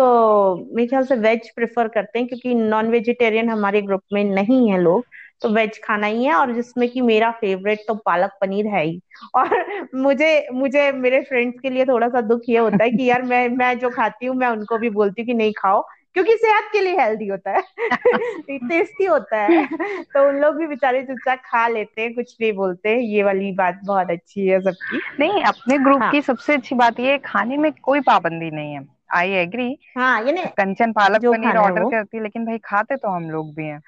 मेरे 0.76 0.88
ख्याल 0.88 1.04
से 1.06 1.16
वेज 1.18 1.50
प्रेफर 1.56 1.88
करते 1.88 2.20
हैं 2.20 2.28
क्योंकि 2.28 2.54
नॉन 2.56 2.88
वेजिटेरियन 2.90 3.50
हमारे 3.50 3.82
ग्रुप 3.82 4.02
में 4.14 4.24
नहीं 4.26 4.70
है 4.72 4.80
लोग 4.82 5.06
तो 5.42 5.50
वेज 5.50 5.80
खाना 5.84 6.08
ही 6.08 6.24
है। 6.26 6.34
और 6.36 6.52
जिसमें 6.56 6.88
कि 6.90 7.02
मेरा 7.02 7.30
फेवरेट 7.32 7.84
तो 7.88 7.96
पालक 8.06 8.32
पनीर 8.42 8.68
है 8.68 8.84
ही। 8.86 9.00
और 9.36 9.56
मुझे 9.96 10.48
मुझे 10.54 10.92
मेरे 10.94 11.22
फ्रेंड्स 11.22 11.60
के 11.60 11.70
लिए 11.70 11.86
थोड़ा 11.86 12.08
सा 12.10 12.22
दुख 12.24 12.42
ये 12.50 12.58
होता 12.58 12.84
है 12.84 12.90
कि 12.92 13.10
यार 13.10 13.22
मैं 13.24 13.48
मैं 13.58 13.78
जो 13.80 13.90
खाती 13.92 14.26
हूँ 14.26 14.36
मैं 14.38 14.48
उनको 14.48 14.78
भी 14.78 14.90
बोलती 14.92 15.22
हूँ 15.22 15.28
कि 15.28 15.34
नहीं 15.34 15.54
खाओ। 15.58 15.84
क्योंकि 16.16 16.34
सेहत 16.38 16.70
के 16.72 16.80
लिए 16.82 17.00
हेल्दी 17.00 17.28
होता 17.28 17.52
है। 17.52 17.62
टेस्टी 18.60 19.06
होता 19.06 19.38
है। 19.42 19.66
तो 20.04 20.28
उन 20.30 20.36
लोग 20.36 20.56
भी 20.56 20.68
बेचारे 20.68 21.04
चुपचाप 21.04 21.40
खा 21.46 21.68
लेते 21.68 22.02
हैं 22.02 22.14
कुछ 22.14 22.36
नहीं 22.42 22.54
बोलते। 22.54 22.96
ये 23.06 23.24
वाली 23.24 23.52
बात 23.52 23.80
बहुत 23.86 24.10
अच्छी 24.12 24.48
है 24.48 24.60
सबकी। 24.62 25.02
नहीं 25.20 25.44
अपने 25.44 25.78
ग्रुप 25.78 26.02
हाँ। 26.02 26.12
की 26.12 26.22
सबसे 26.22 26.54
अच्छी 26.54 26.76
बात 26.76 27.00
ये 27.00 27.12
है 27.12 27.18
खाने 27.18 27.58
में 27.58 27.72
कोई 27.82 28.02
पाबंदी 28.02 28.52
नहीं 28.52 28.74
है। 28.74 28.86
आई 29.16 29.32
एग्री 29.32 29.78
हाँ 29.98 30.22
यानी 30.24 30.46
कंचन 30.58 30.92
पालक 30.92 31.22
पनीर 31.26 31.58
ऑर्डर 31.58 31.84
करती 31.84 32.18
है 32.18 32.24
लेकिन 32.24 32.46
भाई 32.46 32.58
खाते 32.58 32.96
तो 32.96 33.10
हम 33.10 33.30
लोग 33.30 33.54
भी 33.56 33.66
हैं। 33.66 33.82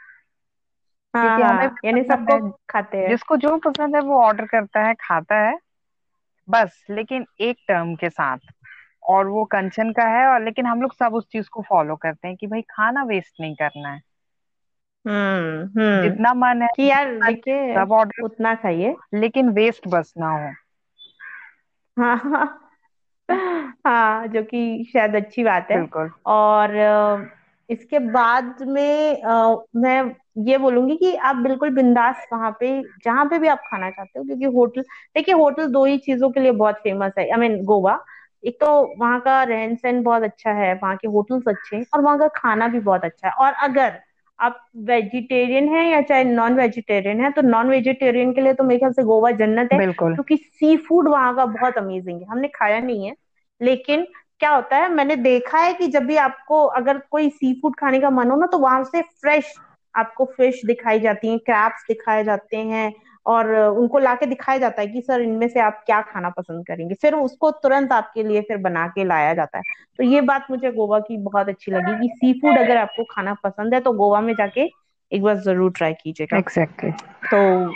हाँ 1.13 1.39
हमें 1.39 1.65
हाँ 1.65 1.75
यानी 1.85 2.03
सबको 2.03 2.49
खाते 2.69 2.97
हैं। 2.97 3.09
जिसको 3.09 3.37
जो 3.37 3.57
पसंद 3.57 3.95
है 3.95 4.01
वो 4.01 4.21
ऑर्डर 4.21 4.45
करता 4.45 4.83
है 4.87 4.93
खाता 4.93 5.35
है। 5.35 5.57
बस 6.47 6.85
लेकिन 6.89 7.25
एक 7.39 7.57
टर्म 7.67 7.95
के 7.95 8.09
साथ। 8.09 8.37
और 9.09 9.27
वो 9.27 9.45
कंचन 9.45 9.91
का 9.91 10.03
है 10.03 10.27
और 10.27 10.43
लेकिन 10.43 10.65
हम 10.65 10.81
लोग 10.81 10.93
सब 10.93 11.13
उस 11.13 11.27
चीज़ 11.31 11.49
को 11.49 11.61
फॉलो 11.61 11.95
करते 11.95 12.27
हैं 12.27 12.37
कि 12.37 12.47
भाई 12.47 12.61
खाना 12.61 13.03
वेस्ट 13.03 13.33
नहीं 13.41 13.55
करना 13.55 13.89
है। 13.89 14.01
हम्म 15.07 15.81
हम्म। 15.81 16.01
जितना 16.01 16.33
मन 16.33 16.61
है 16.61 16.67
कि 16.75 16.83
यार 16.83 17.15
देखिए 17.15 17.73
सब 17.73 17.91
ऑर्डर 17.91 18.23
उतना 18.23 18.55
खाइए। 18.55 18.95
लेकिन 19.13 19.49
वेस्ट 19.49 19.87
बस 19.87 20.13
ना 20.17 20.29
हो। 20.29 20.51
हाँ 21.97 22.17
हाँ। 22.17 22.61
हाँ 23.85 24.27
जो 24.27 24.43
कि 24.43 24.89
शायद 24.93 25.15
अच्छी 25.15 25.43
बात 25.43 25.67
है। 25.71 25.77
बिल्कुल। 25.77 26.09
और 26.25 26.75
इसके 27.69 27.99
बाद 27.99 28.55
में 28.61 29.21
अ, 29.21 29.55
मैं 29.75 30.15
ये 30.37 30.57
बोलूँगी 30.57 30.95
कि 30.95 31.15
आप 31.15 31.35
बिल्कुल 31.35 31.69
बिंदास 31.69 32.27
वहाँ 32.33 32.57
पे 32.59 32.81
जहाँ 33.05 33.25
पे 33.25 33.39
भी 33.39 33.47
आप 33.47 33.57
खाना 33.57 33.89
चाहते 33.89 34.19
हो 34.19 34.25
क्योंकि 34.25 34.45
होटल 34.45 34.81
देखिए 35.15 35.35
होटल 35.35 35.67
दो 35.67 35.85
ही 35.85 35.97
चीज़ों 35.97 36.29
के 36.29 36.39
लिए 36.39 36.51
बहुत 36.51 36.75
फ़ेमस 36.75 37.11
है। 37.19 37.29
I 37.31 37.39
mean 37.39 37.63
Goa. 37.65 38.05
एक 38.45 38.57
तो 38.61 38.67
वहाँ 38.99 39.19
का 39.21 39.41
रहन 39.43 39.75
सहन 39.75 40.01
बहुत 40.03 40.23
अच्छा 40.23 40.51
है 40.53 40.73
वहाँ 40.73 40.95
के 40.97 41.07
होटल्स 41.07 41.47
अच्छे 41.47 41.75
हैं 41.75 41.85
और 41.93 42.01
वहाँ 42.01 42.17
का 42.19 42.27
खाना 42.35 42.67
भी 42.67 42.79
बहुत 42.81 43.05
अच्छा 43.05 43.27
है। 43.27 43.33
और 43.35 43.53
अगर 43.63 43.99
आप 44.39 44.59
वेजिटेरियन 44.85 45.67
है 45.69 45.85
या 45.91 46.01
चाहे 46.01 46.23
नॉन 46.23 46.53
वेजिटेरियन 46.53 47.21
है 47.21 47.31
तो 47.31 47.41
नॉन 47.41 47.69
वेजिटेरियन 47.69 48.33
के 48.33 48.41
लिए 48.41 48.53
तो 48.53 48.63
मेरे 48.63 48.79
ख्याल 48.79 48.91
से 48.93 49.03
गोवा 49.03 49.31
जन्नत 49.33 49.69
है 49.73 49.79
क्योंकि 50.15 50.37
सी 50.37 50.75
फ़ूड 50.79 51.07
वहाँ 51.09 51.35
का 51.35 51.45
बहुत 51.47 51.77
अमेजिंग 51.77 52.19
है। 52.21 52.27
हमने 52.27 52.47
खाया 52.47 52.79
नहीं 52.79 53.05
है 53.07 53.15
लेकिन 53.61 54.05
क्या 54.39 54.49
होता 54.55 54.77
है 54.77 54.89
मैंने 54.89 55.15
देखा 55.15 55.59
है 55.59 55.73
कि 55.73 55.87
जब 55.87 56.03
भी 56.05 56.15
आपको 56.17 56.63
अगर 56.79 56.97
कोई 57.11 57.29
सी 57.29 57.53
फ़ूड 57.61 57.75
खाने 57.75 57.99
का 57.99 58.09
मन 58.09 58.29
हो 58.31 58.37
ना 58.37 58.47
तो 58.47 58.57
वहाँ 58.57 58.83
से 58.83 59.01
फ्रेश 59.01 59.53
आपको 59.95 60.25
फ़िश 60.37 60.61
दिखाई 60.65 60.99
जाती 60.99 61.27
है 61.27 61.37
क्रैप्स 61.39 61.85
दिखाए 61.87 62.23
जाते 62.23 62.57
हैं 62.57 62.91
और 63.25 63.53
उनको 63.55 63.99
लाके 63.99 64.25
दिखाया 64.25 64.57
जाता 64.57 64.81
है 64.81 64.87
कि 64.87 65.01
सर 65.01 65.21
इनमें 65.21 65.47
से 65.47 65.59
आप 65.59 65.81
क्या 65.85 66.01
खाना 66.03 66.29
पसंद 66.29 66.65
करेंगे? 66.67 66.95
फिर 66.95 67.13
उसको 67.15 67.51
तुरंत 67.53 67.91
आपके 67.91 68.23
लिए 68.23 68.41
फिर 68.41 68.57
बना 68.57 68.87
के 68.87 69.03
लाया 69.03 69.33
जाता 69.33 69.57
है। 69.57 69.63
तो 69.97 70.03
ये 70.03 70.21
बात 70.21 70.47
मुझे 70.51 70.71
गोवा 70.71 70.99
की 70.99 71.17
बहुत 71.19 71.49
अच्छी 71.49 71.71
लगी 71.71 71.99
कि 72.01 72.13
सी 72.15 72.33
फ़ूड 72.39 72.57
अगर 72.59 72.77
आपको 72.77 73.03
खाना 73.03 73.33
पसंद 73.43 73.73
है 73.73 73.79
तो 73.79 73.91
गोवा 73.93 74.21
में 74.21 74.33
जाके 74.33 74.69
एक 75.11 75.23
बार 75.23 75.37
ज़रूर 75.37 75.71
ट्राई 75.71 75.93
कीजिएगा। 75.93 76.37
एग्जैक्टली 76.37 76.91
तो 77.31 77.71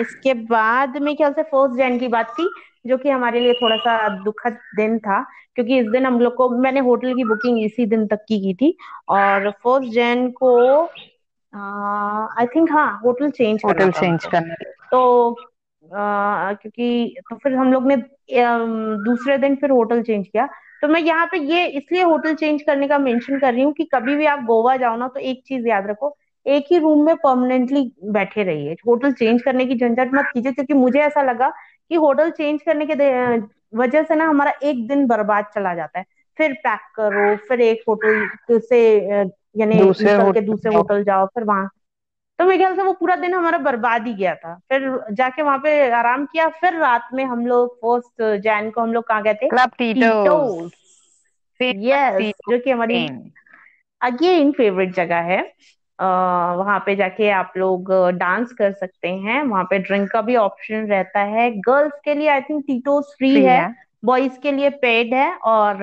इसके 0.00 0.34
बाद 0.34 0.96
में 0.96 1.14
ख्याल 1.16 1.32
से 1.32 1.42
फ़र्स्ट 1.42 1.76
जैन 1.76 1.98
की 1.98 2.08
बात 2.08 2.34
थी 2.38 2.48
जो 2.86 2.96
कि 2.98 3.10
हमारे 3.10 3.40
लिए 3.40 3.52
थोड़ा 3.52 3.76
सा 3.76 4.08
दुखद 4.24 4.58
दिन 4.76 4.98
था 4.98 5.20
क्योंकि 5.54 5.78
इस 5.78 5.86
दिन 5.86 6.06
हम 6.06 6.20
लोग 6.20 6.34
को 6.34 6.48
मैंने 6.58 6.80
होटल 6.80 7.14
की 7.14 7.24
बुकिंग 7.24 7.62
इसी 7.64 7.86
दिन 7.86 8.06
तक 8.06 8.24
की 8.28 8.38
की 8.40 8.54
थी 8.54 8.76
और 9.08 9.50
फ़र्स्ट 9.64 9.92
जैन 9.92 10.30
को 10.30 10.52
आई 12.38 12.46
थिंक 12.46 12.70
हाँ 12.72 13.00
होटल 13.04 13.30
चेंज 13.30 13.62
होटल 13.64 13.90
चेंज 13.90 14.24
करने 14.24 14.54
तो 14.94 15.00
आ, 15.84 16.52
क्योंकि 16.52 17.14
तो 17.30 17.36
फिर 17.36 17.54
हम 17.54 17.72
लोग 17.72 17.86
ने 17.86 17.96
दूसरे 19.04 19.36
दिन 19.38 19.54
फिर 19.56 19.70
होटल 19.70 20.02
चेंज 20.02 20.26
किया। 20.28 20.46
तो 20.82 20.88
मैं 20.88 21.00
यहाँ 21.00 21.26
पे 21.26 21.38
ये 21.38 21.66
इसलिए 21.68 22.02
होटल 22.02 22.34
चेंज 22.34 22.62
करने 22.62 22.88
का 22.88 22.98
मेंशन 22.98 23.38
कर 23.40 23.52
रही 23.54 23.62
हूँ 23.62 23.72
कि 23.72 23.84
कभी 23.84 24.14
भी 24.16 24.26
आप 24.26 24.40
गोवा 24.44 24.76
जाओ 24.76 24.96
ना 24.96 25.08
तो 25.08 25.20
एक 25.20 25.42
चीज़ 25.46 25.66
याद 25.68 25.86
रखो 25.86 26.14
एक 26.46 26.64
ही 26.70 26.78
रूम 26.78 27.04
में 27.06 27.14
परमानेंटली 27.16 27.82
बैठे 28.12 28.42
रहिए। 28.42 28.72
होटल 28.88 29.12
चेंज 29.12 29.42
करने 29.42 29.66
की 29.66 29.74
झंझट 29.78 30.10
मत 30.14 30.30
कीजिए 30.34 30.52
क्योंकि 30.52 30.74
मुझे 30.74 31.00
ऐसा 31.00 31.22
लगा 31.22 31.48
कि 31.88 31.94
होटल 31.94 32.30
चेंज 32.30 32.62
करने 32.62 32.86
के 32.86 32.94
वजह 33.76 34.02
से 34.02 34.14
ना 34.14 34.24
हमारा 34.24 34.52
एक 34.62 34.86
दिन 34.88 35.06
बर्बाद 35.06 35.44
चला 35.54 35.74
जाता 35.74 35.98
है। 35.98 36.04
फिर 36.38 36.52
पैक 36.54 36.80
करो 36.96 37.34
फिर 37.48 37.60
एक 37.60 37.82
होटल 37.88 38.58
से 38.60 38.80
यानी 39.58 39.78
दूसरे 39.80 40.14
के 40.32 40.68
होटल 40.68 41.04
जाओ 41.04 41.26
फिर 41.26 41.44
वहाँ 41.44 41.68
तो 42.38 42.44
मेरे 42.44 42.58
ख्याल 42.58 42.76
से 42.76 42.82
वो 42.82 42.92
पूरा 42.92 43.16
दिन 43.16 43.34
हमारा 43.34 43.58
बर्बाद 43.58 44.06
ही 44.06 44.14
गया 44.14 44.34
था। 44.34 44.54
फिर 44.68 44.88
जाके 45.12 45.42
वहाँ 45.42 45.58
पे 45.58 45.90
आराम 45.90 46.24
किया 46.26 46.48
फिर 46.60 46.78
रात 46.78 47.08
में 47.14 47.24
हम 47.24 47.46
लोग 47.46 47.74
फ़र्स्ट 47.76 48.22
जैन 48.42 48.70
को 48.70 48.80
हम 48.80 48.92
लोग 48.92 49.04
कहाँ 49.04 49.22
गए 49.22 49.34
थे? 49.34 49.48
क्लब 49.48 49.70
टीटोस 49.78 50.70
यस 51.60 52.32
जो 52.50 52.58
कि 52.58 52.70
हमारी 52.70 53.06
अगेन 54.00 54.52
फेवरेट 54.52 54.94
जगह 54.94 55.20
है। 55.22 55.38
आ, 55.98 56.06
वहाँ 56.54 56.78
पे 56.86 56.96
जाके 56.96 57.30
आप 57.30 57.52
लोग 57.56 57.92
डांस 58.14 58.52
कर 58.52 58.72
सकते 58.72 59.08
हैं। 59.08 59.42
वहाँ 59.42 59.64
पे 59.64 59.78
ड्रिंक 59.78 60.10
का 60.10 60.22
भी 60.22 60.36
ऑप्शन 60.36 60.86
रहता 60.86 61.20
है। 61.20 61.50
गर्ल्स 61.60 62.00
के 62.04 62.14
लिए 62.14 62.28
I 62.28 62.40
think 62.40 62.64
Tito's 62.66 63.14
free 63.18 63.32
free 63.32 63.42
है। 63.42 63.60
है। 63.60 63.74
बॉयज़ 64.04 64.38
के 64.40 64.52
लिए 64.52 64.70
पेड 64.70 65.14
है। 65.14 65.34
और 65.34 65.76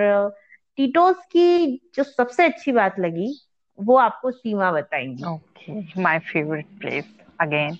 टीटोस 0.77 1.25
की 1.31 1.81
जो 1.95 2.03
सबसे 2.03 2.45
अच्छी 2.45 2.71
बात 2.71 2.99
लगी 2.99 3.33
वो 3.81 3.97
आपको 3.99 4.31
सीमा 4.31 4.71
बताएँगी। 4.71 5.23
Okay 5.27 5.81
my 5.97 6.19
favourite 6.23 6.65
place 6.79 7.05
again 7.41 7.77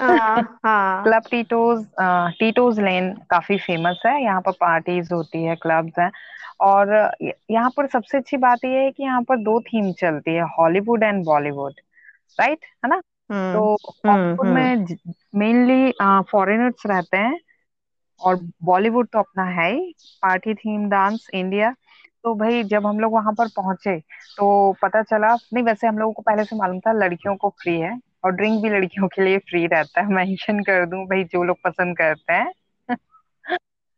club 0.00 1.22
Tito's 1.30 1.84
Tito's 2.38 2.80
lane 2.80 3.12
काफ़ी 3.30 3.56
फ़ेमस 3.58 4.02
है। 4.06 4.22
यहाँ 4.22 4.40
पर 4.42 4.52
पार्टीज़ 4.60 5.12
होती 5.14 5.42
है 5.44 5.54
क्लब्स 5.56 5.98
हैं। 5.98 6.10
और 6.62 6.92
यहाँ 7.50 7.70
पर 7.76 7.86
सबसे 7.88 8.18
अच्छी 8.18 8.36
बात 8.38 8.64
यह 8.64 8.80
है 8.80 8.90
कि 8.92 9.02
यहाँ 9.02 9.22
पर 9.28 9.36
दो 9.44 9.58
थीम 9.62 9.92
चलती 10.00 10.34
है 10.34 10.42
हॉलीवुड 10.58 11.02
एंड 11.04 11.24
बॉलीवुड 11.24 11.80
राइट 12.38 12.64
है 12.84 12.88
ना? 12.88 13.00
हम्म 13.30 13.52
तो 13.52 13.74
हम्म 14.06 14.34
हॉलीवुड 14.36 14.46
हम्म। 14.46 14.54
में 14.54 14.86
मेनली 15.36 15.92
फॉरेनर्स 16.30 16.86
रहते 16.86 17.16
हैं। 17.18 17.38
और 18.20 18.36
बॉलीवुड 18.64 19.08
तो 19.08 19.18
अपना 19.18 19.44
है 19.52 19.70
ही। 19.72 19.92
पार्टी 20.22 20.54
थीम 20.54 20.88
डांस 20.90 21.26
इंडिया 21.34 21.74
तो 22.24 22.34
भाई 22.34 22.62
जब 22.64 22.86
हम 22.86 22.98
लोग 23.00 23.12
वहाँ 23.12 23.32
पर 23.34 23.48
पहुँचे 23.52 23.98
तो 24.36 24.46
पता 24.82 25.02
चला 25.04 25.34
नहीं 25.34 25.64
वैसे 25.64 25.86
हम 25.86 25.98
लोगों 25.98 26.12
को 26.12 26.22
पहले 26.22 26.44
से 26.44 26.56
मालूम 26.56 26.80
था 26.80 26.92
लड़कियों 26.94 27.34
को 27.36 27.48
फ्री 27.58 27.78
है 27.80 27.98
और 28.24 28.32
ड्रिंक 28.32 28.62
भी 28.62 28.70
लड़कियों 28.70 29.08
के 29.08 29.24
लिए 29.24 29.38
फ्री 29.40 29.66
रहता 29.68 30.00
है। 30.00 30.12
मेंशन 30.14 30.62
कर 30.64 30.86
दूँ 30.86 31.04
भाई 31.06 31.24
जो 31.26 31.42
लोग 31.44 31.56
पसंद 31.64 31.96
करते 31.98 32.32
हैं। 32.34 32.52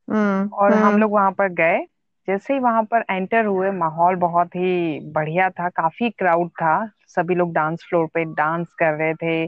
हम्म 0.08 0.50
और 0.54 0.74
हम 0.74 0.96
हम्म। 0.96 0.98
लोग 0.98 1.12
वहाँ 1.12 1.30
पर 1.32 1.48
गए। 1.54 1.78
जैसे 2.28 2.54
ही 2.54 2.60
वहाँ 2.60 2.82
पर 2.84 3.04
एंटर 3.10 3.44
हुए 3.46 3.70
माहौल 3.72 4.14
बहुत 4.18 4.54
ही 4.56 5.00
बढ़िया 5.12 5.48
था 5.50 5.68
काफ़ी 5.70 6.10
क्राउड 6.12 6.48
था। 6.52 6.72
सभी 7.08 7.34
लोग 7.34 7.52
डांस 7.52 7.84
फ्लोर 7.88 8.06
पे 8.14 8.24
डांस 8.34 8.72
कर 8.78 8.94
रहे 8.94 9.14
थे 9.16 9.44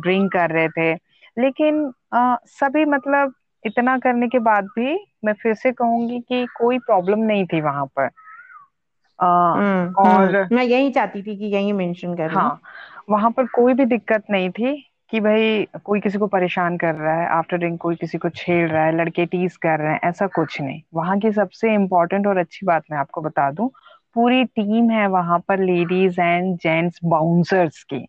ड्रिंक 0.00 0.32
कर 0.32 0.50
रहे 0.50 0.68
थे। 0.70 0.92
लेकिन 1.36 1.92
आ, 2.14 2.36
सभी 2.48 2.84
मतलब 2.86 3.32
इतना 3.64 3.96
करने 3.98 4.28
के 4.28 4.38
बाद 4.42 4.64
भी 4.72 4.94
मैं 5.24 5.32
फिर 5.34 5.54
से 5.56 5.72
कहूँगी 5.72 6.20
कि 6.20 6.46
कोई 6.54 6.78
प्रॉब्लम 6.80 7.18
नहीं 7.22 7.46
थी 7.46 7.60
वहाँ 7.60 7.86
पर। 7.96 8.10
आ, 9.18 9.28
हम्म 9.54 9.94
और 9.98 10.30
हम्म 10.30 10.36
मैं 10.52 10.64
यही 10.64 10.90
चाहती 10.92 11.22
थी 11.22 11.36
कि 11.38 11.44
यही 11.46 11.72
मेंशन 11.74 12.14
करूँ। 12.16 12.30
हाँ 12.32 12.60
वहाँ 13.10 13.30
पर 13.30 13.46
कोई 13.48 13.74
भी 13.74 13.84
दिक्कत 13.86 14.24
नहीं 14.30 14.50
थी 14.50 14.74
कि 15.12 15.20
भाई 15.20 15.64
कोई 15.84 16.00
किसी 16.00 16.18
को 16.18 16.26
परेशान 16.26 16.76
कर 16.78 16.94
रहा 16.94 17.14
है 17.14 17.26
आफ्टर 17.30 17.56
ड्रिंक 17.56 17.80
कोई 17.80 17.96
किसी 17.96 18.18
को 18.18 18.28
छेड़ 18.30 18.70
रहा 18.70 18.84
है 18.84 18.96
लड़के 18.96 19.26
टीज 19.26 19.56
कर 19.56 19.78
रहे 19.78 19.92
हैं 19.92 20.00
ऐसा 20.04 20.26
कुछ 20.30 20.60
नहीं। 20.60 20.82
वहाँ 20.94 21.18
की 21.20 21.32
सबसे 21.32 21.74
इम्पोर्टेंट 21.74 22.26
और 22.26 22.36
अच्छी 22.36 22.66
बात 22.66 22.84
मैं 22.90 22.98
आपको 22.98 23.20
बता 23.22 23.50
दूँ 23.52 23.68
पूरी 24.16 24.44
टीम 24.46 24.90
है 24.90 25.06
वहाँ 25.08 25.38
पर 25.48 25.60
लेडीज़ 25.60 26.20
एंड 26.20 26.56
जेंट्स 26.58 26.98
बाउंसर्स 27.04 27.82
की। 27.84 28.06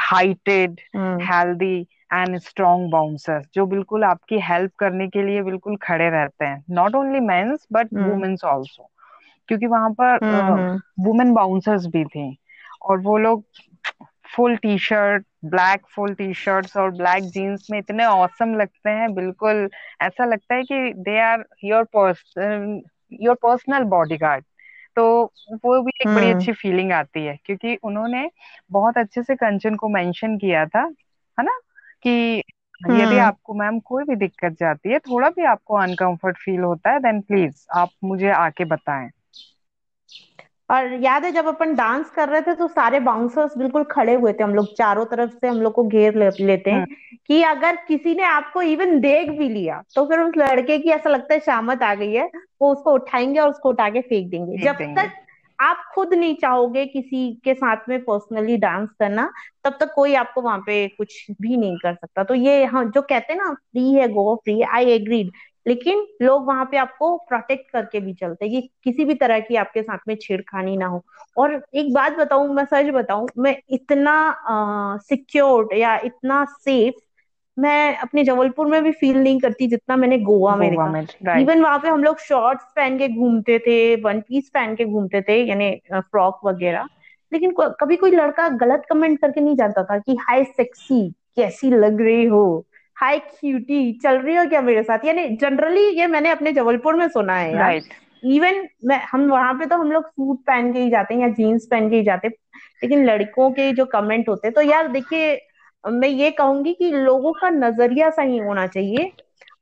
Heighted 0.00 0.80
hmm. 0.94 1.24
Healthy 1.24 1.86
and 2.12 2.38
strong 2.38 2.90
bouncers 2.90 3.46
जो 3.54 3.66
बिल्कुल 3.66 4.04
आपकी 4.04 4.38
हेल्प 4.40 4.72
करने 4.78 5.08
के 5.08 5.22
लिए 5.22 5.42
बिल्कुल 5.42 5.76
खड़े 5.76 6.10
रहते 6.10 6.44
हैं। 6.44 6.64
Not 6.70 6.94
only 6.94 7.20
mens 7.20 7.66
but 7.72 7.88
hmm. 7.94 8.10
Womens 8.10 8.44
also 8.44 8.90
क्योंकि 9.48 9.66
वहाँ 9.66 9.90
पर 9.90 10.24
हम्म 10.24 10.52
हम्म। 10.52 10.80
वुमेन 11.04 11.32
बाउंसर्स 11.34 11.86
भी 11.86 12.04
थी। 12.04 12.36
और 12.82 12.98
वो 12.98 13.18
लोग 13.18 13.44
full 14.36 14.56
T 14.56 14.78
shirt 14.78 15.24
black 15.44 15.80
full 15.94 16.14
T 16.14 16.34
shirts 16.34 16.76
और 16.76 16.90
ब्लैक 16.90 17.24
जीन्स 17.24 17.66
में 17.70 17.78
इतने 17.78 18.04
औसम 18.04 18.54
लगते 18.54 18.90
हैं 18.90 19.14
बिल्कुल 19.14 19.68
ऐसा 20.02 20.24
लगता 20.24 20.54
है 20.54 20.62
कि 20.62 20.92
they 20.92 21.18
are 21.20 21.44
your 21.64 21.84
person 21.84 22.82
your 23.12 23.34
personal 23.34 23.84
bodyguard 24.16 24.44
तो 24.96 25.32
वो 25.64 25.82
भी 25.82 25.90
एक 26.00 26.14
बड़ी 26.14 26.26
हम्म। 26.26 26.38
अच्छी 26.38 26.52
फीलिंग 26.52 26.92
आती 26.92 27.24
है 27.24 27.38
क्योंकि 27.44 27.76
उन्होंने 27.82 28.30
बहुत 28.70 28.98
अच्छे 28.98 29.22
से 29.22 29.34
कंचन 29.34 29.74
को 29.74 29.88
मेंशन 29.88 30.36
किया 30.38 30.66
था 30.66 30.82
है 31.38 31.44
ना? 31.44 31.58
कि 32.02 32.42
यदि 32.90 33.16
हम्म। 33.16 33.18
आपको 33.18 33.54
मैम 33.54 33.78
कोई 33.80 34.04
भी 34.04 34.16
दिक्कत 34.16 34.52
जाती 34.52 34.92
है 34.92 34.98
थोड़ा 34.98 35.28
भी 35.28 35.44
आपको 35.44 35.76
अनकंफर्ट 35.76 36.36
फील 36.36 36.60
होता 36.60 36.90
है 36.90 36.98
देन 36.98 37.20
प्लीज़ 37.20 37.66
आप 37.76 37.90
मुझे 38.04 38.30
आके 38.30 38.64
बताएँ। 38.64 39.10
और 40.70 40.92
याद 40.92 41.24
है 41.24 41.30
जब 41.32 41.46
अपन 41.46 41.74
डांस 41.74 42.10
कर 42.10 42.28
रहे 42.28 42.40
थे 42.40 42.54
तो 42.54 42.66
सारे 42.68 43.00
बाउंसर्स 43.00 43.56
बिल्कुल 43.58 43.84
खड़े 43.84 44.14
हुए 44.14 44.32
थे 44.32 44.42
हम 44.44 44.54
लोग 44.54 44.74
चारों 44.74 45.04
तरफ़ 45.04 45.30
से 45.30 45.48
हम 45.48 45.60
लोग 45.62 45.72
को 45.72 45.84
घेर 45.84 46.14
ले, 46.14 46.30
लेते 46.46 46.70
हम्म 46.70 46.80
हैं 46.80 46.86
कि 47.26 47.42
अगर 47.42 47.76
किसी 47.88 48.14
ने 48.14 48.22
आपको 48.22 48.62
इवन 48.62 49.00
देख 49.00 49.30
भी 49.30 49.48
लिया 49.48 49.82
तो 49.94 50.04
फिर 50.06 50.20
उस 50.20 50.32
लड़के 50.36 50.78
की 50.78 50.90
ऐसा 50.90 51.10
लगता 51.10 51.34
है 51.34 51.40
शामत 51.40 51.82
आ 51.82 51.94
गई 51.94 52.12
है 52.12 52.30
वो 52.62 52.72
उसको 52.72 52.92
उठाएँगे 52.92 53.40
और 53.40 53.50
उसको 53.50 53.68
उठा 53.68 53.88
के 53.90 54.00
फेंक 54.00 54.30
देंगे। 54.30 54.58
जब 54.58 54.76
देंगे। 54.76 54.94
तक 54.96 55.12
आप 55.60 55.84
खुद 55.94 56.14
नहीं 56.14 56.34
चाहोगे 56.36 56.84
किसी 56.86 57.32
के 57.44 57.54
साथ 57.54 57.88
में 57.88 57.98
पर्सनली 58.04 58.56
डांस 58.58 58.88
करना, 59.00 59.30
तब 59.64 59.76
तक 59.80 59.92
कोई 59.94 60.14
आपको 60.14 60.40
वहाँ 60.42 60.58
पे 60.66 60.86
कुछ 60.88 61.26
भी 61.40 61.56
नहीं 61.56 61.76
कर 61.78 61.94
सकता। 61.94 62.24
तो 62.24 62.34
ये 62.34 62.64
हाँ 62.66 62.84
जो 62.86 63.02
कहते 63.02 63.32
हैं 63.32 63.40
ना 63.40 63.52
फ्री 63.54 63.92
है 63.94 64.08
गो 64.08 64.34
फ्री 64.44 64.58
है 64.60 64.66
आई 64.76 64.90
एग्रीड 64.92 65.30
लेकिन 65.66 66.06
लोग 66.22 66.46
वहाँ 66.46 66.64
पे 66.64 66.76
आपको 66.76 67.16
प्रोटेक्ट 67.28 67.70
करके 67.72 68.00
भी 68.00 68.12
चलते 68.14 68.44
हैं। 68.46 68.60
कि 68.62 68.68
किसी 68.84 69.04
भी 69.04 69.14
तरह 69.14 69.40
की 69.40 69.56
आपके 69.56 69.82
साथ 69.82 69.98
में 70.08 70.14
छेड़खानी 70.22 70.76
ना 70.76 70.86
हो। 70.86 71.02
और 71.36 71.54
एक 71.74 71.92
बात 71.94 72.12
बताऊँ, 72.18 72.48
मैं 72.54 72.64
सच 72.64 72.90
बताऊँ, 72.94 73.28
मैं 73.38 73.56
इतना 73.70 74.96
सिक्योर्ड 75.00 75.72
या 75.78 75.96
इतना 76.04 76.44
सेफ़ 76.60 76.94
मैं 77.58 77.96
अपने 77.96 78.24
जबलपुर 78.24 78.66
में 78.66 78.82
भी 78.84 78.90
फील 78.92 79.16
नहीं 79.16 79.40
करती 79.40 79.66
जितना 79.66 79.96
मैंने 79.96 80.18
गोवा 80.18 80.56
में 80.56 80.68
गोवा 80.74 80.86
देखा। 80.86 81.38
इवन 81.38 81.62
वहाँ 81.62 81.78
पे 81.78 81.88
हम 81.88 82.04
लोग 82.04 82.18
शॉर्ट्स 82.18 82.64
पहन 82.76 82.98
के 82.98 83.08
घूमते 83.08 83.58
थे 83.58 83.96
वन 83.96 84.20
पीस 84.20 84.50
पहन 84.54 84.74
के 84.74 84.84
घूमते 84.84 85.22
थे 85.22 85.42
यानी 85.44 85.70
फ्रॉक 85.94 86.40
वगैरह। 86.44 86.88
लेकिन 87.32 87.50
को, 87.50 87.68
कभी 87.70 87.96
कोई 87.96 88.10
लड़का 88.10 88.48
गलत 88.48 88.82
कमेंट 88.90 89.20
करके 89.20 89.40
नहीं 89.40 89.56
जाता 89.56 89.82
था 89.84 89.98
कि 89.98 90.16
हाय 90.20 90.44
सेक्सी 90.44 91.08
कैसी 91.36 91.70
लग 91.70 92.00
रही 92.00 92.24
हो? 92.24 92.66
हाय 92.96 93.18
क्यूटी 93.18 93.92
चल 93.92 94.18
रही 94.18 94.36
हो 94.36 94.44
क्या 94.46 94.60
मेरे 94.60 94.82
साथ? 94.82 95.04
यानी 95.04 95.28
जनरली 95.36 95.86
ये 95.98 96.06
मैंने 96.06 96.30
अपने 96.30 96.52
जबलपुर 96.52 96.94
में 96.94 97.08
सुना 97.08 97.36
है 97.36 97.58
राइट 97.58 97.84
इवन 98.24 98.66
मैं 98.84 99.00
हम 99.02 99.28
वहाँ 99.30 99.52
पे 99.54 99.66
तो 99.66 99.76
हम 99.76 99.92
लोग 99.92 100.06
सूट 100.06 100.38
पहन 100.46 100.72
के 100.72 100.78
ही 100.78 100.90
जाते 100.90 101.14
हैं 101.14 101.20
या 101.20 101.28
जीन्स 101.28 101.66
पहन 101.70 101.88
के 101.90 101.96
ही 101.96 102.02
जाते 102.02 102.28
हैं। 102.28 102.34
लेकिन 102.82 103.04
लड़कों 103.04 103.50
के 103.50 103.72
जो 103.72 103.84
कमेंट 103.84 104.28
होते 104.28 104.48
हैं 104.48 104.54
तो 104.54 104.62
यार 104.62 104.88
देखिए 104.88 105.34
मैं 105.88 106.08
ये 106.08 106.30
कहूँगी 106.30 106.72
कि 106.72 106.90
लोगों 106.90 107.32
का 107.32 107.50
नज़रिया 107.50 108.10
सही 108.10 108.38
होना 108.38 108.66
चाहिए। 108.66 109.12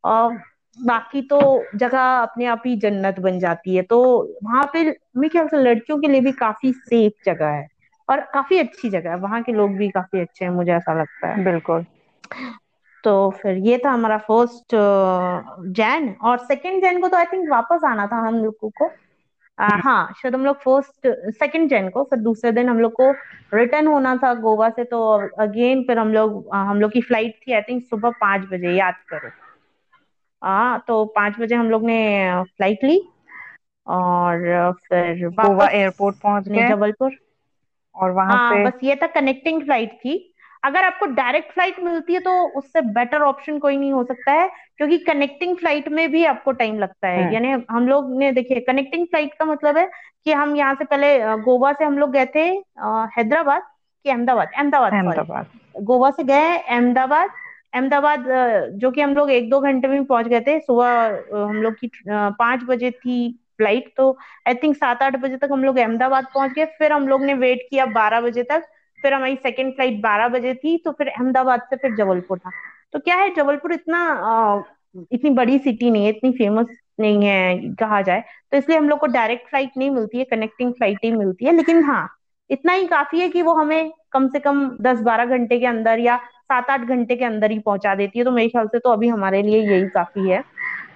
और 0.05 0.39
बाकी 0.85 1.23
तो 1.23 1.65
जगह 1.75 2.01
अपने 2.01 2.47
आप 2.47 2.63
ही 2.67 2.77
जन्नत 2.77 3.21
बन 3.21 3.39
जाती 3.39 3.77
है। 3.77 3.83
तो 3.83 4.01
वहाँ 4.45 4.71
पे 4.73 4.83
मेरे 4.83 5.29
ख्याल 5.29 5.49
से 5.49 5.57
लड़कियों 5.57 5.99
के 5.99 6.09
लिए 6.09 6.21
भी 6.21 6.33
काफ़ी 6.33 6.73
सेफ़ 6.73 7.13
जगह 7.27 7.47
है 7.47 7.69
और 8.09 8.21
काफ़ी 8.21 8.59
अच्छी 8.59 8.91
जगह 8.91 9.11
है। 9.11 9.17
वहाँ 9.17 9.43
के 9.43 9.53
लोग 9.53 9.71
भी 9.71 9.89
काफ़ी 9.89 10.21
अच्छे 10.21 10.45
हैं 10.45 10.53
मुझे 10.53 10.73
ऐसा 10.73 11.01
लगता 11.01 11.29
है। 11.29 11.45
बिल्कुल। 11.45 11.85
तो 13.05 13.31
फिर 13.31 13.57
ये 13.57 13.79
था 13.79 13.91
हमारा 13.91 14.19
फ़र्स्ट 14.19 14.75
जैन 15.69 16.17
और 16.23 16.39
सेकंड 16.39 16.83
जैन 16.83 17.01
को 17.01 17.09
तो 17.09 17.17
आई 17.17 17.25
थिंक 17.25 17.51
वापस 17.51 17.81
आना 17.85 18.07
था 18.07 18.17
हम 18.17 18.35
लोगों 18.35 18.71
को। 18.71 18.91
हाँ 19.59 20.13
शायद 20.17 20.35
हम 20.35 20.45
लोग 20.45 20.57
फ़र्स्ट 20.57 21.07
सेकंड 21.35 21.69
जैन 21.71 21.89
को 21.91 22.03
फिर 22.05 22.19
दूसरे 22.21 22.53
दिन 22.53 22.69
हम 22.69 22.81
लोग 22.81 22.93
को 22.93 23.11
रिटर्न 23.55 23.87
होना 23.87 24.15
था 24.17 24.33
गोवा 24.41 24.69
से 24.71 24.85
तो 24.85 25.03
अगेन 25.41 25.83
फिर 25.83 25.99
हम 25.99 26.13
लोग 26.13 26.49
हम 26.55 26.81
लोग 26.81 26.93
की 26.93 27.01
फ़्लाइट 27.03 27.41
थी 27.47 27.53
आई 27.53 27.63
थिंक 27.63 27.83
सुबह 27.85 28.11
पाँच 28.21 28.49
बजे 28.51 28.77
याद 28.77 28.95
करो। 29.09 29.31
हाँ 30.43 30.79
तो 30.89 31.05
पाँच 31.17 31.39
बजे 31.41 31.55
हम 31.55 31.71
लोग 31.71 31.85
ने 31.85 31.97
फ़्लाइट 32.45 32.85
ली 32.85 32.99
और 33.87 34.73
फिर 34.81 35.29
गोवा 35.41 35.69
एयरपोर्ट 35.71 36.17
पहुँच 36.21 36.49
गए। 36.49 36.63
जबलपुर। 36.65 37.17
और 37.95 38.11
वहाँ 38.13 38.39
हाँ 38.39 38.41
से 38.41 38.63
बस 38.63 38.79
ये 38.85 38.95
था 38.97 39.07
कनेक्टिंग 39.07 39.63
फ़्लाइट 39.63 39.93
थी। 39.95 40.17
अगर 40.63 40.85
आपको 40.85 41.07
डायरेक्ट 41.15 41.53
फ़्लाइट 41.53 41.79
मिलती 41.81 42.15
है 42.15 42.21
तो 42.21 42.33
उससे 42.59 42.81
बेटर 42.93 43.23
ऑप्शन 43.23 43.59
कोई 43.59 43.77
नहीं 43.77 43.93
हो 43.93 44.03
सकता 44.05 44.33
है। 44.33 44.49
क्योंकि 44.81 44.99
कनेक्टिंग 44.99 45.57
फ़्लाइट 45.57 45.89
में 45.89 46.11
भी 46.11 46.25
आपको 46.25 46.53
टाइम 46.53 46.79
लगता 46.79 47.09
है। 47.09 47.23
हम्म 47.23 47.35
यानी 47.35 47.65
हम 47.71 47.89
लोग 47.89 48.17
ने 48.19 48.31
देखिए 48.33 48.61
कनेक्टिंग 48.61 49.07
फ़्लाइट 49.07 49.35
का 49.39 49.45
मतलब 49.45 49.77
है 49.79 49.89
कि 50.25 50.33
हम 50.33 50.55
यहाँ 50.57 50.75
से 50.75 50.85
पहले 50.85 51.19
गोवा 51.43 51.73
से 51.73 51.85
हम 51.85 51.99
लोग 51.99 52.13
गए 52.13 52.27
थे 52.27 52.45
हैदराबाद 53.17 53.63
कि 54.05 54.11
अहमदाबाद? 54.11 54.49
अहमदाबाद 54.49 54.93
अहमदाबाद। 54.93 55.47
गोवा 55.83 56.11
से 56.11 56.25
गए 56.25 56.57
अहमदाबाद। 56.59 57.31
अहमदाबाद 57.75 58.25
जो 58.75 58.91
कि 58.91 59.01
हम 59.01 59.15
लोग 59.15 59.31
एक 59.31 59.51
दो 59.51 59.61
घंटे 59.61 59.89
में 59.89 60.05
पहुँच 60.05 60.27
गए 60.27 60.41
थे। 60.41 60.59
सुबह 60.61 60.89
हम 61.35 61.63
लोग 61.63 61.75
की 61.75 61.91
पाँच 62.09 62.65
बजे 62.69 62.91
थी 62.91 63.19
फ़्लाइट 63.59 63.93
तो 63.97 64.11
आई 64.49 64.55
थिंक 64.55 64.77
सात 64.77 65.03
आठ 65.03 65.17
बजे 65.17 65.37
तक 65.37 65.49
हम 65.53 65.65
लोग 65.65 65.79
अहमदाबाद 65.79 66.27
पहुँच 66.35 66.53
गए। 66.53 66.65
फिर 66.79 66.93
हम 66.93 67.09
लोग 67.09 67.25
ने 67.25 67.35
वेट 67.35 67.67
किया 67.71 67.87
बारह 67.93 68.21
बजे 68.21 68.43
तक। 68.43 68.69
फिर 69.01 69.15
हमारी 69.15 69.37
सेकेंड 69.37 69.73
फ़्लाइट 69.73 70.01
बारह 70.03 70.29
बजे 70.29 70.55
थी 70.55 70.77
तो 70.85 70.93
फिर 70.93 71.09
अहमदाबाद 71.09 71.61
से 71.71 71.77
फिर 71.77 71.95
जबलपुर 71.97 72.39
था। 72.39 72.51
तो 72.95 72.99
क्या 72.99 73.17
है 73.17 73.35
जबलपुर 73.35 73.73
इतना 73.73 74.03
इतनी 75.13 75.31
बड़ी 75.31 75.59
सिटी 75.59 75.91
नहीं 75.91 76.05
है 76.05 76.11
इतनी 76.11 76.31
फ़ेमस 76.33 76.67
नहीं 77.01 77.27
है 77.27 77.75
कहा 77.75 78.01
जाए 78.03 78.23
तो 78.53 78.57
इसलिए 78.57 78.79
हम 78.79 78.89
लोग 78.89 78.99
को 78.99 79.07
डायरेक्ट 79.09 79.49
फ़्लाइट 79.49 79.77
नहीं 79.77 79.91
मिलती 79.91 80.19
है 80.19 80.25
कनेक्टिंग 80.25 80.73
फ़्लाइट 80.73 81.05
ही 81.05 81.11
मिलती 81.13 81.45
है 81.45 81.53
लेकिन 81.57 81.83
हाँ 81.85 82.09
इतना 82.51 82.73
ही 82.73 82.87
काफ़ी 82.87 83.21
है 83.21 83.29
कि 83.29 83.43
वो 83.43 83.55
हमें 83.55 83.91
कम 84.13 84.29
से 84.29 84.39
कम 84.41 84.69
दस 84.83 85.01
बारह 85.01 85.37
घंटे 85.37 85.59
के 85.61 85.67
अंदर 85.67 85.99
या 85.99 86.17
सात 86.43 86.71
आठ 86.71 86.81
घंटे 86.81 87.17
के 87.17 87.25
अंदर 87.25 87.51
ही 87.51 87.59
पहुँचा 87.59 87.95
देती 87.95 88.19
है 88.19 88.25
तो 88.25 88.31
मेरे 88.31 88.49
ख्याल 88.49 88.67
से 88.67 88.79
तो 88.79 88.91
अभी 88.91 89.09
हमारे 89.09 89.43
लिए 89.43 89.61
यही 89.63 89.89
काफ़ी 89.89 90.29
है। 90.29 90.43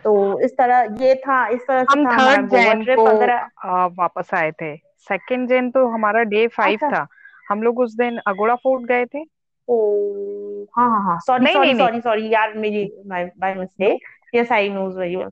तो 0.04 0.14
इस 0.40 0.52
तरह 0.52 1.04
ये 1.04 1.14
था 1.16 1.46
इस 1.48 1.60
तरह 1.60 1.84
से 1.84 1.90
हम 1.90 2.04
था 2.04 2.10
हमारा 2.10 2.36
थर्ड 2.36 2.48
गोवा 2.48 2.74
जैन 2.74 2.84
को 2.96 3.04
अगर 3.06 3.30
आ, 3.30 3.86
वापस 3.88 4.30
आए 4.34 4.50
थे। 4.52 4.76
सेकेंड 5.06 5.48
जैन 5.48 5.70
तो 5.70 5.86
हमारा 5.88 6.22
डे 6.24 6.46
फाइव 6.48 6.76
अच्छा। 6.76 6.90
था। 6.94 7.06
हम 7.50 7.62
लोग 7.62 7.78
उस 7.80 7.94
दिन 7.96 8.18
अगोड़ा 8.26 8.54
फोर्ट 8.54 8.82
गए 8.88 9.04
थे। 9.06 9.24
ओ 9.72 10.64
हाँ 10.76 10.88
हाँ 10.90 11.02
हाँ। 11.04 11.18
सॉरी 11.20 11.44
नहीं 11.44 11.54
सॉरी 11.54 11.72
नहीं 11.72 11.78
सॉरी 11.78 12.00
सॉरी 12.00 12.28
यार 12.34 12.54
मेरी 12.54 12.84
by 13.06 13.54
mistake 13.54 14.00
yes 14.34 14.52
I 14.52 14.68
knows 14.68 14.98
very 14.98 15.16
well 15.16 15.28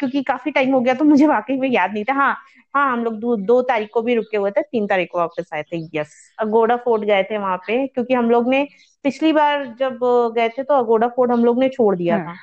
क्योंकि 0.00 0.22
काफ़ी 0.22 0.50
टाइम 0.50 0.72
हो 0.72 0.80
गया 0.80 0.94
तो 0.94 1.04
मुझे 1.04 1.26
वाकई 1.26 1.56
में 1.56 1.68
याद 1.68 1.92
नहीं 1.92 2.04
था। 2.04 2.12
हाँ 2.12 2.36
हाँ 2.74 2.92
हम 2.92 3.04
लोग 3.04 3.14
दो, 3.14 3.36
दो 3.36 3.62
तारीख 3.62 3.88
को 3.92 4.02
भी 4.02 4.14
रुके 4.14 4.36
हुए 4.36 4.50
थे 4.50 4.62
तीन 4.62 4.86
तारीख 4.86 5.08
को 5.12 5.18
वापस 5.18 5.50
आए 5.54 5.62
थे 5.62 5.98
यस 5.98 6.34
अगोड़ा 6.38 6.76
फोर्ट 6.76 7.04
गए 7.04 7.22
थे 7.22 7.38
वहाँ 7.38 7.56
पे 7.56 7.86
क्योंकि 7.86 8.14
हम 8.14 8.30
लोग 8.30 8.48
ने 8.48 8.68
पिछली 9.02 9.32
बार 9.32 9.64
जब 9.78 9.98
गए 10.36 10.48
थे 10.48 10.62
तो 10.62 10.74
अगोड़ा 10.74 11.08
फोर्ट 11.08 11.30
हम 11.30 11.44
लोग 11.44 11.58
ने 11.58 11.68
छोड़ 11.68 11.96
दिया 11.96 12.16
हम्म 12.16 12.26
था। 12.26 12.34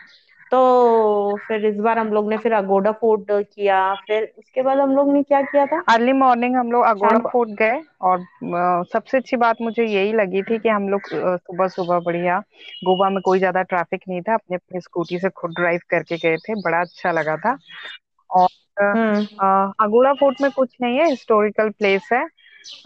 तो 0.52 1.38
फिर 1.48 1.66
इस 1.66 1.76
बार 1.76 2.00
हम 2.00 2.08
लोग 2.14 2.30
ने 2.30 2.38
फिर 2.38 2.54
अगोड़ा 2.54 2.92
फोर्ट 2.92 3.32
किया 3.32 3.78
फिर 4.08 4.24
उसके 4.38 4.62
बाद 4.62 4.78
हम 4.78 4.92
लोग 4.96 5.12
ने 5.14 5.22
क्या 5.24 5.42
किया 5.42 5.66
था? 5.66 5.82
अर्ली 5.90 6.14
मॉर्निंग 6.14 6.56
हम 6.56 6.72
लोग 6.72 6.84
अगोड़ा 6.86 7.20
फोर्ट 7.30 7.50
गए 7.50 7.82
और 8.02 8.24
सबसे 8.94 9.18
अच्छी 9.18 9.38
बात 9.38 9.62
मुझे 9.62 9.84
यही 9.84 10.14
लगी 10.14 10.42
थी 10.44 10.60
कि 10.60 10.70
हम 10.70 10.88
लोग 10.90 11.02
सुबह 11.14 11.68
सुबह 11.68 12.00
बढ़िया 12.00 12.40
गोवा 12.86 13.10
में 13.10 13.22
कोई 13.22 13.40
ज़्यादा 13.40 13.62
ट्रैफ़िक 13.64 14.02
नहीं 14.10 14.22
था 14.22 14.34
अपने 14.34 14.56
अपने 14.56 14.80
स्कूटी 14.82 15.20
से 15.20 15.30
खुद 15.30 15.52
ड्राइव 15.52 15.80
करके 15.90 16.18
गए 16.18 16.38
थे 16.38 16.56
बड़ा 16.62 16.82
अच्छा 16.82 17.12
लगा 17.12 17.38
था। 17.38 17.58
और 18.30 18.48
हम्म। 18.80 19.72
अगोड़ा 19.80 20.14
फोर्ट 20.14 20.42
में 20.42 20.50
कुछ 20.52 20.76
नहीं 20.82 20.98
है 20.98 21.10
हिस्टोरिकल 21.10 21.70
प्लेस 21.70 22.10
है। 22.14 22.26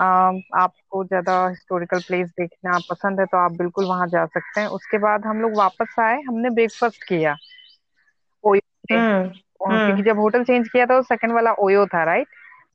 आपको 0.02 1.04
ज़्यादा 1.04 1.34
हिस्टोरिकल 1.48 2.00
प्लेस 2.00 2.30
देखना 2.40 2.78
पसंद 2.90 3.20
है 3.20 3.26
तो 3.26 3.38
आप 3.38 3.52
बिल्कुल 3.52 3.86
वहाँ 3.86 4.08
जा 4.08 4.26
सकते 4.28 4.62
हैं। 4.62 4.68
उसके 4.70 4.98
बाद 4.98 5.26
हम 5.26 5.42
लोग 5.42 5.54
वापस 5.56 5.96
आए 6.00 6.20
हमने 6.28 6.50
ब्रेकफास्ट 6.50 7.04
किया। 7.04 7.36
ओयो 8.44 8.62
पे 8.90 8.96
हम्म 8.96 9.30
क्योंकि 9.62 9.92
हम्म। 9.92 10.04
जब 10.04 10.20
होटल 10.20 10.44
चेंज 10.44 10.68
किया 10.70 10.86
था 10.86 10.96
तो 10.96 11.02
सेकंड 11.04 11.34
वाला 11.34 11.52
ओयो 11.60 11.86
था 11.86 12.04
राइट 12.04 12.28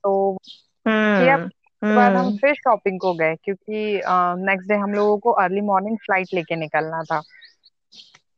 तो 0.03 0.37
किया 0.85 1.35
हम्म 1.35 1.45
उसके 1.45 1.95
बाद 1.95 2.15
हम 2.15 2.35
फिर 2.37 2.53
शॉपिंग 2.53 2.99
को 2.99 3.13
गए 3.13 3.35
क्योंकि 3.35 4.01
नेक्स्ट 4.45 4.67
डे 4.69 4.75
हम 4.75 4.93
लोगों 4.93 5.17
को 5.17 5.31
अर्ली 5.43 5.61
मॉर्निंग 5.61 5.97
फ़्लाइट 5.97 6.33
लेके 6.33 6.55
निकलना 6.55 7.03
था। 7.03 7.21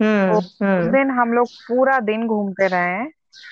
तो 0.01 0.37
उस 0.37 0.87
दिन 0.91 1.11
हम 1.11 1.33
लोग 1.33 1.47
पूरा 1.67 1.99
दिन 1.99 2.27
घूमते 2.27 2.67
रहे 2.67 2.89
हैं। 2.91 3.09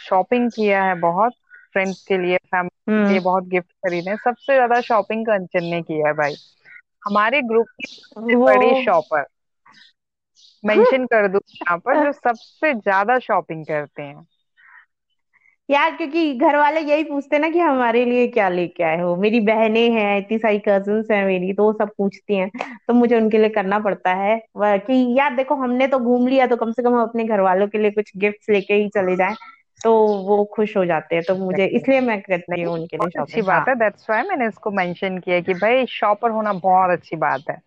शॉपिंग 0.09 0.49
किया 0.51 0.83
है 0.83 0.95
बहुत। 0.99 1.33
फ्रेंड्स 1.75 2.01
के 2.03 2.17
लिए 2.17 2.37
फैमिली 2.37 3.03
के 3.03 3.09
लिए 3.09 3.19
हम्म 3.19 3.19
बहुत 3.21 3.47
गिफ्ट 3.47 3.71
खरीदे 3.77 4.09
हैं। 4.09 4.17
सबसे 4.19 4.53
ज़्यादा 4.55 4.79
शॉपिंग 4.83 5.25
कंचन 5.25 5.65
ने 5.65 5.81
किया 5.83 6.07
है 6.07 6.13
भाई। 6.15 6.35
हमारे 7.03 7.41
ग्रुप 7.43 7.67
की 7.77 8.35
बड़ी 8.43 8.73
शॉपर 8.75 9.25
मेंशन 10.63 11.05
कर 11.05 11.27
दूँ 11.27 11.39
यहाँ 11.51 11.77
पर 11.79 11.97
जो 11.97 12.11
सबसे 12.13 12.73
ज़्यादा 12.73 13.17
शॉपिंग 13.21 13.65
करते 13.65 14.01
हैं। 14.03 14.25
यार 15.69 15.95
क्योंकि 15.95 16.33
घर 16.35 16.55
वाले 16.57 16.79
यही 16.81 17.03
पूछते 17.03 17.35
हैं 17.35 17.41
ना 17.41 17.49
कि 17.49 17.59
हमारे 17.59 18.03
लिए 18.05 18.27
क्या 18.27 18.47
लेके 18.49 18.83
आए 18.83 18.99
हो। 19.01 19.15
मेरी 19.15 19.39
बहनें 19.41 19.89
हैं 19.91 20.17
इतनी 20.17 20.37
सारी 20.37 20.59
कजिन्स 20.67 21.09
हैं 21.11 21.25
मेरी 21.25 21.53
तो 21.53 21.63
वो 21.63 21.73
सब 21.73 21.89
पूछती 21.97 22.35
हैं। 22.35 22.49
तो 22.87 22.93
मुझे 22.93 23.15
उनके 23.17 23.37
लिए 23.37 23.49
करना 23.49 23.79
पड़ता 23.79 24.13
है। 24.15 24.37
कि 24.57 25.15
यार 25.19 25.35
देखो 25.35 25.55
हमने 25.55 25.87
तो 25.87 25.99
घूम 25.99 26.27
लिया 26.27 26.47
तो 26.47 26.55
कम 26.55 26.71
से 26.71 26.83
कम 26.83 26.95
हम 26.95 27.01
अपने 27.01 27.23
घर 27.25 27.41
वालों 27.41 27.67
के 27.67 27.77
लिए 27.77 27.91
कुछ 27.91 28.11
गिफ्ट्स 28.17 28.49
लेके 28.49 28.73
ही 28.73 28.87
चले 28.89 29.15
जाएँ। 29.15 29.35
तो 29.83 30.07
वो 30.07 30.43
खुश 30.45 30.77
हो 30.77 30.85
जाते 30.85 31.15
हैं 31.15 31.23
तो 31.27 31.35
मुझे 31.35 31.65
इसलिए 31.65 32.01
मैं 32.01 32.21
करती 32.21 32.61
हूँ 32.61 32.73
उनके 32.73 32.97
लिए 32.97 32.97
बहुत 32.97 33.17
अच्छी 33.17 33.41
बात 33.41 33.69
है 33.69 33.75
दैट्स 33.75 34.09
वाई 34.09 34.21
मैंने 34.21 34.47
इसको 34.47 34.71
मेंशन 34.71 35.17
किया 35.17 35.39
कि 35.39 35.53
भाई 35.53 35.85
शॉपर 35.85 36.29
होना 36.29 36.53
बहुत 36.53 36.89
अच्छी 36.89 37.15
बात 37.15 37.41
है। 37.49 37.61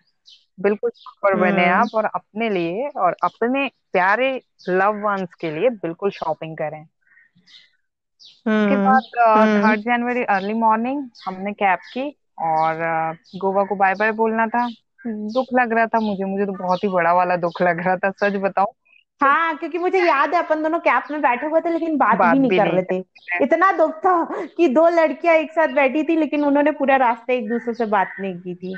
बिल्कुल 0.61 0.91
शॉपर 0.91 1.35
बने 1.35 1.65
हम्म। 1.67 1.75
आप 1.75 1.89
और 1.95 2.05
अपने 2.05 2.51
लिए 2.51 2.89
और 2.89 3.17
अपने 3.25 3.71
प्यारे 3.93 4.43
लव 4.69 4.95
वंस 4.95 5.35
के 5.35 5.51
लिए 5.51 5.71
बिल्कुल 5.71 6.11
शॉपिंग 6.11 6.57
करें। 6.57 6.83
उसके 6.83 8.51
हम्म। 8.51 8.85
बाद 8.85 9.03
थर्ड 9.65 9.81
जनवरी 9.81 10.25
अर्ली 10.25 10.55
मॉर्निंग 10.55 11.09
हमने 11.27 11.53
कैब 11.53 11.79
की 11.79 12.17
और 12.39 12.75
गोवा 13.37 13.65
को 13.65 13.75
बाय 13.75 13.95
बाय 13.95 14.13
बोलना 14.13 14.47
था। 14.47 14.69
दुख 15.07 15.47
लग 15.55 15.73
रहा 15.73 15.87
था 15.87 16.01
मुझे 16.01 16.25
मुझे 16.25 16.47
तो 16.47 16.53
बहुत 16.53 16.85
ही 16.85 16.89
बड़ा 16.89 17.13
वाला 17.13 17.37
दुख 17.37 17.63
लग 17.63 17.87
रहा 17.87 17.97
था 17.97 18.11
सच 18.11 18.37
बताऊँ। 18.37 18.73
हाँ 19.21 19.57
क्योंकि 19.59 19.79
मुझे 19.79 19.99
याद 19.99 20.35
है 20.35 20.43
अपन 20.43 20.63
दोनों 20.63 20.79
कैब 20.81 21.03
में 21.11 21.21
बैठे 21.23 21.47
हुए 21.47 21.61
थे 21.61 21.71
लेकिन 21.71 21.97
बात 21.99 22.19
बात 22.19 22.31
भी 22.31 22.39
नहीं 22.39 22.51
भी 22.51 22.57
कर 22.57 22.65
नहीं 22.65 22.73
रहे 22.73 22.83
थे। 22.93 23.45
इतना 23.45 23.71
दुख 23.73 23.97
था 24.05 24.25
कि 24.57 24.69
दो 24.69 24.89
लड़कियाँ 24.91 25.35
एक 25.37 25.53
साथ 25.53 25.75
बैठी 25.75 26.03
थी 26.05 26.17
लेकिन 26.17 26.45
उन्होंने 26.45 26.71
पूरा 26.73 26.97
रास्ते 26.97 27.37
एक 27.39 27.49
दूसरे 27.49 27.75
से 27.75 27.87
बात 27.87 28.15
नहीं 28.21 28.35
की 28.41 28.55
थी। 28.55 28.75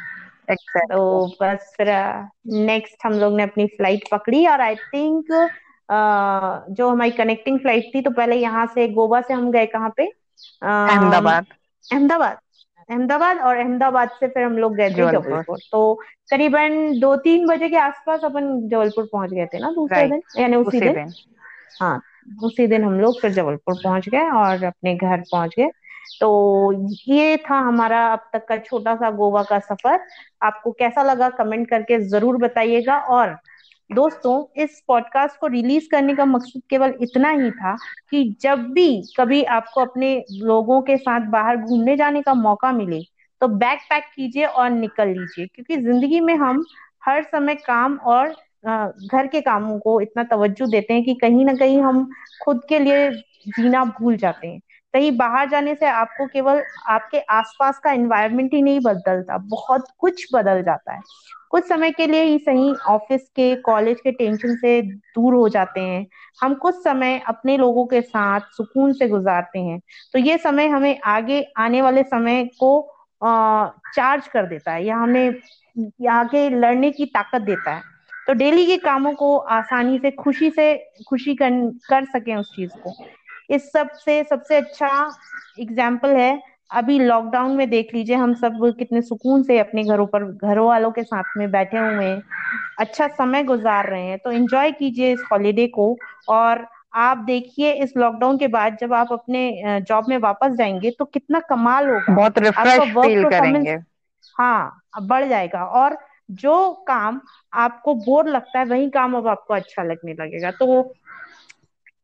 एग्जैक्टली 0.51 0.91
तो 0.93 1.27
बस 1.43 1.73
फिर 1.77 1.89
नेक्स्ट 2.67 3.07
हम 3.07 3.13
लोग 3.15 3.37
ने 3.37 3.43
अपनी 3.43 3.67
फ़्लाइट 3.69 4.09
पकड़ी 4.11 4.47
और 4.47 4.61
आई 4.61 4.75
थिंक 4.77 5.33
जो 6.71 6.89
हमारी 6.89 7.11
कनेक्टिंग 7.13 7.59
फ़्लाइट 7.61 7.91
थी 7.95 8.01
तो 8.03 8.11
पहले 8.11 8.37
यहाँ 8.37 8.67
से 8.67 8.89
गोवा 8.89 9.21
से 9.21 9.35
हम 9.35 9.51
गए 9.53 9.67
कहाँ 9.67 9.93
पे? 9.97 10.07
अहमदाबाद। 10.63 11.47
अहमदाबाद। 11.87 12.39
अहमदाबाद 12.91 13.39
और 13.39 13.57
अहमदाबाद 13.57 14.11
से 14.21 14.29
फिर 14.29 14.43
हम 14.43 14.57
लोग 14.59 14.77
गए 14.77 14.91
थे 14.91 15.11
जबलपुर। 15.13 15.59
तो 15.73 15.95
करीबन 16.31 16.99
दो 17.01 17.15
तीन 17.17 17.47
बजे 17.47 17.69
के 17.69 17.77
आसपास 17.77 18.25
अपन 18.25 18.69
जबलपुर 18.69 19.09
पहुँच 19.13 19.31
गए 19.31 19.47
थे 19.47 19.59
ना 19.59 19.71
दूसरे 19.71 20.07
दिन 20.09 20.23
यानी 20.39 20.57
उसी 20.57 20.69
उसी 20.69 20.81
दिन। 20.81 20.95
दिन। 20.95 21.13
हाँ 21.81 22.01
उसी 22.45 22.67
दिन 22.67 22.85
हम 22.85 23.01
लोग 23.01 23.21
फिर 23.21 23.33
जबलपुर 23.33 23.75
पहुँच 23.75 24.09
गए 24.09 24.29
और 24.31 24.65
अपने 24.65 24.95
घर 24.95 25.21
पहुँच 25.33 25.55
गए। 25.59 25.71
तो 26.21 26.73
ये 27.09 27.37
था 27.51 27.59
हमारा 27.59 28.01
अब 28.13 28.29
तक 28.33 28.45
का 28.49 28.57
छोटा 28.57 28.95
सा 28.95 29.11
गोवा 29.11 29.43
का 29.43 29.59
सफ़र। 29.59 30.01
आपको 30.43 30.73
कैसा 30.73 31.03
लगा 31.03 31.29
कमेंट 31.29 31.69
करके 31.71 31.99
ज़रूर 32.09 32.37
बताइएगा 32.37 32.99
और 33.11 33.37
दोस्तों, 33.91 34.63
इस 34.63 34.83
पॉडकास्ट 34.89 35.39
को 35.41 35.47
रिलीज़ 35.47 35.89
करने 35.91 36.15
का 36.15 36.25
मकसद 36.25 36.63
केवल 36.71 36.93
इतना 37.03 37.31
ही 37.31 37.51
था 37.51 37.75
कि 38.11 38.25
जब 38.41 38.59
भी 38.73 39.03
कभी 39.17 39.43
आपको 39.55 39.81
अपने 39.81 40.15
लोगों 40.33 40.81
के 40.83 40.97
साथ 40.97 41.27
बाहर 41.31 41.57
घूमने 41.57 41.97
जाने 41.97 42.23
का 42.23 42.35
मौका 42.35 42.71
मिले 42.73 43.01
तो 43.41 43.49
बैग 43.49 43.79
पैक 43.91 44.05
कीजिए 44.17 44.45
और 44.45 44.71
निकल 44.71 45.09
लीजिए। 45.09 45.47
क्योंकि 45.47 45.77
ज़िंदगी 45.77 46.21
में 46.21 46.35
हम 46.35 46.65
हर 47.05 47.23
समय 47.23 47.55
काम 47.57 47.97
और 48.07 48.29
घर 48.67 49.27
के 49.27 49.41
कामों 49.41 49.79
को 49.79 50.01
इतना 50.01 50.23
तवज्जो 50.25 50.67
देते 50.67 50.95
हैं 50.95 51.05
कि 51.05 51.15
कहीं 51.15 51.45
ना 51.45 51.55
कहीं 51.55 51.81
हम 51.83 52.09
खुद 52.43 52.61
के 52.69 52.79
लिए 52.79 53.11
जीना 53.49 53.85
भूल 53.85 54.17
जाते 54.17 54.49
हैं। 54.49 54.61
कहीं 54.95 55.17
बाहर 55.17 55.49
जाने 55.49 55.75
से 55.75 55.87
आपको 55.87 56.27
केवल 56.27 56.63
आपके 56.89 57.21
आसपास 57.31 57.79
का 57.79 57.93
एनवायरनमेंट 57.93 58.55
ही 58.55 58.63
नहीं 58.63 58.81
बदलता, 58.81 59.39
बहुत 59.39 59.89
कुछ 59.99 60.27
बदल 60.35 60.63
जाता 60.63 60.93
है। 60.93 61.01
कुछ 61.53 61.65
समय 61.65 61.91
के 61.91 62.07
लिए 62.07 62.23
ही 62.23 62.39
सही 62.39 62.75
ऑफ़िस 62.89 63.29
के 63.37 63.55
कॉलेज 63.63 64.01
के 64.01 64.13
टेंशन 64.13 64.55
से 64.57 64.81
दूर 64.83 65.35
हो 65.35 65.49
जाते 65.49 65.81
हैं। 65.81 66.07
हम 66.43 66.55
कुछ 66.55 66.75
समय 66.75 67.21
अपने 67.29 67.57
लोगों 67.57 67.87
के 67.87 68.01
साथ 68.01 68.41
सुकून 68.53 68.93
से 68.93 69.09
गुजारते 69.09 69.59
हैं। 69.59 69.81
तो 70.13 70.19
ये 70.19 70.37
समय 70.39 70.69
हमें 70.69 71.01
आगे 71.07 71.43
आने 71.59 71.83
वाले 71.83 72.03
समय 72.03 72.45
को 72.61 72.81
चार्ज 73.23 74.29
कर 74.29 74.47
देता 74.47 74.73
है 74.73 74.85
या 74.85 74.97
हमें 74.97 75.41
आगे 76.11 76.49
लड़ने 76.51 76.91
की 76.91 77.07
ताकत 77.07 77.41
देता 77.41 77.71
है। 77.71 77.83
तो 78.27 78.33
डेली 78.33 78.67
के 78.67 78.77
कामों 78.77 79.13
को 79.15 79.37
आसानी 79.37 79.99
से 79.99 80.11
खुशी 80.11 80.51
से 80.51 80.75
खुशी 81.09 81.35
कर, 81.35 81.51
कर 81.91 82.05
सकें 82.05 82.35
उस 82.37 82.47
चीज़ 82.47 82.71
को। 82.83 82.95
इस 83.51 83.71
सबसे 83.73 84.23
सबसे 84.25 84.57
अच्छा 84.57 84.91
एग्ज़ाम्पल 85.61 86.11
है 86.11 86.43
अभी 86.71 86.99
लॉकडाउन 86.99 87.57
में 87.57 87.69
देख 87.71 87.95
लीजिए 87.95 88.17
हम 88.17 88.35
सब 88.35 88.59
कितने 88.79 89.03
सुकून 89.03 89.43
से 89.43 89.59
अपने 89.59 89.85
घरों 89.85 90.07
पर 90.07 90.25
घरों 90.25 90.67
वालों 90.69 90.91
के 90.91 91.03
साथ 91.03 91.37
में 91.37 91.51
बैठे 91.51 91.79
हुए 91.79 92.05
हैं। 92.05 92.23
अच्छा 92.79 93.07
समय 93.11 93.43
गुजार 93.45 93.89
रहे 93.91 94.03
हैं 94.03 94.19
तो 94.19 94.31
एंजॉय 94.33 94.71
कीजिए 94.73 95.13
इस 95.13 95.23
हॉलीडे 95.33 95.67
को। 95.69 95.97
और 96.29 96.67
आप 96.97 97.19
देखिए 97.27 97.73
इस 97.75 97.93
लॉकडाउन 97.97 98.39
के 98.39 98.47
बाद 98.49 98.77
जब 98.81 98.93
आप 98.95 99.13
अपने 99.13 99.81
जॉब 99.83 100.09
में 100.09 100.17
वापस 100.19 100.53
जाएँगे 100.53 100.91
तो 100.91 101.05
कितना 101.07 101.41
कमाल 101.51 101.89
होगा। 101.89 102.17
बहुत 102.17 102.39
रिफ्रेश 102.39 102.85
वर्क 102.89 103.13
फील 103.13 103.25
करेंगे। 103.31 103.77
हाँ 104.37 104.81
बढ़ 105.03 105.29
जाएगा। 105.29 105.65
और 105.65 105.97
जो 106.33 106.73
काम 106.89 107.21
आपको 107.53 107.95
बोर 107.97 108.29
लगता 108.29 108.59
है 108.59 108.65
वही 108.67 108.89
काम 108.91 109.17
अब 109.17 109.27
आपको 109.29 109.55
अच्छा 109.55 109.83
लगने 109.83 110.13
लगेगा। 110.15 110.51
तो 110.53 110.83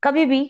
कभी 0.03 0.25
भी 0.27 0.41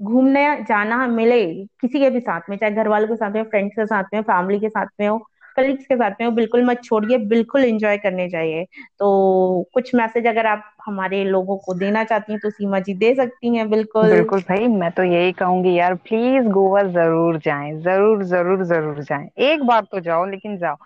घूमने 0.00 0.44
जाना 0.68 1.06
मिले 1.08 1.44
किसी 1.80 1.98
के 2.00 2.10
भी 2.10 2.20
साथ 2.20 2.50
में 2.50 2.56
चाहे 2.56 2.72
घर 2.72 2.88
वालों 2.88 3.08
के 3.08 3.16
साथ 3.16 3.30
में 3.30 3.42
फ्रेंड्स 3.44 3.74
के 3.76 3.86
साथ 3.86 4.04
में 4.14 4.20
फैमिली 4.22 4.58
के 4.60 4.68
साथ 4.68 4.86
में 5.00 5.06
हो 5.08 5.18
कलीग्स 5.56 5.86
के 5.86 5.96
साथ 5.96 6.10
में 6.20 6.26
हो 6.26 6.32
बिल्कुल 6.32 6.64
मत 6.64 6.80
छोड़िए 6.84 7.18
बिल्कुल 7.26 7.64
एंजॉय 7.64 7.96
करने 7.98 8.28
जाइए। 8.28 8.64
तो 8.98 9.62
कुछ 9.74 9.94
मैसेज 9.94 10.26
अगर 10.26 10.46
आप 10.46 10.64
हमारे 10.86 11.24
लोगों 11.26 11.56
को 11.58 11.74
देना 11.74 12.04
चाहती 12.04 12.32
हैं 12.32 12.40
तो 12.40 12.50
सीमा 12.50 12.78
जी 12.80 12.94
दे 12.96 13.14
सकती 13.14 13.54
हैं 13.56 13.68
बिल्कुल। 13.70 13.90
बिल्कुल 14.04 14.40
भाई 14.40 14.66
मैं 14.70 14.90
तो 14.92 15.02
यही 15.04 15.32
कहूँगी 15.32 15.72
यार 15.74 15.94
प्लीज़ 15.98 16.46
गोवा 16.48 16.82
ज़रूर 16.84 17.38
जाएँ 17.38 17.72
ज़रूर 17.80 18.22
ज़रूर 18.24 18.64
ज़रूर 18.64 19.02
जाएँ। 19.02 19.28
एक 19.46 19.62
बार 19.66 19.84
तो 19.92 20.00
जाओ 20.00 20.24
लेकिन 20.26 20.56
जाओ। 20.58 20.76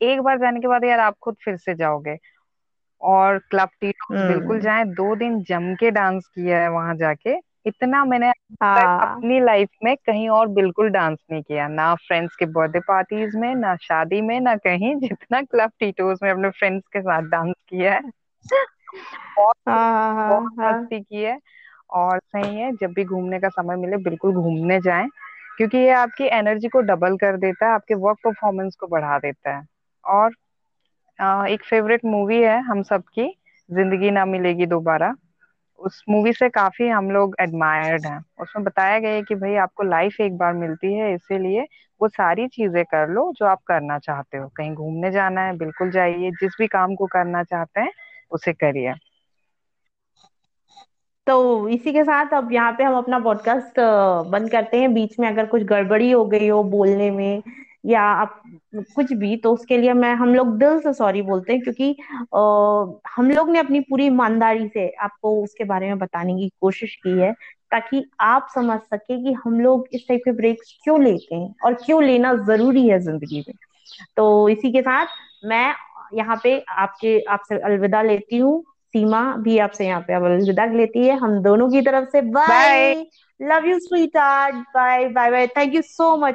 एक 0.00 0.20
बार 0.20 0.38
जाने 0.38 0.60
के 0.60 0.68
बाद 0.68 0.84
यार 0.84 1.00
आप 1.00 1.16
खुद 1.22 1.36
फिर 1.44 1.56
से 1.56 1.74
जाओगे। 1.74 2.16
और 3.02 3.38
क्लब 3.50 3.68
टी 3.80 3.92
बिल्कुल 4.22 4.60
हम्म 4.60 4.60
जाएँ 4.60 4.84
दो 4.94 5.14
दिन 5.16 5.42
जम 5.44 5.74
के 5.74 5.90
डांस 5.92 6.26
किया 6.28 6.60
है 6.62 6.68
वहाँ 6.70 6.94
जाके। 6.96 7.36
इतना 7.66 8.04
मैंने 8.04 8.30
हाँ। 8.62 8.86
अपनी 9.00 9.38
लाइफ 9.40 9.68
में 9.84 9.94
कहीं 9.98 10.28
और 10.30 10.48
बिल्कुल 10.50 10.88
डांस 10.90 11.18
नहीं 11.32 11.42
किया। 11.42 11.66
ना 11.68 11.94
फ्रेंड्स 11.98 12.36
के 12.36 12.46
बर्थडे 12.48 12.80
पार्टीज़ 12.88 13.36
में 13.36 13.54
ना 13.56 13.74
शादी 13.82 14.20
में 14.22 14.38
ना 14.40 14.54
कहीं 14.58 14.94
जितना 14.98 15.40
क्लब 15.42 15.70
टीटोज 15.80 16.18
में 16.22 16.30
अपने 16.30 16.50
फ्रेंड्स 16.50 16.86
के 16.92 17.00
साथ 17.02 17.22
डांस 17.30 17.54
किया 17.68 17.92
है। 17.94 18.00
बहुत 19.36 19.56
हाँ 19.68 20.14
बहुत 20.20 20.50
हाँ। 20.58 20.62
मस्ती 20.62 21.00
की 21.00 21.22
है। 21.22 21.38
और 21.92 22.18
सही 22.20 22.56
है 22.56 22.70
जब 22.76 22.92
भी 22.92 23.04
घूमने 23.04 23.38
का 23.40 23.48
समय 23.50 23.76
मिले 23.76 23.96
बिल्कुल 24.04 24.34
घूमने 24.34 24.80
जाएँ 24.80 25.08
क्योंकि 25.58 25.78
ये 25.78 25.90
आपकी 25.94 26.24
एनर्जी 26.30 26.68
को 26.68 26.80
डबल 26.82 27.16
कर 27.16 27.36
देता 27.36 27.66
है 27.66 27.72
आपके 27.72 27.94
वर्क 27.96 28.18
परफॉर्मेंस 28.24 28.76
को 28.80 28.86
बढ़ा 28.86 29.18
देता 29.18 29.56
है। 29.56 29.64
और 30.04 30.34
एक 31.48 31.64
फेवरेट 31.64 32.04
मूवी 32.04 32.40
है 32.42 32.58
हम 32.62 32.82
सबकी 32.84 33.28
ज़िंदगी 33.70 34.10
ना 34.10 34.24
मिलेगी 34.26 34.66
दोबारा। 34.66 35.14
उस 35.78 36.02
मूवी 36.08 36.32
से 36.32 36.48
काफ़ी 36.48 36.88
हम 36.88 37.10
लोग 37.10 37.34
एडमायर्ड 37.40 38.06
हैं। 38.06 38.18
उसमें 38.40 38.64
बताया 38.64 38.98
गया 38.98 39.10
है 39.10 39.22
कि 39.22 39.34
भाई 39.34 39.54
आपको 39.56 39.82
लाइफ 39.82 40.20
एक 40.20 40.36
बार 40.38 40.52
मिलती 40.54 40.92
है, 40.94 41.14
इसीलिए 41.14 41.66
वो 42.00 42.08
सारी 42.08 42.46
चीज़ें 42.48 42.84
कर 42.84 43.08
लो 43.08 43.32
जो 43.36 43.46
आप 43.46 43.62
करना 43.66 43.98
चाहते 43.98 44.38
हो। 44.38 44.48
कहीं 44.48 44.74
घूमने 44.74 45.10
जाना 45.10 45.40
है, 45.40 45.56
बिल्कुल 45.56 45.90
जाइए, 45.90 46.30
जिस 46.30 46.56
भी 46.58 46.66
काम 46.66 46.94
को 46.94 47.06
करना 47.06 47.42
चाहते 47.44 47.80
हैं, 47.80 47.92
उसे 48.32 48.52
करिए। 48.52 48.94
तो 51.26 51.68
इसी 51.68 51.92
के 51.92 52.02
साथ 52.04 52.34
अब 52.34 52.52
यहाँ 52.52 52.72
पे 52.72 52.84
हम 52.84 52.96
अपना 52.98 53.18
पॉडकास्ट 53.18 53.80
बंद 54.30 54.50
करते 54.50 54.80
हैं। 54.80 54.92
बीच 54.94 55.18
में 55.20 55.28
अगर 55.28 55.46
कुछ 55.46 55.62
गड़बड़ी 55.62 56.10
हो 56.10 56.24
गई 56.24 56.48
हो 56.48 56.62
बोलने 56.64 57.10
में 57.10 57.42
या 57.86 58.00
आप 58.02 58.42
कुछ 58.96 59.12
भी 59.12 59.36
तो 59.36 59.52
उसके 59.54 59.78
लिए 59.78 59.92
मैं 59.92 60.14
हम 60.14 60.34
लोग 60.34 60.56
दिल 60.58 60.78
से 60.80 60.92
सॉरी 60.92 61.22
बोलते 61.22 61.52
हैं 61.52 61.62
क्योंकि 61.62 61.90
आ, 62.34 62.40
हम 63.16 63.30
लोग 63.30 63.50
ने 63.50 63.58
अपनी 63.58 63.80
पूरी 63.80 64.06
ईमानदारी 64.06 64.68
से 64.68 64.88
आपको 65.02 65.42
उसके 65.42 65.64
बारे 65.64 65.86
में 65.86 65.98
बताने 65.98 66.34
की 66.34 66.48
कोशिश 66.60 66.94
की 66.94 67.18
है 67.20 67.32
ताकि 67.70 68.04
आप 68.20 68.48
समझ 68.54 68.78
सके 68.80 69.22
कि 69.24 69.32
हम 69.44 69.60
लोग 69.60 69.88
इस 69.92 70.06
टाइप 70.08 70.20
के 70.24 70.32
ब्रेक्स 70.32 70.76
क्यों 70.84 71.02
लेते 71.04 71.34
हैं 71.34 71.54
और 71.64 71.74
क्यों 71.74 72.02
लेना 72.04 72.34
ज़रूरी 72.34 72.88
है 72.88 72.98
ज़िंदगी 73.00 73.44
में। 73.48 73.54
तो 74.16 74.48
इसी 74.48 74.72
के 74.72 74.82
साथ 74.82 75.06
मैं 75.46 75.74
यहाँ 76.14 76.40
पे 76.44 76.58
आपके 76.68 77.18
आपसे 77.20 77.58
अलविदा 77.58 78.02
लेती 78.02 78.36
हूँ। 78.38 78.62
सीमा 78.94 79.20
भी 79.36 79.58
आपसे 79.58 79.86
यहाँ 79.86 80.00
पे 80.00 80.14
अलविदा 80.14 80.64
लेती 80.66 81.06
है। 81.06 81.16
हम 81.18 81.38
दोनों 81.42 81.68
की 81.70 81.80
तरफ़ 81.82 82.08
से 82.10 82.20
bye 82.22 82.92
love 83.40 83.66
you 83.66 83.78
sweet 83.78 84.16
bye 84.16 85.08
bye 85.08 85.30
bye 85.30 85.46
thank 85.46 85.74
you 85.74 85.82
so 85.82 86.16
much 86.16 86.34